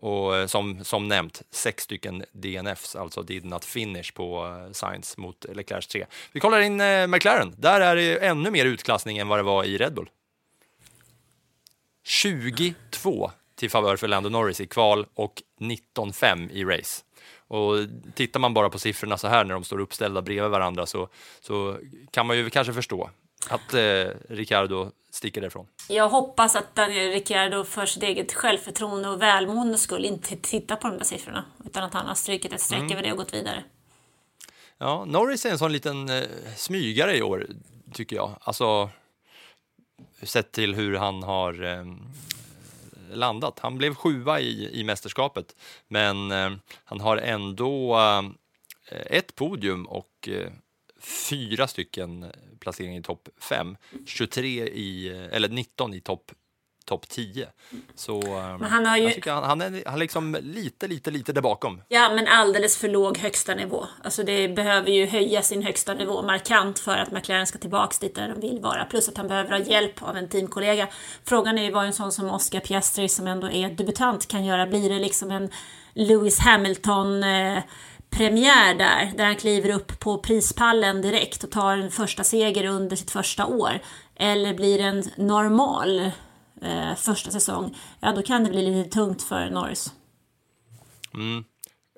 Och 0.00 0.36
eh, 0.36 0.46
som, 0.46 0.84
som 0.84 1.08
nämnt, 1.08 1.42
sex 1.50 1.84
stycken 1.84 2.24
DNFs, 2.32 2.96
alltså 2.96 3.22
did 3.22 3.44
not 3.44 3.64
finish 3.64 4.14
på 4.14 4.46
eh, 4.46 4.72
Sainz 4.72 5.16
mot 5.16 5.46
Leclercs 5.54 5.86
3. 5.86 6.06
Vi 6.32 6.40
kollar 6.40 6.60
in 6.60 6.80
eh, 6.80 7.06
McLaren, 7.06 7.54
där 7.58 7.80
är 7.80 7.96
det 7.96 8.26
ännu 8.26 8.50
mer 8.50 8.64
utklassning 8.64 9.18
än 9.18 9.28
vad 9.28 9.38
det 9.38 9.42
var 9.42 9.64
i 9.64 9.78
Red 9.78 9.94
Bull. 9.94 10.10
22 12.04 13.30
till 13.58 13.70
favör 13.70 13.96
för 13.96 14.08
Lando 14.08 14.28
Norris 14.28 14.60
i 14.60 14.66
kval 14.66 15.06
och 15.14 15.42
19-5 15.60 16.50
i 16.50 16.64
race. 16.64 17.02
Och 17.48 17.74
tittar 18.14 18.40
man 18.40 18.54
bara 18.54 18.70
på 18.70 18.78
siffrorna 18.78 19.18
så 19.18 19.28
här 19.28 19.44
när 19.44 19.54
de 19.54 19.64
står 19.64 19.80
uppställda 19.80 20.22
bredvid 20.22 20.50
varandra 20.50 20.86
så, 20.86 21.08
så 21.40 21.78
kan 22.10 22.26
man 22.26 22.36
ju 22.36 22.50
kanske 22.50 22.72
förstå 22.72 23.10
att 23.50 23.74
eh, 23.74 24.06
Ricardo 24.28 24.90
sticker 25.10 25.40
därifrån. 25.40 25.66
Jag 25.88 26.08
hoppas 26.08 26.56
att 26.56 26.74
Daniel 26.74 27.10
Ricciardo 27.12 27.64
för 27.64 27.86
sitt 27.86 28.02
eget 28.02 28.32
självförtroende 28.34 29.08
och 29.08 29.22
välmående 29.22 29.78
skull 29.78 30.04
inte 30.04 30.36
tittar 30.36 30.76
på 30.76 30.88
de 30.88 30.98
där 30.98 31.04
siffrorna 31.04 31.44
utan 31.66 31.84
att 31.84 31.94
han 31.94 32.06
har 32.06 32.14
strykit 32.14 32.52
ett 32.52 32.60
streck 32.60 32.80
Mm. 32.80 32.92
över 32.92 33.02
det 33.02 33.12
och 33.12 33.18
gått 33.18 33.34
vidare. 33.34 33.64
Ja, 34.78 35.04
Norris 35.04 35.46
är 35.46 35.50
en 35.50 35.58
sån 35.58 35.72
liten 35.72 36.08
eh, 36.08 36.24
smygare 36.56 37.16
i 37.16 37.22
år, 37.22 37.46
tycker 37.92 38.16
jag. 38.16 38.30
Alltså, 38.40 38.90
sett 40.22 40.52
till 40.52 40.74
hur 40.74 40.96
han 40.96 41.22
har 41.22 41.64
eh, 41.64 41.84
landat. 43.12 43.58
Han 43.58 43.78
blev 43.78 43.94
sjua 43.94 44.40
i, 44.40 44.80
i 44.80 44.84
mästerskapet, 44.84 45.56
men 45.88 46.30
eh, 46.32 46.50
han 46.84 47.00
har 47.00 47.16
ändå 47.16 47.98
eh, 47.98 49.00
ett 49.06 49.34
podium 49.34 49.86
och 49.86 50.28
eh, 50.28 50.52
fyra 51.00 51.68
stycken 51.68 52.22
eh, 52.22 52.30
placeringar 52.60 53.00
i 53.00 53.02
topp 53.02 53.28
5, 53.40 53.76
23 54.06 54.68
i, 54.68 55.08
eh, 55.08 55.36
eller 55.36 55.48
19 55.48 55.94
i 55.94 56.00
topp 56.00 56.32
topp 56.88 57.08
10. 57.08 57.46
Så 57.94 58.20
eh, 58.22 58.58
Men 58.58 58.70
han 58.70 58.86
har 58.86 58.96
ju- 58.96 59.20
han, 59.26 59.42
han 59.44 59.60
är 59.60 59.82
han 59.86 59.98
liksom 59.98 60.36
lite, 60.40 60.88
lite, 60.88 61.10
lite 61.10 61.32
där 61.32 61.40
bakom. 61.42 61.82
Ja, 61.88 62.10
men 62.14 62.26
alldeles 62.28 62.76
för 62.78 62.88
låg 62.88 63.18
högsta 63.18 63.54
nivå. 63.54 63.86
Alltså 64.04 64.22
det 64.22 64.48
behöver 64.48 64.90
ju 64.90 65.06
höja 65.06 65.42
sin 65.42 65.62
högsta 65.62 65.94
nivå 65.94 66.22
markant 66.22 66.78
för 66.78 66.96
att 66.96 67.10
McLaren 67.12 67.46
ska 67.46 67.58
tillbaks 67.58 67.98
dit 67.98 68.14
där 68.14 68.28
de 68.28 68.40
vill 68.40 68.60
vara. 68.60 68.84
Plus 68.84 69.08
att 69.08 69.16
han 69.16 69.28
behöver 69.28 69.50
ha 69.50 69.58
hjälp 69.58 70.02
av 70.02 70.16
en 70.16 70.28
teamkollega. 70.28 70.88
Frågan 71.24 71.58
är 71.58 71.62
ju 71.62 71.70
vad 71.70 71.84
en 71.84 71.92
sån 71.92 72.12
som 72.12 72.30
Oscar 72.30 72.60
Piastri 72.60 73.08
som 73.08 73.26
ändå 73.26 73.50
är 73.50 73.70
debutant 73.70 74.28
kan 74.28 74.44
göra. 74.44 74.66
Blir 74.66 74.88
det 74.90 74.98
liksom 74.98 75.30
en 75.30 75.50
Lewis 75.94 76.38
Hamilton 76.38 77.22
eh, 77.24 77.58
premiär 78.10 78.74
där, 78.74 79.12
där 79.16 79.24
han 79.24 79.36
kliver 79.36 79.70
upp 79.74 80.00
på 80.00 80.18
prispallen 80.18 81.02
direkt 81.02 81.44
och 81.44 81.50
tar 81.50 81.72
en 81.76 81.90
första 81.90 82.24
seger 82.24 82.64
under 82.64 82.96
sitt 82.96 83.10
första 83.10 83.46
år. 83.46 83.80
Eller 84.16 84.54
blir 84.54 84.78
det 84.78 84.84
en 84.84 85.04
normal 85.16 86.10
eh, 86.62 86.94
första 86.94 87.30
säsong, 87.30 87.76
ja 88.00 88.12
då 88.12 88.22
kan 88.22 88.44
det 88.44 88.50
bli 88.50 88.62
lite 88.62 88.90
tungt 88.90 89.22
för 89.22 89.50
Norris. 89.50 89.92
Mm. 91.14 91.44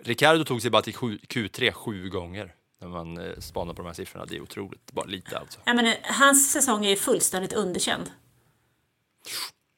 Ricardo 0.05 0.45
tog 0.45 0.63
sig 0.63 0.71
bara 0.71 0.83
till 0.83 0.95
sju- 0.95 1.19
Q3 1.29 1.73
sju 1.73 2.09
gånger 2.09 2.55
när 2.81 2.89
man 2.89 3.19
eh, 3.19 3.39
spanar 3.39 3.75
på 3.75 3.83
de 3.83 3.87
här 3.87 3.95
siffrorna. 3.95 4.27
Det 4.27 4.37
är 4.37 4.41
otroligt, 4.43 4.93
bara 4.93 5.07
lite 5.07 5.39
alltså. 5.39 5.61
Ja, 5.65 5.75
men, 5.75 5.87
eh, 5.87 5.95
hans 6.03 6.53
säsong 6.53 6.85
är 6.85 6.91
ju 6.91 6.97
fullständigt 6.97 7.53
underkänd. 7.53 8.11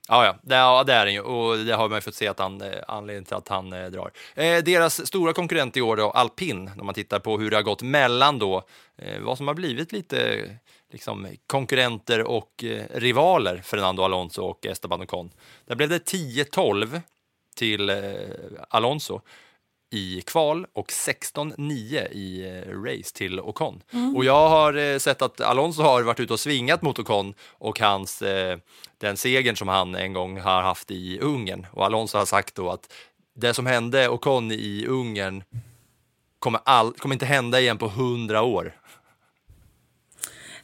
Ja, 0.08 0.24
ja, 0.24 0.36
det, 0.42 0.54
ja, 0.54 0.84
det 0.84 0.92
är 0.92 1.04
den 1.04 1.14
ju 1.14 1.20
och 1.20 1.58
det 1.58 1.72
har 1.72 1.88
man 1.88 1.96
ju 1.96 2.00
fått 2.00 2.14
se 2.14 2.28
att 2.28 2.38
han, 2.38 2.60
eh, 2.60 2.78
anledningen 2.88 3.24
till 3.24 3.36
att 3.36 3.48
han 3.48 3.72
eh, 3.72 3.86
drar. 3.90 4.10
Eh, 4.34 4.62
deras 4.64 5.06
stora 5.06 5.32
konkurrent 5.32 5.76
i 5.76 5.80
år 5.80 5.96
då, 5.96 6.10
alpin, 6.10 6.70
när 6.76 6.84
man 6.84 6.94
tittar 6.94 7.18
på 7.18 7.38
hur 7.38 7.50
det 7.50 7.56
har 7.56 7.62
gått 7.62 7.82
mellan 7.82 8.38
då, 8.38 8.64
eh, 8.98 9.20
vad 9.20 9.36
som 9.38 9.46
har 9.48 9.54
blivit 9.54 9.92
lite 9.92 10.50
liksom, 10.92 11.26
konkurrenter 11.46 12.22
och 12.22 12.64
eh, 12.64 12.84
rivaler, 12.94 13.62
Fernando 13.64 14.02
Alonso 14.02 14.42
och 14.42 14.66
Esteban 14.66 15.02
Ocon. 15.02 15.30
Där 15.66 15.74
blev 15.74 15.88
det 15.88 16.12
10-12 16.12 17.00
till 17.56 17.90
eh, 17.90 17.96
Alonso 18.68 19.20
i 19.90 20.20
kval 20.20 20.66
och 20.72 20.88
16-9 20.88 22.12
i 22.12 22.46
eh, 22.46 22.82
race 22.82 23.14
till 23.14 23.40
Ocon. 23.40 23.82
Mm. 23.92 24.16
Och 24.16 24.24
jag 24.24 24.48
har 24.48 24.98
sett 24.98 25.22
att 25.22 25.40
Alonso 25.40 25.82
har 25.82 26.02
varit 26.02 26.20
ute 26.20 26.32
och 26.32 26.40
svingat 26.40 26.82
mot 26.82 26.98
Ocon 26.98 27.34
och 27.48 27.80
hans, 27.80 28.22
den 28.98 29.16
segern 29.16 29.56
som 29.56 29.68
han 29.68 29.94
en 29.94 30.12
gång 30.12 30.40
har 30.40 30.62
haft 30.62 30.90
i 30.90 31.18
Ungern. 31.18 31.66
Och 31.72 31.84
Alonso 31.84 32.18
har 32.18 32.24
sagt 32.24 32.54
då 32.54 32.70
att 32.70 32.92
det 33.34 33.54
som 33.54 33.66
hände 33.66 34.08
Ocon 34.08 34.52
i 34.52 34.86
Ungern 34.88 35.44
kommer, 36.38 36.60
all, 36.64 36.92
kommer 36.92 37.14
inte 37.14 37.26
hända 37.26 37.60
igen 37.60 37.78
på 37.78 37.88
hundra 37.88 38.42
år. 38.42 38.72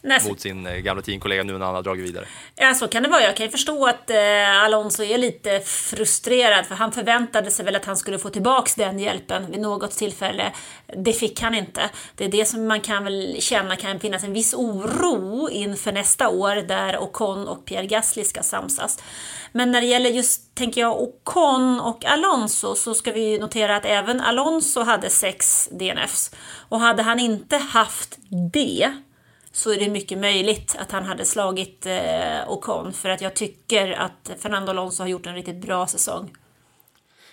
Nej, 0.00 0.20
Mot 0.28 0.40
sin 0.40 0.66
eh, 0.66 0.76
gamla 0.76 1.02
teamkollega 1.02 1.42
nu 1.42 1.58
när 1.58 1.66
han 1.66 1.74
har 1.74 1.82
dragit 1.82 2.04
vidare. 2.04 2.24
Ja, 2.54 2.74
så 2.74 2.88
kan 2.88 3.02
det 3.02 3.08
vara. 3.08 3.22
Jag 3.22 3.36
kan 3.36 3.46
ju 3.46 3.50
förstå 3.50 3.86
att 3.86 4.10
eh, 4.10 4.62
Alonso 4.64 5.02
är 5.02 5.18
lite 5.18 5.60
frustrerad 5.60 6.66
för 6.66 6.74
han 6.74 6.92
förväntade 6.92 7.50
sig 7.50 7.64
väl 7.64 7.76
att 7.76 7.84
han 7.84 7.96
skulle 7.96 8.18
få 8.18 8.30
tillbaks 8.30 8.74
den 8.74 8.98
hjälpen 8.98 9.50
vid 9.50 9.60
något 9.60 9.90
tillfälle. 9.90 10.52
Det 10.96 11.12
fick 11.12 11.40
han 11.40 11.54
inte. 11.54 11.90
Det 12.14 12.24
är 12.24 12.28
det 12.28 12.44
som 12.44 12.66
man 12.66 12.80
kan 12.80 13.04
väl 13.04 13.36
känna 13.38 13.76
kan 13.76 14.00
finnas 14.00 14.24
en 14.24 14.32
viss 14.32 14.54
oro 14.54 15.48
inför 15.50 15.92
nästa 15.92 16.28
år 16.28 16.54
där 16.54 16.98
Ocon 16.98 17.48
och 17.48 17.64
Pierre 17.64 17.86
Gasly 17.86 18.24
ska 18.24 18.42
samsas. 18.42 19.02
Men 19.52 19.72
när 19.72 19.80
det 19.80 19.86
gäller 19.86 20.10
just, 20.10 20.54
tänker 20.54 20.80
jag, 20.80 21.02
Ocon 21.02 21.80
och 21.80 22.04
Alonso 22.04 22.74
så 22.74 22.94
ska 22.94 23.12
vi 23.12 23.38
notera 23.38 23.76
att 23.76 23.84
även 23.84 24.20
Alonso 24.20 24.80
hade 24.80 25.10
sex 25.10 25.68
DNFs. 25.72 26.30
Och 26.68 26.80
hade 26.80 27.02
han 27.02 27.20
inte 27.20 27.56
haft 27.56 28.18
det 28.52 28.92
så 29.58 29.72
är 29.72 29.78
det 29.78 29.88
mycket 29.88 30.18
möjligt 30.18 30.76
att 30.78 30.92
han 30.92 31.04
hade 31.04 31.24
slagit 31.24 31.86
eh, 31.86 32.50
Ocon 32.50 32.92
för 32.92 33.08
att 33.08 33.20
jag 33.20 33.34
tycker 33.34 33.92
att 33.92 34.30
Fernando 34.38 34.70
Alonso 34.70 35.02
har 35.02 35.08
gjort 35.08 35.26
en 35.26 35.34
riktigt 35.34 35.60
bra 35.60 35.86
säsong. 35.86 36.30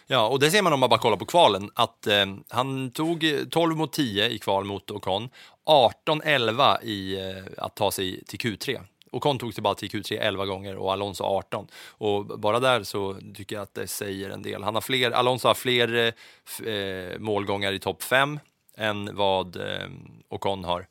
Ja, 0.07 0.28
och 0.28 0.39
det 0.39 0.51
ser 0.51 0.61
man 0.61 0.73
om 0.73 0.80
man 0.80 0.89
bara 0.89 0.99
kollar 0.99 1.17
på 1.17 1.26
kvalen, 1.26 1.69
att 1.73 2.07
eh, 2.07 2.26
han 2.49 2.91
tog 2.91 3.26
12 3.51 3.78
mot 3.78 3.93
10 3.93 4.30
i 4.30 4.39
kval 4.39 4.63
mot 4.63 4.91
Ocon, 4.91 5.30
18-11 5.65 6.84
i 6.84 7.19
eh, 7.19 7.43
att 7.57 7.76
ta 7.76 7.91
sig 7.91 8.23
till 8.23 8.39
Q3. 8.39 8.82
Ocon 9.11 9.38
tog 9.38 9.53
sig 9.53 9.61
bara 9.61 9.76
till 9.76 9.89
Q3 9.89 10.19
11 10.21 10.45
gånger 10.45 10.76
och 10.76 10.91
Alonso 10.91 11.23
18. 11.23 11.67
Och 11.89 12.39
bara 12.39 12.59
där 12.59 12.84
så 12.84 13.17
tycker 13.36 13.55
jag 13.55 13.63
att 13.63 13.73
det 13.73 13.88
säger 13.88 14.30
en 14.30 14.41
del. 14.41 14.63
Han 14.63 14.73
har 14.73 14.82
fler, 14.82 15.11
Alonso 15.11 15.47
har 15.47 15.55
fler 15.55 15.95
eh, 15.95 16.73
eh 16.73 17.19
målgångar 17.19 17.73
i 17.73 17.80
topp 17.80 18.03
5 18.03 18.39
än 18.78 19.15
vad 19.15 19.55
eh, 19.55 19.88
Ocon 20.30 20.63
har. 20.63 20.88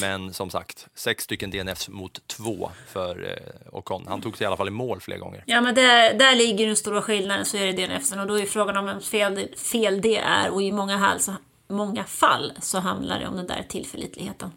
Men 0.00 0.34
som 0.34 0.50
sagt, 0.50 0.88
sex 0.94 1.24
stycken 1.24 1.50
DNFs 1.50 1.88
mot 1.88 2.26
två 2.26 2.70
för 2.86 3.30
eh, 3.30 3.76
Ocon. 3.78 4.04
Han 4.08 4.20
tog 4.20 4.36
sig 4.36 4.44
i 4.44 4.46
alla 4.46 4.56
fall 4.56 4.68
i 4.68 4.70
mål 4.70 5.00
flera 5.00 5.18
gånger. 5.18 5.44
Ja 5.46 5.60
men 5.60 5.74
där, 5.74 6.14
där 6.14 6.34
ligger 6.34 6.66
den 6.66 6.76
stora 6.76 7.02
skillnaden 7.02 7.44
så 7.44 7.56
är 7.56 7.72
det 7.72 7.86
DNFsen 7.86 8.20
och 8.20 8.26
då 8.26 8.38
är 8.38 8.46
frågan 8.46 8.76
om 8.76 8.86
vems 8.86 9.08
fel, 9.08 9.48
fel 9.56 10.00
det 10.00 10.16
är 10.16 10.50
och 10.50 10.62
i 10.62 10.72
många 10.72 10.98
fall, 10.98 11.20
så, 11.20 11.32
många 11.68 12.04
fall 12.04 12.52
så 12.60 12.78
handlar 12.78 13.20
det 13.20 13.26
om 13.26 13.36
den 13.36 13.46
där 13.46 13.66
tillförlitligheten. 13.68 14.50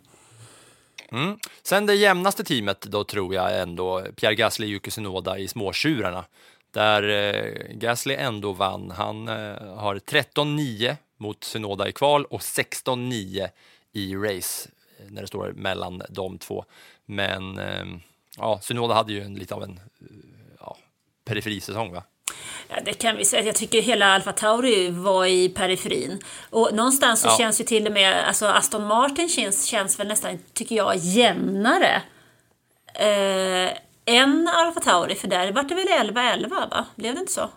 Mm. 1.11 1.37
Sen 1.63 1.85
det 1.85 1.95
jämnaste 1.95 2.43
teamet 2.43 2.81
då 2.81 3.03
tror 3.03 3.35
jag 3.35 3.61
ändå 3.61 4.03
Pierre 4.15 4.35
Gasly 4.35 4.67
Yuki 4.67 4.91
Tsunoda 4.91 5.37
i 5.37 5.47
småtjurarna. 5.47 6.25
Där 6.71 7.09
eh, 7.09 7.75
Gasly 7.75 8.15
ändå 8.15 8.51
vann. 8.51 8.91
Han 8.91 9.27
eh, 9.27 9.75
har 9.75 9.95
13-9 9.95 10.95
mot 11.17 11.39
Tsunoda 11.39 11.87
i 11.87 11.91
kval 11.91 12.25
och 12.25 12.39
16-9 12.39 13.49
i 13.93 14.15
race 14.15 14.69
när 15.09 15.21
det 15.21 15.27
står 15.27 15.51
mellan 15.55 16.01
de 16.09 16.37
två. 16.37 16.65
Men 17.05 17.59
eh, 17.59 17.85
ja, 18.37 18.57
Tsunoda 18.59 18.93
hade 18.93 19.13
ju 19.13 19.21
en, 19.21 19.35
lite 19.35 19.55
av 19.55 19.63
en 19.63 19.71
eh, 19.71 20.07
ja, 20.59 20.77
periferisäsong 21.25 21.93
va? 21.93 22.03
Ja, 22.69 22.75
det 22.85 22.93
kan 22.93 23.17
vi 23.17 23.25
säga. 23.25 23.43
Jag 23.43 23.55
tycker 23.55 23.81
hela 23.81 24.05
Alfa 24.05 24.31
Tauri 24.31 24.89
var 24.89 25.25
i 25.25 25.49
periferin. 25.49 26.19
Och 26.49 26.69
någonstans 26.73 27.21
så 27.21 27.27
Ja. 27.27 27.37
känns 27.37 27.61
ju 27.61 27.65
till 27.65 27.87
och 27.87 27.93
med, 27.93 28.27
alltså 28.27 28.45
Aston 28.45 28.85
Martin 28.87 29.29
känns, 29.29 29.65
känns 29.65 29.99
väl 29.99 30.07
nästan, 30.07 30.39
tycker 30.53 30.75
jag, 30.75 30.95
jämnare. 30.97 32.01
Eh, 32.95 33.71
än 34.05 34.47
Alfa 34.55 34.79
Tauri, 34.79 35.15
för 35.15 35.27
där 35.27 35.51
vart 35.51 35.69
det 35.69 35.75
väl 35.75 35.87
11-11 35.87 36.49
va? 36.49 36.85
Blev 36.95 37.13
det 37.15 37.19
inte 37.19 37.33
så? 37.33 37.49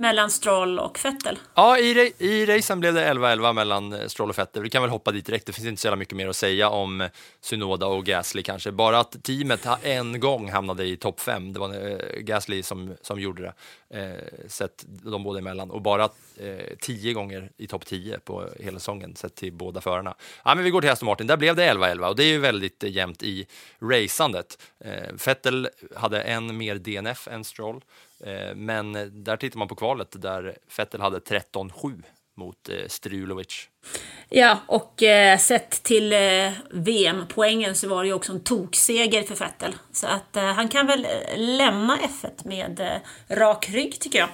Mellan 0.00 0.30
Stroll 0.30 0.78
och 0.78 0.98
Vettel. 1.04 1.38
Ja, 1.54 1.78
i, 1.78 2.12
i 2.18 2.46
racen 2.46 2.80
blev 2.80 2.94
det 2.94 3.12
11-11 3.12 3.52
mellan 3.52 3.92
eh, 3.92 4.06
Stroll 4.06 4.30
och 4.30 4.38
Vettel. 4.38 4.62
Vi 4.62 4.70
kan 4.70 4.82
väl 4.82 4.90
hoppa 4.90 5.12
dit 5.12 5.26
direkt. 5.26 5.46
Det 5.46 5.52
finns 5.52 5.68
inte 5.68 5.80
så 5.80 5.86
jävla 5.86 5.96
mycket 5.96 6.16
mer 6.16 6.28
att 6.28 6.36
säga 6.36 6.68
om 6.68 7.00
eh, 7.00 7.08
Synoda 7.40 7.86
och 7.86 8.04
Gasly 8.06 8.42
kanske. 8.42 8.72
Bara 8.72 8.98
att 8.98 9.22
teamet 9.22 9.66
en 9.82 10.20
gång 10.20 10.50
hamnade 10.50 10.84
i 10.84 10.96
topp 10.96 11.20
5, 11.20 11.52
Det 11.52 11.60
var 11.60 11.90
eh, 11.90 12.20
Gasly 12.20 12.62
som, 12.62 12.94
som 13.02 13.20
gjorde 13.20 13.42
det, 13.42 13.52
eh, 14.00 14.48
sett 14.48 14.84
de 14.86 15.22
båda 15.22 15.38
emellan. 15.38 15.70
Och 15.70 15.82
bara 15.82 16.04
eh, 16.36 16.76
tio 16.80 17.12
gånger 17.12 17.50
i 17.56 17.66
topp 17.66 17.86
10 17.86 18.18
på 18.18 18.48
hela 18.60 18.78
säsongen, 18.78 19.16
sett 19.16 19.34
till 19.34 19.52
båda 19.52 19.80
förarna. 19.80 20.14
Ja, 20.44 20.54
men 20.54 20.64
vi 20.64 20.70
går 20.70 20.80
till 20.80 20.90
Aston 20.90 21.06
Martin. 21.06 21.26
Där 21.26 21.36
blev 21.36 21.56
det 21.56 21.72
11-11 21.72 22.08
och 22.08 22.16
det 22.16 22.24
är 22.24 22.28
ju 22.28 22.38
väldigt 22.38 22.82
jämnt 22.82 23.22
i 23.22 23.46
racandet. 23.80 24.58
Eh, 24.84 25.12
Vettel 25.26 25.68
hade 25.96 26.22
en 26.22 26.56
mer 26.56 26.74
DNF 26.74 27.28
än 27.28 27.44
Stroll. 27.44 27.80
Eh, 28.24 28.54
men 28.54 28.92
där 29.24 29.36
tittar 29.36 29.58
man 29.58 29.68
på 29.68 29.74
kvalet 29.74 30.22
där 30.22 30.56
Vettel 30.76 31.00
hade 31.00 31.18
13-7 31.18 32.02
mot 32.36 32.68
eh, 32.68 32.86
Strulovic. 32.86 33.68
Ja, 34.28 34.58
och 34.66 35.02
eh, 35.02 35.38
sett 35.38 35.82
till 35.82 36.12
eh, 36.12 36.52
VM-poängen 36.70 37.74
så 37.74 37.88
var 37.88 38.02
det 38.02 38.06
ju 38.08 38.14
också 38.14 38.32
en 38.32 38.40
tokseger 38.40 39.22
för 39.22 39.34
Vettel. 39.34 39.74
Så 39.92 40.06
att 40.06 40.36
eh, 40.36 40.44
han 40.44 40.68
kan 40.68 40.86
väl 40.86 41.04
eh, 41.04 41.38
lämna 41.38 41.96
F1 41.96 42.48
med 42.48 43.00
rak 43.28 43.68
rygg 43.70 44.00
tycker 44.00 44.18
jag. 44.18 44.28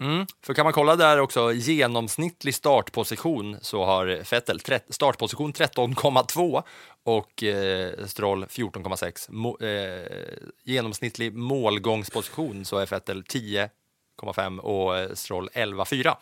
Mm. 0.00 0.26
För 0.42 0.54
kan 0.54 0.64
man 0.64 0.72
kolla 0.72 0.96
där 0.96 1.20
också, 1.20 1.52
genomsnittlig 1.52 2.54
startposition 2.54 3.56
så 3.62 3.84
har 3.84 4.06
Vettel 4.30 4.60
startposition 4.90 5.52
13,2 5.52 6.62
och 7.04 7.42
eh, 7.42 8.06
Stroll 8.06 8.44
14,6. 8.44 9.30
Mo- 9.30 9.64
eh, 9.64 10.38
genomsnittlig 10.64 11.34
målgångsposition 11.34 12.64
så 12.64 12.78
är 12.78 12.86
Vettel 12.86 13.22
10,5 13.22 14.58
och 14.58 14.98
eh, 14.98 15.12
Stroll 15.14 15.48
11,4. 15.52 16.16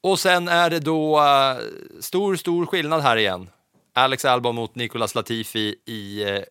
Och 0.00 0.18
sen 0.18 0.48
är 0.48 0.70
det 0.70 0.80
då 0.80 1.18
eh, 1.18 1.56
stor, 2.00 2.36
stor 2.36 2.66
skillnad 2.66 3.00
här 3.00 3.16
igen. 3.16 3.50
Alex 3.92 4.24
Albon 4.24 4.54
mot 4.54 4.74
Nicolas 4.74 5.14
Latifi 5.14 5.74
i 5.84 6.22
eh, 6.22 6.42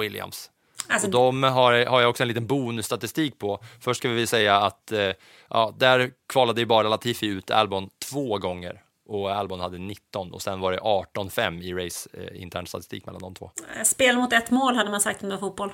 Williams. 0.00 0.50
Alltså- 0.88 1.06
och 1.06 1.12
de 1.12 1.42
har, 1.42 1.86
har 1.86 2.00
jag 2.00 2.10
också 2.10 2.22
en 2.22 2.28
liten 2.28 2.46
bonusstatistik 2.46 3.38
på. 3.38 3.64
Först 3.80 3.98
ska 3.98 4.08
vi 4.08 4.26
säga 4.26 4.56
att 4.56 4.92
eh, 4.92 5.10
ja, 5.50 5.74
där 5.78 6.10
kvalade 6.28 6.60
ju 6.60 6.66
bara 6.66 6.88
Latifi 6.88 7.26
ut 7.26 7.50
Albon 7.50 7.90
två 8.10 8.38
gånger 8.38 8.82
och 9.08 9.30
Albon 9.30 9.60
hade 9.60 9.78
19 9.78 10.32
och 10.32 10.42
sen 10.42 10.60
var 10.60 10.72
det 10.72 10.78
18-5 10.78 11.62
i 11.62 11.74
race 11.86 12.08
eh, 12.12 12.42
intern 12.42 12.66
statistik 12.66 13.06
mellan 13.06 13.20
de 13.22 13.34
två. 13.34 13.50
Spel 13.84 14.16
mot 14.16 14.32
ett 14.32 14.50
mål 14.50 14.74
hade 14.76 14.90
man 14.90 15.00
sagt 15.00 15.22
om 15.22 15.28
det 15.28 15.34
var 15.34 15.40
fotboll. 15.40 15.72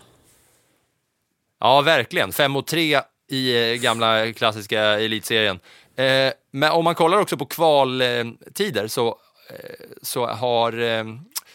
Ja, 1.60 1.80
verkligen. 1.80 2.32
5 2.32 2.52
mot 2.52 2.66
3 2.66 3.00
i 3.30 3.72
eh, 3.72 3.80
gamla 3.80 4.32
klassiska 4.32 4.80
elitserien. 4.82 5.60
Eh, 5.96 6.32
men 6.50 6.72
om 6.72 6.84
man 6.84 6.94
kollar 6.94 7.18
också 7.18 7.36
på 7.36 7.46
kvaltider 7.46 8.86
så, 8.88 9.08
eh, 9.50 9.86
så, 10.02 10.26
har, 10.26 10.78
eh, 10.80 11.04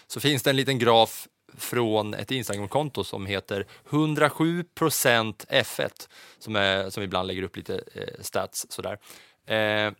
så 0.08 0.20
finns 0.20 0.44
det 0.44 0.50
en 0.50 0.56
liten 0.56 0.80
graf 0.80 1.28
från 1.58 2.14
ett 2.14 2.32
Instagramkonto 2.32 3.04
som 3.04 3.26
heter 3.26 3.66
107%f1 3.90 6.10
som, 6.40 6.56
är, 6.56 6.90
som 6.90 7.04
ibland 7.04 7.28
lägger 7.28 7.44
upp 7.44 7.58
lite 7.58 7.84
eh, 7.94 8.22
stats 8.22 8.66
sådär. 8.70 8.98
Eh, 9.46 9.94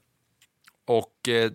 och 0.86 1.30
eh, 1.30 1.52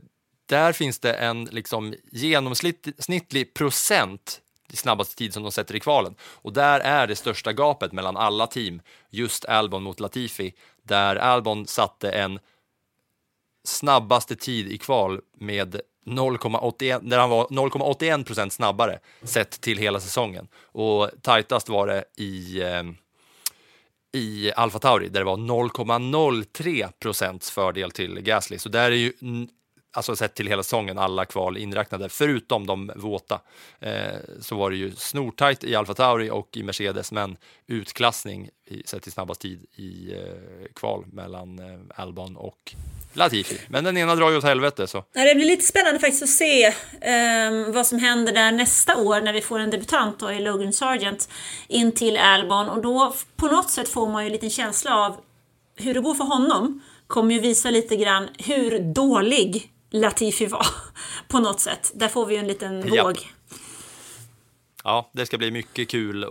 där 0.47 0.73
finns 0.73 0.99
det 0.99 1.13
en 1.13 1.45
liksom 1.45 1.95
genomsnittlig 2.13 3.55
procent 3.55 4.41
i 4.73 4.77
snabbaste 4.77 5.17
tid 5.17 5.35
som 5.35 5.43
de 5.43 5.53
sätter 5.53 5.77
i 5.77 5.81
kvalen. 5.81 6.15
Och 6.21 6.53
där 6.53 6.81
är 6.81 7.07
det 7.07 7.17
största 7.17 7.53
gapet 7.53 7.93
mellan 7.93 8.17
alla 8.17 8.47
team 8.47 8.83
just 9.11 9.45
Albon 9.45 9.83
mot 9.83 10.01
Latifi, 10.01 10.55
där 10.83 11.17
Albon 11.17 11.67
satte 11.67 12.11
en 12.11 12.39
snabbaste 13.65 14.37
tid 14.37 14.73
i 14.73 14.79
kval 14.79 15.21
med 15.37 15.81
0,81, 16.09 17.01
där 17.03 17.19
han 17.19 17.31
var 17.31 17.47
0,81 17.47 18.25
procent 18.25 18.53
snabbare 18.53 18.99
sett 19.23 19.61
till 19.61 19.79
hela 19.79 20.01
säsongen. 20.01 20.49
Och 20.63 21.11
tajtast 21.23 21.69
var 21.69 21.87
det 21.87 22.05
i 22.17 22.63
eh, 22.63 22.83
i 24.13 24.53
Alfa 24.57 24.79
Tauri 24.79 25.09
där 25.09 25.21
det 25.21 25.27
var 25.27 25.37
0,03 25.37 26.93
procents 26.99 27.51
fördel 27.51 27.91
till 27.91 28.21
Gasly. 28.21 28.59
Så 28.59 28.69
där 28.69 28.91
är 28.91 28.97
ju, 28.97 29.13
alltså 29.93 30.17
sett 30.17 30.35
till 30.35 30.47
hela 30.47 30.63
säsongen, 30.63 30.99
alla 30.99 31.25
kval 31.25 31.57
inräknade, 31.57 32.09
förutom 32.09 32.67
de 32.67 32.93
våta, 32.97 33.41
eh, 33.81 34.17
så 34.41 34.57
var 34.57 34.71
det 34.71 34.77
ju 34.77 34.93
snortajt 34.97 35.65
i 35.65 35.75
Alfa 35.75 35.95
Tauri 35.95 36.31
och 36.31 36.57
i 36.57 36.63
Mercedes, 36.63 37.13
men 37.13 37.37
utklassning 37.67 38.51
i, 38.67 38.83
sett 38.87 39.03
till 39.03 39.13
snabbast 39.13 39.41
tid 39.41 39.67
i 39.75 40.13
eh, 40.13 40.73
kval 40.75 41.05
mellan 41.07 41.59
eh, 41.59 41.81
Albon 41.95 42.37
och 42.37 42.75
Latifi. 43.13 43.61
Men 43.69 43.85
den 43.85 43.97
ena 43.97 44.15
drar 44.15 44.31
ju 44.31 44.37
åt 44.37 44.45
helvete 44.45 44.87
så. 44.87 45.05
Det 45.13 45.35
blir 45.35 45.47
lite 45.47 45.65
spännande 45.65 46.01
faktiskt 46.01 46.23
att 46.23 46.29
se 46.29 46.73
ehm, 47.01 47.73
vad 47.73 47.87
som 47.87 47.99
händer 47.99 48.33
där 48.33 48.53
nästa 48.53 48.97
år 48.97 49.21
när 49.21 49.33
vi 49.33 49.41
får 49.41 49.59
en 49.59 49.71
debutant 49.71 50.19
då, 50.21 50.33
i 50.33 50.41
Logan 50.41 50.73
Sargent 50.73 51.29
in 51.69 51.93
till 51.93 52.17
Albon 52.17 52.69
och 52.69 52.83
då 52.83 53.15
på 53.37 53.47
något 53.47 53.71
sätt 53.71 53.89
får 53.89 54.09
man 54.09 54.23
ju 54.23 54.27
en 54.27 54.33
liten 54.33 54.51
känsla 54.51 54.97
av 54.97 55.17
hur 55.77 55.95
det 55.95 56.01
går 56.01 56.15
för 56.15 56.25
honom 56.25 56.81
kommer 57.07 57.35
ju 57.35 57.41
visa 57.41 57.71
lite 57.71 57.97
grann 57.97 58.29
hur 58.39 58.79
dålig 58.95 59.73
Latifi 59.91 60.47
var 60.47 60.67
på 61.29 61.39
något 61.39 61.61
sätt. 61.61 61.91
Där 61.95 62.09
får 62.09 62.27
vi 62.27 62.35
ju 62.35 62.41
en 62.41 62.47
liten 62.49 62.95
Ja. 62.95 63.05
våg. 63.05 63.29
Ja, 64.89 65.11
det 65.12 65.26
ska 65.26 65.39
bli 65.39 65.51
mycket 65.51 65.89
kul 65.89 66.24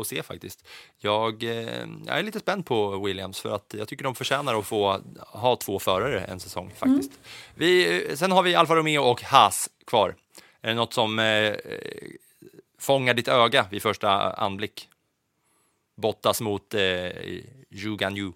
att, 0.00 0.06
se 0.06 0.22
faktiskt. 0.22 0.66
Jag, 0.98 1.42
eh, 1.42 1.86
jag 2.06 2.18
är 2.18 2.22
lite 2.22 2.40
spänd 2.40 2.66
på 2.66 3.04
Williams 3.04 3.40
för 3.40 3.54
att 3.54 3.74
jag 3.78 3.88
tycker 3.88 4.04
de 4.04 4.14
förtjänar 4.14 4.54
att 4.54 4.66
få 4.66 5.00
ha 5.18 5.56
två 5.56 5.78
förare 5.78 6.20
en 6.20 6.40
säsong 6.40 6.72
faktiskt. 6.76 7.12
Vi, 7.54 8.02
sen 8.14 8.32
har 8.32 8.42
vi 8.42 8.54
Alfa 8.54 8.74
Romeo 8.74 9.02
och 9.02 9.22
Haas 9.22 9.70
kvar. 9.86 10.14
Är 10.60 10.68
det 10.68 10.74
något 10.74 10.92
som 10.92 11.18
eh, 11.18 11.54
fångar 12.78 13.14
ditt 13.14 13.28
öga 13.28 13.66
vid 13.70 13.82
första 13.82 14.32
anblick? 14.32 14.88
Bottas 15.96 16.40
mot 16.40 16.74
eh, 16.74 16.80
Zhu 17.74 17.96
Ganyu. 17.96 18.32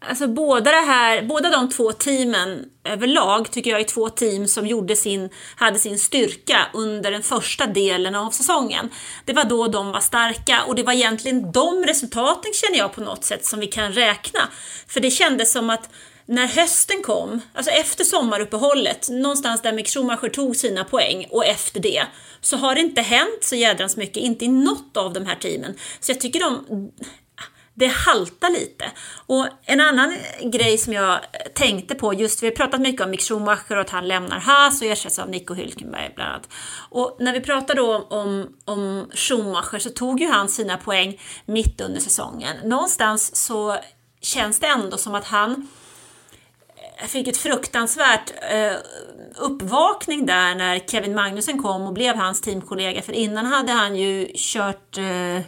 Alltså 0.00 0.28
båda, 0.28 0.70
det 0.70 0.86
här, 0.86 1.22
båda 1.22 1.50
de 1.50 1.70
två 1.70 1.92
teamen 1.92 2.64
överlag 2.84 3.50
tycker 3.50 3.70
jag 3.70 3.80
är 3.80 3.84
två 3.84 4.08
team 4.08 4.48
som 4.48 4.66
gjorde 4.66 4.96
sin, 4.96 5.30
hade 5.56 5.78
sin 5.78 5.98
styrka 5.98 6.66
under 6.74 7.10
den 7.10 7.22
första 7.22 7.66
delen 7.66 8.14
av 8.14 8.30
säsongen. 8.30 8.90
Det 9.24 9.32
var 9.32 9.44
då 9.44 9.68
de 9.68 9.92
var 9.92 10.00
starka 10.00 10.62
och 10.62 10.74
det 10.74 10.82
var 10.82 10.92
egentligen 10.92 11.52
de 11.52 11.84
resultaten 11.84 12.52
känner 12.54 12.78
jag 12.78 12.92
på 12.92 13.00
något 13.00 13.24
sätt 13.24 13.44
som 13.44 13.60
vi 13.60 13.66
kan 13.66 13.92
räkna. 13.92 14.40
För 14.88 15.00
det 15.00 15.10
kändes 15.10 15.52
som 15.52 15.70
att 15.70 15.90
när 16.26 16.46
hösten 16.46 17.02
kom, 17.02 17.40
alltså 17.54 17.72
efter 17.72 18.04
sommaruppehållet, 18.04 19.08
någonstans 19.10 19.62
där 19.62 19.72
Mick 19.72 19.88
Schumacher 19.88 20.28
tog 20.28 20.56
sina 20.56 20.84
poäng 20.84 21.26
och 21.30 21.46
efter 21.46 21.80
det, 21.80 22.06
så 22.40 22.56
har 22.56 22.74
det 22.74 22.80
inte 22.80 23.00
hänt 23.00 23.38
så 23.40 23.54
jädrans 23.54 23.96
mycket, 23.96 24.16
inte 24.16 24.44
i 24.44 24.48
något 24.48 24.96
av 24.96 25.12
de 25.12 25.26
här 25.26 25.34
teamen. 25.34 25.74
Så 26.00 26.12
jag 26.12 26.20
tycker 26.20 26.40
de 26.40 26.64
det 27.78 27.86
haltar 27.86 28.50
lite. 28.50 28.84
Och 29.26 29.46
en 29.64 29.80
annan 29.80 30.16
grej 30.42 30.78
som 30.78 30.92
jag 30.92 31.18
tänkte 31.54 31.94
på, 31.94 32.14
just 32.14 32.42
vi 32.42 32.46
har 32.46 32.54
pratat 32.54 32.80
mycket 32.80 33.00
om 33.00 33.10
Mick 33.10 33.22
Schumacher 33.22 33.74
och 33.74 33.80
att 33.80 33.90
han 33.90 34.08
lämnar 34.08 34.38
Haas 34.38 34.80
och 34.80 34.86
ersätts 34.86 35.18
av 35.18 35.30
Nico 35.30 35.54
Hülkenberg 35.54 36.14
bland 36.14 36.30
annat. 36.30 36.48
Och 36.90 37.16
när 37.20 37.32
vi 37.32 37.40
pratar 37.40 37.74
då 37.74 37.96
om, 37.96 38.56
om 38.64 39.10
Schumacher 39.14 39.78
så 39.78 39.90
tog 39.90 40.20
ju 40.20 40.28
han 40.28 40.48
sina 40.48 40.76
poäng 40.76 41.20
mitt 41.46 41.80
under 41.80 42.00
säsongen. 42.00 42.56
Någonstans 42.64 43.36
så 43.36 43.76
känns 44.20 44.60
det 44.60 44.66
ändå 44.66 44.96
som 44.96 45.14
att 45.14 45.24
han 45.24 45.68
eh, 47.00 47.06
fick 47.06 47.28
ett 47.28 47.36
fruktansvärt 47.36 48.32
eh, 48.50 48.76
uppvakning 49.36 50.26
där 50.26 50.54
när 50.54 50.78
Kevin 50.78 51.14
Magnussen 51.14 51.62
kom 51.62 51.82
och 51.82 51.92
blev 51.92 52.16
hans 52.16 52.40
teamkollega. 52.40 53.02
För 53.02 53.12
innan 53.12 53.46
hade 53.46 53.72
han 53.72 53.96
ju 53.96 54.28
kört 54.34 54.98
eh, 54.98 55.42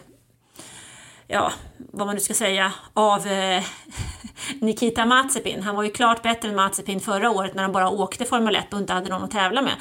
ja, 1.31 1.53
vad 1.77 2.07
man 2.07 2.15
nu 2.15 2.21
ska 2.21 2.35
säga, 2.35 2.73
av 2.95 3.27
eh, 3.27 3.63
Nikita 4.61 5.07
Mazepin. 5.07 5.63
Han 5.63 5.77
var 5.77 5.83
ju 5.83 5.91
klart 5.91 6.23
bättre 6.23 6.49
än 6.49 6.57
Mazepin 6.57 7.01
förra 7.01 7.31
året 7.31 7.55
när 7.55 7.63
han 7.63 7.73
bara 7.73 7.91
åkte 7.91 8.25
Formel 8.25 8.57
1 8.57 8.73
och 8.73 8.81
inte 8.81 8.93
hade 8.93 9.11
någon 9.11 9.25
att 9.25 9.31
tävla 9.31 9.63
med. 9.63 9.75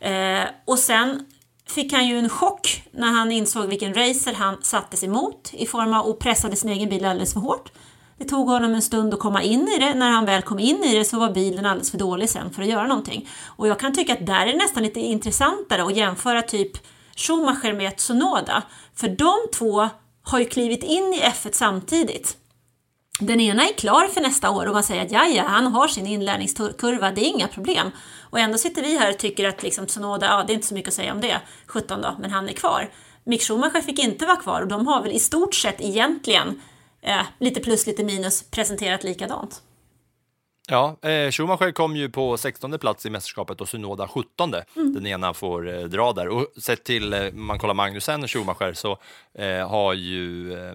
Eh, 0.00 0.48
och 0.64 0.78
sen 0.78 1.26
fick 1.68 1.92
han 1.92 2.06
ju 2.06 2.18
en 2.18 2.28
chock 2.28 2.82
när 2.90 3.12
han 3.12 3.32
insåg 3.32 3.66
vilken 3.66 3.94
racer 3.94 4.34
han 4.34 4.62
sattes 4.62 5.04
emot 5.04 5.50
i 5.52 5.66
form 5.66 5.94
av 5.94 6.06
och 6.06 6.18
pressade 6.18 6.56
sin 6.56 6.70
egen 6.70 6.88
bil 6.88 7.04
alldeles 7.04 7.32
för 7.32 7.40
hårt. 7.40 7.72
Det 8.18 8.24
tog 8.24 8.48
honom 8.48 8.74
en 8.74 8.82
stund 8.82 9.14
att 9.14 9.20
komma 9.20 9.42
in 9.42 9.68
i 9.68 9.78
det. 9.78 9.94
När 9.94 10.10
han 10.10 10.24
väl 10.24 10.42
kom 10.42 10.58
in 10.58 10.84
i 10.84 10.98
det 10.98 11.04
så 11.04 11.18
var 11.18 11.30
bilen 11.30 11.66
alldeles 11.66 11.90
för 11.90 11.98
dålig 11.98 12.30
sen 12.30 12.50
för 12.50 12.62
att 12.62 12.68
göra 12.68 12.86
någonting. 12.86 13.28
Och 13.44 13.68
jag 13.68 13.78
kan 13.78 13.94
tycka 13.94 14.12
att 14.12 14.26
där 14.26 14.46
är 14.46 14.52
det 14.52 14.58
nästan 14.58 14.82
lite 14.82 15.00
intressantare 15.00 15.82
att 15.82 15.96
jämföra 15.96 16.42
typ 16.42 16.72
Schumacher 17.16 17.72
med 17.72 17.96
Tsunoda. 17.96 18.62
För 18.94 19.08
de 19.08 19.34
två 19.52 19.88
har 20.22 20.38
ju 20.38 20.44
klivit 20.44 20.82
in 20.82 21.14
i 21.14 21.20
F1 21.20 21.52
samtidigt. 21.52 22.36
Den 23.20 23.40
ena 23.40 23.68
är 23.68 23.72
klar 23.72 24.08
för 24.08 24.20
nästa 24.20 24.50
år 24.50 24.66
och 24.66 24.74
man 24.74 24.82
säger 24.82 25.04
att 25.04 25.10
ja, 25.10 25.26
ja, 25.26 25.42
han 25.42 25.66
har 25.66 25.88
sin 25.88 26.06
inlärningskurva, 26.06 27.10
det 27.10 27.20
är 27.20 27.28
inga 27.28 27.48
problem. 27.48 27.90
Och 28.20 28.38
ändå 28.38 28.58
sitter 28.58 28.82
vi 28.82 28.98
här 28.98 29.10
och 29.10 29.18
tycker 29.18 29.48
att 29.48 29.62
liksom 29.62 29.88
Sonoda, 29.88 30.26
ja, 30.26 30.44
det 30.46 30.52
är 30.52 30.54
inte 30.54 30.66
så 30.66 30.74
mycket 30.74 30.88
att 30.88 30.94
säga 30.94 31.12
om 31.12 31.20
det, 31.20 31.40
17 31.66 32.02
då, 32.02 32.16
men 32.20 32.30
han 32.30 32.48
är 32.48 32.52
kvar. 32.52 32.90
Mick 33.24 33.42
Schumacher 33.42 33.80
fick 33.80 33.98
inte 33.98 34.26
vara 34.26 34.36
kvar 34.36 34.62
och 34.62 34.68
de 34.68 34.86
har 34.86 35.02
väl 35.02 35.12
i 35.12 35.18
stort 35.18 35.54
sett 35.54 35.80
egentligen 35.80 36.60
eh, 37.02 37.22
lite 37.38 37.60
plus, 37.60 37.86
lite 37.86 38.04
minus 38.04 38.42
presenterat 38.42 39.04
likadant. 39.04 39.62
Ja, 40.68 40.96
eh, 41.02 41.30
Schumacher 41.30 41.72
kom 41.72 41.96
ju 41.96 42.10
på 42.10 42.36
16 42.36 42.78
plats 42.78 43.06
i 43.06 43.10
mästerskapet 43.10 43.60
och 43.60 43.68
Sunoda 43.68 44.08
17. 44.08 44.54
Mm. 44.76 44.94
Den 44.94 45.06
ena 45.06 45.34
får 45.34 45.68
eh, 45.74 45.80
dra 45.84 46.12
där. 46.12 46.28
Och 46.28 46.46
sett 46.56 46.84
till, 46.84 47.12
eh, 47.12 47.32
man 47.32 47.58
kollar 47.58 47.74
Magnusen 47.74 48.22
och 48.22 48.30
Schumacher, 48.30 48.72
så 48.72 48.98
eh, 49.34 49.68
har 49.68 49.94
ju, 49.94 50.52
eh, 50.52 50.74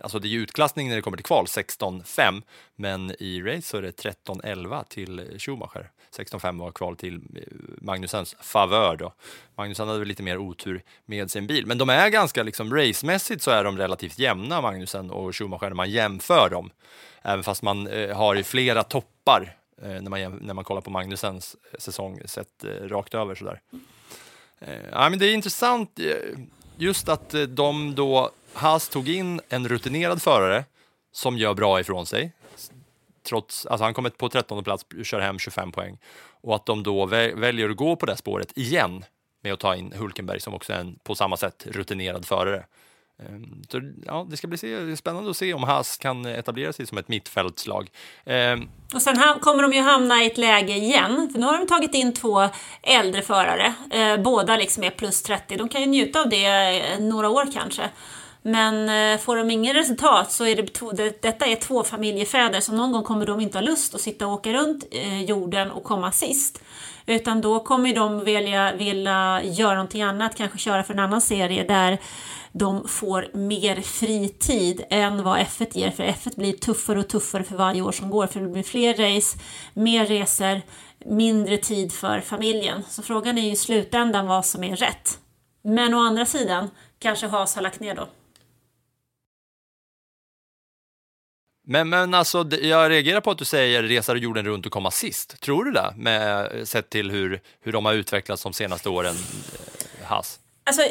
alltså 0.00 0.18
det 0.18 0.28
är 0.28 0.30
ju 0.30 0.42
utklassning 0.42 0.88
när 0.88 0.96
det 0.96 1.02
kommer 1.02 1.16
till 1.16 1.26
kval, 1.26 1.46
16-5, 1.46 2.42
men 2.76 3.14
i 3.18 3.42
race 3.42 3.62
så 3.62 3.76
är 3.76 3.82
det 3.82 4.02
13-11 4.02 4.84
till 4.88 5.38
Schumacher. 5.38 5.90
16-5 6.16 6.58
var 6.58 6.72
kval 6.72 6.96
till 6.96 7.14
eh, 7.14 7.42
Magnusens 7.80 8.36
favör 8.40 8.96
då. 8.96 9.12
Magnusen 9.56 9.88
hade 9.88 9.98
väl 9.98 10.08
lite 10.08 10.22
mer 10.22 10.38
otur 10.38 10.82
med 11.06 11.30
sin 11.30 11.46
bil, 11.46 11.66
men 11.66 11.78
de 11.78 11.88
är 11.88 12.08
ganska 12.08 12.42
liksom 12.42 12.74
racemässigt 12.74 13.42
så 13.42 13.50
är 13.50 13.64
de 13.64 13.78
relativt 13.78 14.18
jämna, 14.18 14.60
Magnusen 14.60 15.10
och 15.10 15.36
Schumacher, 15.36 15.68
när 15.68 15.74
man 15.74 15.90
jämför 15.90 16.50
dem. 16.50 16.70
Även 17.22 17.44
fast 17.44 17.62
man 17.62 17.86
eh, 17.86 18.16
har 18.16 18.42
flera 18.42 18.82
toppar 18.82 19.15
eh, 19.82 19.88
när, 19.88 20.10
man, 20.10 20.38
när 20.42 20.54
man 20.54 20.64
kollar 20.64 20.80
på 20.80 20.90
Magnusens 20.90 21.56
eh, 21.72 21.78
säsong 21.78 22.20
sett 22.24 22.64
eh, 22.64 22.68
rakt 22.68 23.14
över 23.14 23.34
sådär. 23.34 23.60
Eh, 24.58 25.10
men 25.10 25.18
det 25.18 25.26
är 25.26 25.34
intressant 25.34 25.98
eh, 25.98 26.38
just 26.76 27.08
att 27.08 27.34
eh, 27.34 27.42
de 27.42 27.94
då, 27.94 28.30
Haas 28.52 28.88
tog 28.88 29.08
in 29.08 29.40
en 29.48 29.68
rutinerad 29.68 30.22
förare 30.22 30.64
som 31.12 31.38
gör 31.38 31.54
bra 31.54 31.80
ifrån 31.80 32.06
sig. 32.06 32.32
Trots, 33.22 33.66
alltså 33.66 33.84
han 33.84 33.94
kommer 33.94 34.10
på 34.10 34.28
13 34.28 34.64
plats, 34.64 34.86
och 34.98 35.06
kör 35.06 35.20
hem 35.20 35.38
25 35.38 35.72
poäng. 35.72 35.98
Och 36.40 36.54
att 36.54 36.66
de 36.66 36.82
då 36.82 37.06
väljer 37.06 37.70
att 37.70 37.76
gå 37.76 37.96
på 37.96 38.06
det 38.06 38.16
spåret 38.16 38.52
igen 38.58 39.04
med 39.42 39.52
att 39.52 39.60
ta 39.60 39.76
in 39.76 39.92
Hulkenberg 39.96 40.40
som 40.40 40.54
också 40.54 40.72
är 40.72 40.78
en 40.78 40.98
på 41.02 41.14
samma 41.14 41.36
sätt 41.36 41.66
rutinerad 41.66 42.26
förare. 42.26 42.66
Ehm, 43.18 43.62
så, 43.68 43.80
ja, 44.06 44.26
det 44.30 44.36
ska 44.36 44.46
bli 44.46 44.96
spännande 44.96 45.30
att 45.30 45.36
se 45.36 45.54
om 45.54 45.62
Haas 45.62 45.96
kan 45.96 46.26
etablera 46.26 46.72
sig 46.72 46.86
som 46.86 46.98
ett 46.98 47.08
mittfältslag. 47.08 47.90
Ehm, 48.24 48.68
och 48.94 49.02
sen 49.02 49.16
kommer 49.40 49.62
de 49.62 49.72
ju 49.72 49.80
hamna 49.80 50.22
i 50.22 50.26
ett 50.26 50.38
läge 50.38 50.72
igen, 50.72 51.30
för 51.32 51.38
nu 51.38 51.46
har 51.46 51.58
de 51.58 51.66
tagit 51.66 51.94
in 51.94 52.14
två 52.14 52.48
äldre 52.82 53.22
förare. 53.22 53.74
Eh, 53.90 54.22
båda 54.22 54.56
liksom 54.56 54.84
är 54.84 54.90
plus 54.90 55.22
30. 55.22 55.56
De 55.56 55.68
kan 55.68 55.80
ju 55.80 55.86
njuta 55.86 56.20
av 56.20 56.28
det 56.28 56.46
eh, 56.46 57.00
några 57.00 57.28
år 57.28 57.52
kanske. 57.52 57.90
Men 58.42 58.88
eh, 58.88 59.20
får 59.20 59.36
de 59.36 59.50
inget 59.50 59.76
resultat 59.76 60.32
så 60.32 60.44
är 60.44 60.56
det, 60.56 60.66
två, 60.66 60.92
det, 60.92 61.22
detta 61.22 61.46
är 61.46 61.56
två 61.56 61.84
familjefäder 61.84 62.60
så 62.60 62.72
någon 62.72 62.92
gång 62.92 63.02
kommer 63.02 63.26
de 63.26 63.40
inte 63.40 63.58
ha 63.58 63.62
lust 63.62 63.94
att 63.94 64.00
sitta 64.00 64.26
och 64.26 64.32
åka 64.32 64.52
runt 64.52 64.84
jorden 65.26 65.70
och 65.70 65.84
komma 65.84 66.12
sist. 66.12 66.62
Utan 67.06 67.40
då 67.40 67.60
kommer 67.60 67.94
de 67.94 68.24
vilja, 68.24 68.72
vilja 68.76 69.40
göra 69.44 69.74
någonting 69.74 70.02
annat, 70.02 70.36
kanske 70.36 70.58
köra 70.58 70.82
för 70.82 70.94
en 70.94 71.00
annan 71.00 71.20
serie 71.20 71.64
där 71.64 71.98
de 72.52 72.88
får 72.88 73.30
mer 73.32 73.80
fritid 73.80 74.84
än 74.90 75.22
vad 75.22 75.38
F1 75.38 75.78
ger, 75.78 75.90
för 75.90 76.02
F1 76.04 76.36
blir 76.36 76.52
tuffare 76.52 76.98
och 76.98 77.08
tuffare 77.08 77.44
för 77.44 77.56
varje 77.56 77.82
år 77.82 77.92
som 77.92 78.10
går, 78.10 78.26
för 78.26 78.40
det 78.40 78.48
blir 78.48 78.62
fler 78.62 79.14
race, 79.14 79.38
mer 79.74 80.06
resor, 80.06 80.60
mindre 81.04 81.56
tid 81.56 81.92
för 81.92 82.20
familjen. 82.20 82.82
Så 82.88 83.02
frågan 83.02 83.38
är 83.38 83.42
ju 83.42 83.50
i 83.50 83.56
slutändan 83.56 84.26
vad 84.26 84.46
som 84.46 84.64
är 84.64 84.76
rätt. 84.76 85.18
Men 85.62 85.94
å 85.94 85.98
andra 85.98 86.26
sidan 86.26 86.70
kanske 86.98 87.26
Haas 87.26 87.54
har 87.54 87.62
lagt 87.62 87.80
ner 87.80 87.94
då. 87.94 88.08
Men, 91.68 91.88
men 91.88 92.14
alltså, 92.14 92.48
jag 92.62 92.90
reagerar 92.90 93.20
på 93.20 93.30
att 93.30 93.38
du 93.38 93.44
säger 93.44 93.82
resa 93.82 94.16
jorden 94.16 94.46
runt 94.46 94.66
och 94.66 94.72
komma 94.72 94.90
sist. 94.90 95.40
Tror 95.40 95.64
du 95.64 95.70
det, 95.70 95.94
med, 95.96 96.48
sett 96.68 96.90
till 96.90 97.10
hur, 97.10 97.40
hur 97.60 97.72
de 97.72 97.84
har 97.84 97.92
utvecklats 97.92 98.42
de 98.42 98.52
senaste 98.52 98.88
åren, 98.88 99.14
eh, 100.00 100.06
Haas? 100.06 100.38
Alltså, 100.64 100.82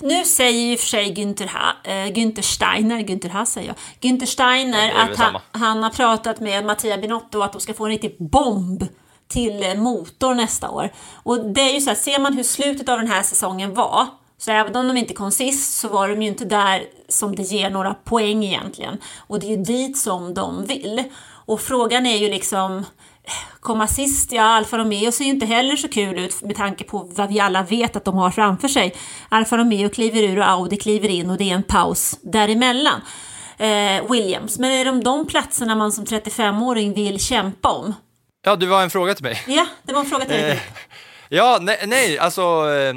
nu 0.00 0.24
säger 0.24 0.70
ju 0.70 0.76
för 0.76 0.86
sig 0.86 1.14
Günther, 1.14 1.48
ha, 1.48 1.92
äh, 1.92 2.12
Günther 2.12 2.42
Steiner, 2.42 2.98
Günther 2.98 3.28
Haas 3.28 3.52
säger 3.52 3.68
jag, 3.68 3.76
Günther 4.00 4.26
Steiner 4.26 4.88
ja, 4.88 5.02
att 5.02 5.16
han, 5.16 5.40
han, 5.52 5.82
har 5.82 5.90
pratat 5.90 6.40
med 6.40 6.64
Mattia 6.64 6.98
Binotto 6.98 7.42
att 7.42 7.52
de 7.52 7.60
ska 7.60 7.74
få 7.74 7.84
en 7.84 7.90
riktig 7.90 8.16
bomb 8.18 8.88
till 9.28 9.62
eh, 9.62 9.74
motor 9.74 10.34
nästa 10.34 10.70
år. 10.70 10.92
Och 11.12 11.44
det 11.44 11.60
är 11.60 11.74
ju 11.74 11.80
så 11.80 11.90
här, 11.90 11.96
ser 11.96 12.18
man 12.18 12.32
hur 12.32 12.42
slutet 12.42 12.88
av 12.88 12.98
den 12.98 13.08
här 13.08 13.22
säsongen 13.22 13.74
var, 13.74 14.06
så 14.44 14.50
även 14.50 14.76
om 14.76 14.88
de 14.88 14.96
inte 14.96 15.14
kom 15.14 15.30
sist 15.30 15.80
så 15.80 15.88
var 15.88 16.08
de 16.08 16.22
ju 16.22 16.28
inte 16.28 16.44
där 16.44 16.82
som 17.08 17.36
det 17.36 17.42
ger 17.42 17.70
några 17.70 17.94
poäng 17.94 18.44
egentligen. 18.44 18.98
Och 19.16 19.40
det 19.40 19.46
är 19.46 19.50
ju 19.50 19.56
dit 19.56 19.98
som 19.98 20.34
de 20.34 20.66
vill. 20.66 21.04
Och 21.24 21.60
frågan 21.60 22.06
är 22.06 22.16
ju 22.16 22.28
liksom, 22.28 22.84
komma 23.60 23.86
sist, 23.86 24.32
ja 24.32 24.42
Alfa 24.42 24.78
Romeo 24.78 25.12
ser 25.12 25.24
ju 25.24 25.30
inte 25.30 25.46
heller 25.46 25.76
så 25.76 25.88
kul 25.88 26.18
ut 26.18 26.42
med 26.42 26.56
tanke 26.56 26.84
på 26.84 26.98
vad 27.10 27.28
vi 27.28 27.40
alla 27.40 27.62
vet 27.62 27.96
att 27.96 28.04
de 28.04 28.16
har 28.16 28.30
framför 28.30 28.68
sig. 28.68 28.94
Alfa 29.28 29.56
Romeo 29.56 29.88
kliver 29.88 30.22
ur 30.22 30.38
och 30.38 30.48
Audi 30.48 30.76
kliver 30.76 31.08
in 31.08 31.30
och 31.30 31.36
det 31.36 31.50
är 31.50 31.54
en 31.54 31.62
paus 31.62 32.18
däremellan. 32.22 33.00
Eh, 33.58 34.10
Williams, 34.10 34.58
men 34.58 34.70
är 34.70 34.84
det 34.84 35.02
de 35.02 35.26
platserna 35.26 35.74
man 35.74 35.92
som 35.92 36.04
35-åring 36.04 36.94
vill 36.94 37.20
kämpa 37.20 37.68
om? 37.68 37.94
Ja, 38.44 38.56
det 38.56 38.66
var 38.66 38.82
en 38.82 38.90
fråga 38.90 39.14
till 39.14 39.24
mig. 39.24 39.42
Ja, 39.46 39.66
det 39.82 39.92
var 39.92 40.00
en 40.00 40.06
fråga 40.06 40.24
till 40.24 40.34
dig. 40.34 40.50
Eh, 40.50 40.58
ja, 41.28 41.58
nej, 41.60 41.84
nej, 41.86 42.18
alltså 42.18 42.42
eh, 42.42 42.94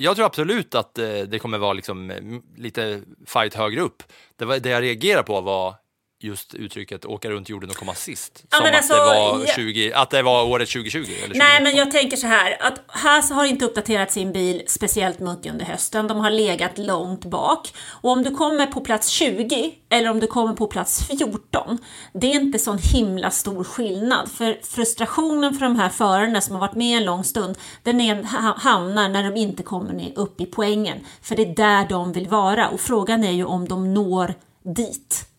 jag 0.00 0.16
tror 0.16 0.26
absolut 0.26 0.74
att 0.74 0.98
eh, 0.98 1.18
det 1.18 1.38
kommer 1.38 1.58
vara 1.58 1.72
liksom 1.72 2.10
eh, 2.10 2.16
lite 2.56 3.02
fight 3.26 3.54
högre 3.54 3.80
upp. 3.80 4.02
Det, 4.36 4.44
var, 4.44 4.58
det 4.58 4.68
jag 4.68 4.82
reagerar 4.82 5.22
på 5.22 5.40
var 5.40 5.74
just 6.20 6.54
uttrycket 6.54 7.04
åka 7.04 7.30
runt 7.30 7.48
jorden 7.48 7.70
och 7.70 7.76
komma 7.76 7.94
sist. 7.94 8.44
Ja, 8.50 8.56
som 8.56 8.66
att, 8.66 8.74
alltså, 8.74 8.92
det 8.92 9.00
var 9.00 9.46
20, 9.46 9.92
att 9.92 10.10
det 10.10 10.22
var 10.22 10.44
året 10.44 10.68
2020? 10.68 11.12
Eller 11.24 11.34
Nej, 11.34 11.62
men 11.62 11.76
jag 11.76 11.90
tänker 11.90 12.16
så 12.16 12.26
här 12.26 12.56
att 12.60 12.80
Haas 12.86 13.30
har 13.30 13.44
inte 13.44 13.64
uppdaterat 13.64 14.12
sin 14.12 14.32
bil 14.32 14.62
speciellt 14.66 15.20
mycket 15.20 15.52
under 15.52 15.64
hösten. 15.64 16.08
De 16.08 16.20
har 16.20 16.30
legat 16.30 16.78
långt 16.78 17.24
bak. 17.24 17.74
Och 18.02 18.10
om 18.10 18.22
du 18.22 18.30
kommer 18.30 18.66
på 18.66 18.80
plats 18.80 19.08
20 19.08 19.74
eller 19.88 20.10
om 20.10 20.20
du 20.20 20.26
kommer 20.26 20.52
på 20.52 20.66
plats 20.66 21.06
14, 21.08 21.78
det 22.12 22.26
är 22.26 22.34
inte 22.34 22.58
sån 22.58 22.78
himla 22.78 23.30
stor 23.30 23.64
skillnad. 23.64 24.30
För 24.30 24.58
frustrationen 24.62 25.54
för 25.54 25.60
de 25.60 25.76
här 25.76 25.88
förarna 25.88 26.40
som 26.40 26.54
har 26.54 26.60
varit 26.60 26.76
med 26.76 26.96
en 26.96 27.04
lång 27.04 27.24
stund, 27.24 27.58
den 27.82 28.00
är, 28.00 28.22
hamnar 28.58 29.08
när 29.08 29.30
de 29.30 29.40
inte 29.40 29.62
kommer 29.62 30.12
upp 30.16 30.40
i 30.40 30.46
poängen. 30.46 30.98
För 31.22 31.36
det 31.36 31.42
är 31.42 31.54
där 31.54 31.88
de 31.88 32.12
vill 32.12 32.28
vara. 32.28 32.68
Och 32.68 32.80
frågan 32.80 33.24
är 33.24 33.32
ju 33.32 33.44
om 33.44 33.68
de 33.68 33.94
når 33.94 34.34
dit. 34.62 35.29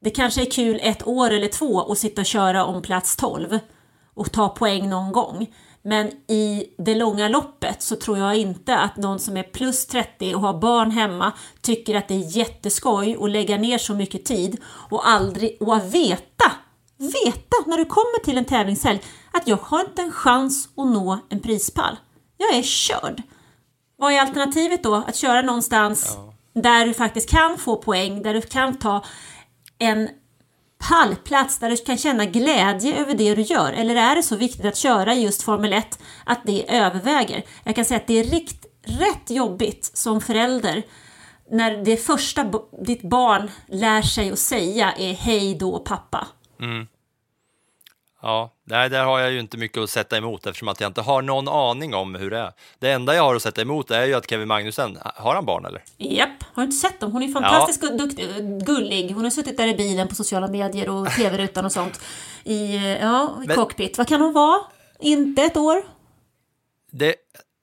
Det 0.00 0.10
kanske 0.10 0.42
är 0.42 0.50
kul 0.50 0.80
ett 0.82 1.06
år 1.06 1.30
eller 1.30 1.48
två 1.48 1.92
att 1.92 1.98
sitta 1.98 2.20
och 2.20 2.26
köra 2.26 2.64
om 2.64 2.82
plats 2.82 3.16
12 3.16 3.58
och 4.14 4.32
ta 4.32 4.48
poäng 4.48 4.88
någon 4.88 5.12
gång. 5.12 5.46
Men 5.82 6.06
i 6.26 6.64
det 6.78 6.94
långa 6.94 7.28
loppet 7.28 7.82
så 7.82 7.96
tror 7.96 8.18
jag 8.18 8.36
inte 8.36 8.78
att 8.78 8.96
någon 8.96 9.18
som 9.18 9.36
är 9.36 9.42
plus 9.42 9.86
30 9.86 10.34
och 10.34 10.40
har 10.40 10.60
barn 10.60 10.90
hemma 10.90 11.32
tycker 11.60 11.94
att 11.94 12.08
det 12.08 12.14
är 12.14 12.36
jätteskoj 12.36 13.16
att 13.20 13.30
lägga 13.30 13.56
ner 13.56 13.78
så 13.78 13.94
mycket 13.94 14.24
tid 14.24 14.60
och 14.64 15.08
aldrig 15.08 15.56
och 15.60 15.76
att 15.76 15.94
veta, 15.94 16.52
veta 16.96 17.56
när 17.66 17.78
du 17.78 17.84
kommer 17.84 18.24
till 18.24 18.38
en 18.38 18.44
tävlingshelg 18.44 19.00
att 19.32 19.48
jag 19.48 19.56
har 19.56 19.80
inte 19.80 20.02
en 20.02 20.12
chans 20.12 20.68
att 20.76 20.86
nå 20.86 21.18
en 21.28 21.40
prispall. 21.40 21.96
Jag 22.36 22.54
är 22.54 22.62
körd. 22.62 23.22
Vad 23.96 24.12
är 24.12 24.20
alternativet 24.20 24.82
då? 24.82 24.94
Att 24.94 25.16
köra 25.16 25.42
någonstans 25.42 26.16
ja. 26.52 26.60
där 26.62 26.86
du 26.86 26.94
faktiskt 26.94 27.30
kan 27.30 27.58
få 27.58 27.76
poäng, 27.76 28.22
där 28.22 28.34
du 28.34 28.40
kan 28.40 28.78
ta 28.78 29.04
en 29.78 30.08
pallplats 30.88 31.58
där 31.58 31.70
du 31.70 31.76
kan 31.76 31.98
känna 31.98 32.26
glädje 32.26 32.96
över 32.96 33.14
det 33.14 33.34
du 33.34 33.42
gör? 33.42 33.72
Eller 33.72 33.96
är 33.96 34.16
det 34.16 34.22
så 34.22 34.36
viktigt 34.36 34.64
att 34.64 34.76
köra 34.76 35.14
just 35.14 35.42
Formel 35.42 35.72
1 35.72 35.98
att 36.24 36.40
det 36.44 36.76
överväger? 36.76 37.42
Jag 37.64 37.76
kan 37.76 37.84
säga 37.84 38.00
att 38.00 38.06
det 38.06 38.18
är 38.18 38.24
rikt, 38.24 38.66
rätt 38.82 39.30
jobbigt 39.30 39.90
som 39.94 40.20
förälder 40.20 40.82
när 41.50 41.84
det 41.84 41.96
första 41.96 42.52
ditt 42.84 43.02
barn 43.02 43.50
lär 43.66 44.02
sig 44.02 44.32
att 44.32 44.38
säga 44.38 44.92
är 44.92 45.12
hej 45.12 45.54
då 45.54 45.78
pappa. 45.78 46.26
Mm. 46.60 46.86
Ja, 48.22 48.52
nej, 48.70 48.90
där 48.90 49.04
har 49.04 49.18
jag 49.18 49.32
ju 49.32 49.40
inte 49.40 49.56
mycket 49.56 49.82
att 49.82 49.90
sätta 49.90 50.16
emot 50.16 50.46
eftersom 50.46 50.68
att 50.68 50.80
jag 50.80 50.88
inte 50.88 51.00
har 51.00 51.22
någon 51.22 51.48
aning 51.48 51.94
om 51.94 52.14
hur 52.14 52.30
det 52.30 52.38
är. 52.38 52.52
Det 52.78 52.90
enda 52.90 53.14
jag 53.14 53.22
har 53.22 53.34
att 53.34 53.42
sätta 53.42 53.62
emot 53.62 53.90
är 53.90 54.06
ju 54.06 54.14
att 54.14 54.30
Kevin 54.30 54.48
Magnussen, 54.48 54.98
har 55.16 55.34
han 55.34 55.44
barn 55.44 55.64
eller? 55.64 55.82
Japp, 55.96 56.44
har 56.54 56.62
du 56.62 56.64
inte 56.64 56.76
sett 56.76 57.00
dem? 57.00 57.12
Hon 57.12 57.22
är 57.22 57.28
fantastiskt 57.28 57.82
ja. 57.82 57.90
duktig, 57.90 58.28
gullig. 58.66 59.10
Hon 59.14 59.24
har 59.24 59.30
suttit 59.30 59.56
där 59.56 59.66
i 59.66 59.74
bilen 59.74 60.08
på 60.08 60.14
sociala 60.14 60.48
medier 60.48 60.88
och 60.88 61.10
tv-rutan 61.10 61.64
och 61.64 61.72
sånt 61.72 62.00
i, 62.44 62.76
ja, 63.00 63.40
i 63.44 63.46
Men, 63.46 63.56
cockpit. 63.56 63.98
Vad 63.98 64.08
kan 64.08 64.20
hon 64.20 64.32
vara? 64.32 64.60
Inte 65.00 65.42
ett 65.42 65.56
år? 65.56 65.82
Det, 66.90 67.14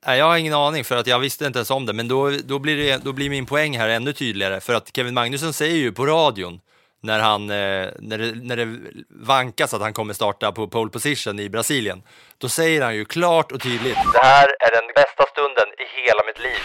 nej, 0.07 0.19
jag 0.19 0.25
har 0.25 0.37
ingen 0.37 0.53
aning 0.53 0.83
för 0.83 0.97
att 0.97 1.07
jag 1.07 1.19
visste 1.19 1.45
inte 1.45 1.59
ens 1.59 1.71
om 1.71 1.85
det, 1.85 1.93
men 1.93 2.07
då, 2.07 2.31
då, 2.45 2.59
blir 2.59 2.77
det, 2.77 3.03
då 3.03 3.13
blir 3.13 3.29
min 3.29 3.45
poäng 3.45 3.77
här 3.77 3.89
ännu 3.89 4.13
tydligare 4.13 4.59
för 4.59 4.73
att 4.73 4.95
Kevin 4.95 5.13
Magnussen 5.13 5.53
säger 5.53 5.75
ju 5.75 5.91
på 5.91 6.05
radion 6.05 6.59
när, 7.05 7.19
han, 7.19 7.49
eh, 7.49 7.89
när, 7.99 8.17
det, 8.17 8.31
när 8.35 8.57
det 8.57 8.79
vankas 9.09 9.73
att 9.73 9.81
han 9.81 9.93
kommer 9.93 10.13
starta 10.13 10.51
på 10.51 10.67
pole 10.67 10.89
position 10.89 11.39
i 11.39 11.49
Brasilien. 11.49 12.03
Då 12.37 12.49
säger 12.49 12.81
han 12.81 12.95
ju 12.95 13.05
klart 13.05 13.51
och 13.51 13.61
tydligt. 13.61 13.97
Det 14.13 14.19
här 14.23 14.47
är 14.59 14.71
den 14.71 14.87
bästa 14.95 15.23
stunden 15.31 15.67
i 15.83 15.85
hela 16.01 16.21
mitt 16.27 16.39
liv. 16.39 16.61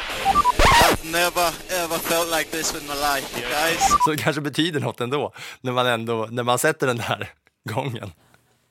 I've 0.85 1.13
never 1.13 1.49
ever 1.85 1.99
felt 1.99 2.39
like 2.39 2.51
this 2.51 2.75
in 2.75 2.89
my 2.89 2.95
life, 2.95 3.41
guys. 3.41 3.97
Så 4.05 4.11
det 4.11 4.17
kanske 4.17 4.43
betyder 4.43 4.81
något 4.81 5.01
ändå, 5.01 5.33
när 5.61 5.73
man, 5.73 5.87
ändå, 5.87 6.29
när 6.31 6.43
man 6.43 6.59
sätter 6.59 6.87
den 6.87 6.97
där 6.97 7.29
gången. 7.75 8.13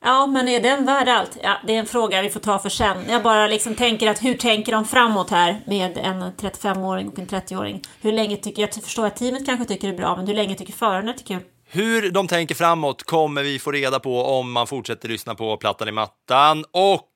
Ja, 0.01 0.27
men 0.27 0.47
är 0.47 0.59
den 0.59 0.85
värd 0.85 1.07
allt? 1.09 1.37
Ja, 1.43 1.57
det 1.67 1.75
är 1.75 1.79
en 1.79 1.85
fråga 1.85 2.21
vi 2.21 2.29
får 2.29 2.39
ta 2.39 2.59
för 2.59 2.69
sen. 2.69 2.97
Jag 3.09 3.23
bara 3.23 3.47
liksom 3.47 3.75
tänker 3.75 4.09
att 4.09 4.23
hur 4.23 4.33
tänker 4.33 4.71
de 4.71 4.85
framåt 4.85 5.29
här 5.29 5.61
med 5.65 5.97
en 5.97 6.23
35-åring 6.23 7.07
och 7.09 7.19
en 7.19 7.27
30-åring? 7.27 7.81
Hur 8.01 8.11
länge 8.11 8.37
tycker, 8.37 8.61
jag 8.61 8.73
förstår 8.73 9.05
att 9.05 9.15
teamet 9.15 9.45
kanske 9.45 9.65
tycker 9.65 9.87
det 9.87 9.93
är 9.93 9.97
bra, 9.97 10.15
men 10.15 10.27
hur 10.27 10.35
länge 10.35 10.55
tycker 10.55 10.73
förarna 10.73 11.13
det 11.13 11.21
är 11.21 11.39
kul? 11.39 11.43
Hur 11.71 12.11
de 12.11 12.27
tänker 12.27 12.55
framåt 12.55 13.03
kommer 13.03 13.43
vi 13.43 13.59
få 13.59 13.71
reda 13.71 13.99
på 13.99 14.23
om 14.25 14.51
man 14.51 14.67
fortsätter 14.67 15.09
lyssna 15.09 15.35
på 15.35 15.57
Plattan 15.57 15.87
i 15.87 15.91
mattan. 15.91 16.65
Och 16.71 17.08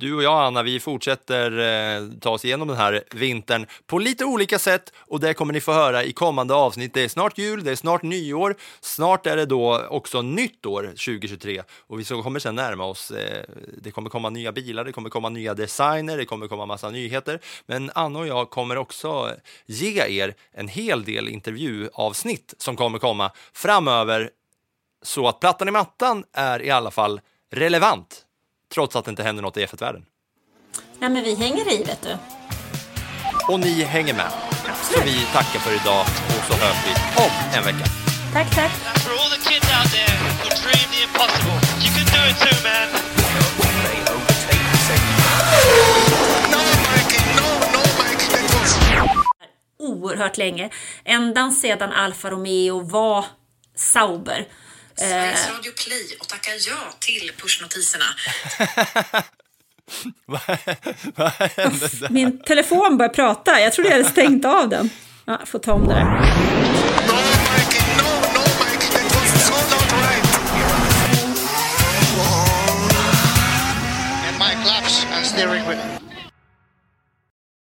du 0.00 0.14
och 0.14 0.22
jag, 0.22 0.44
Anna, 0.44 0.62
vi 0.62 0.80
fortsätter 0.80 1.58
eh, 1.58 2.08
ta 2.20 2.30
oss 2.30 2.44
igenom 2.44 2.68
den 2.68 2.76
här 2.76 3.04
vintern 3.14 3.66
på 3.86 3.98
lite 3.98 4.24
olika 4.24 4.58
sätt 4.58 4.92
och 4.96 5.20
det 5.20 5.34
kommer 5.34 5.52
ni 5.52 5.60
få 5.60 5.72
höra 5.72 6.04
i 6.04 6.12
kommande 6.12 6.54
avsnitt. 6.54 6.94
Det 6.94 7.02
är 7.02 7.08
snart 7.08 7.38
jul, 7.38 7.64
det 7.64 7.70
är 7.70 7.76
snart 7.76 8.02
nyår, 8.02 8.56
snart 8.80 9.26
är 9.26 9.36
det 9.36 9.46
då 9.46 9.86
också 9.90 10.22
nytt 10.22 10.66
år 10.66 10.82
2023 10.82 11.62
och 11.86 12.00
vi 12.00 12.04
kommer 12.04 12.38
sen 12.38 12.54
närma 12.54 12.84
oss. 12.84 13.10
Eh, 13.10 13.44
det 13.82 13.90
kommer 13.90 14.10
komma 14.10 14.30
nya 14.30 14.52
bilar, 14.52 14.84
det 14.84 14.92
kommer 14.92 15.10
komma 15.10 15.28
nya 15.28 15.54
designer, 15.54 16.16
det 16.16 16.24
kommer 16.24 16.48
komma 16.48 16.66
massa 16.66 16.90
nyheter. 16.90 17.40
Men 17.66 17.90
Anna 17.94 18.18
och 18.18 18.26
jag 18.26 18.50
kommer 18.50 18.76
också 18.76 19.30
ge 19.66 20.20
er 20.20 20.34
en 20.52 20.68
hel 20.68 21.04
del 21.04 21.28
intervjuavsnitt 21.28 22.54
som 22.58 22.76
kommer 22.76 22.98
komma 22.98 23.30
framöver 23.52 24.30
så 25.02 25.28
att 25.28 25.40
plattan 25.40 25.68
i 25.68 25.70
mattan 25.70 26.24
är 26.32 26.62
i 26.62 26.70
alla 26.70 26.90
fall 26.90 27.20
relevant 27.52 28.26
trots 28.74 28.96
att 28.96 29.04
det 29.04 29.10
inte 29.10 29.22
händer 29.22 29.42
något 29.42 29.56
i 29.56 29.66
F1-världen. 29.66 30.04
Nej, 30.98 31.10
men 31.10 31.24
vi 31.24 31.34
hänger 31.34 31.72
i, 31.72 31.84
vet 31.84 32.02
du. 32.02 32.16
Och 33.52 33.60
ni 33.60 33.82
hänger 33.82 34.14
med. 34.14 34.30
Så 34.82 35.00
vi 35.04 35.26
tackar 35.32 35.58
för 35.58 35.74
idag 35.74 36.00
och 36.28 36.44
så 36.48 36.54
hörs 36.54 36.76
vi 36.86 37.22
om 37.24 37.30
en 37.58 37.64
vecka. 37.64 37.86
Tack, 38.32 38.54
tack. 38.54 38.70
For 39.04 39.10
all 39.12 39.30
the 39.30 39.50
kids 39.50 39.66
out 39.76 39.90
there 39.92 40.14
who 40.42 40.48
dream 40.62 40.86
the 40.94 41.02
impossible, 41.08 41.58
you 41.84 41.90
can 41.96 42.06
do 42.16 42.20
it 42.30 42.36
too, 42.44 42.56
man. 42.68 42.88
No, 46.52 46.60
Mikey, 46.90 47.22
no, 47.40 47.48
no, 47.74 47.82
Mikey, 48.00 48.42
was. 48.52 48.72
Oerhört 49.78 50.38
länge. 50.38 50.70
Ända 51.04 51.50
sedan 51.50 51.92
Alfa 51.92 52.30
Romeo 52.30 52.80
var 52.80 53.24
Sauber. 53.74 54.46
Sveriges 55.08 55.48
Radio 55.48 55.72
Play 55.72 56.16
och 56.20 56.28
tacka 56.28 56.50
ja 56.68 56.94
till 56.98 57.32
pushnotiserna. 57.38 58.04
Vad 60.26 60.40
vad 61.16 61.32
hände 61.32 61.88
där? 62.00 62.08
Min 62.08 62.38
telefon 62.42 62.96
börjar 62.96 63.12
prata. 63.12 63.60
Jag 63.60 63.72
trodde 63.72 63.90
jag 63.90 63.96
hade 63.96 64.08
stängt 64.08 64.44
av 64.44 64.68
den. 64.68 64.90
Ja, 65.24 65.36
jag 65.38 65.48
får 65.48 65.58
ta 65.58 65.72
om 65.72 65.88
det 65.88 65.94
där. 65.94 66.04
No, 66.04 66.10
Mikey, 66.10 67.82
no, 67.96 68.10
no, 68.34 68.42
Mikey, 68.60 68.88
that 68.92 69.04
was 69.14 69.46
so 69.46 69.54
not 69.54 69.92
right. 69.92 70.24
and 74.28 74.38
my 74.38 74.64
claps 74.64 75.06
and 75.12 75.26
steering 75.26 75.64
wheel. 75.68 76.09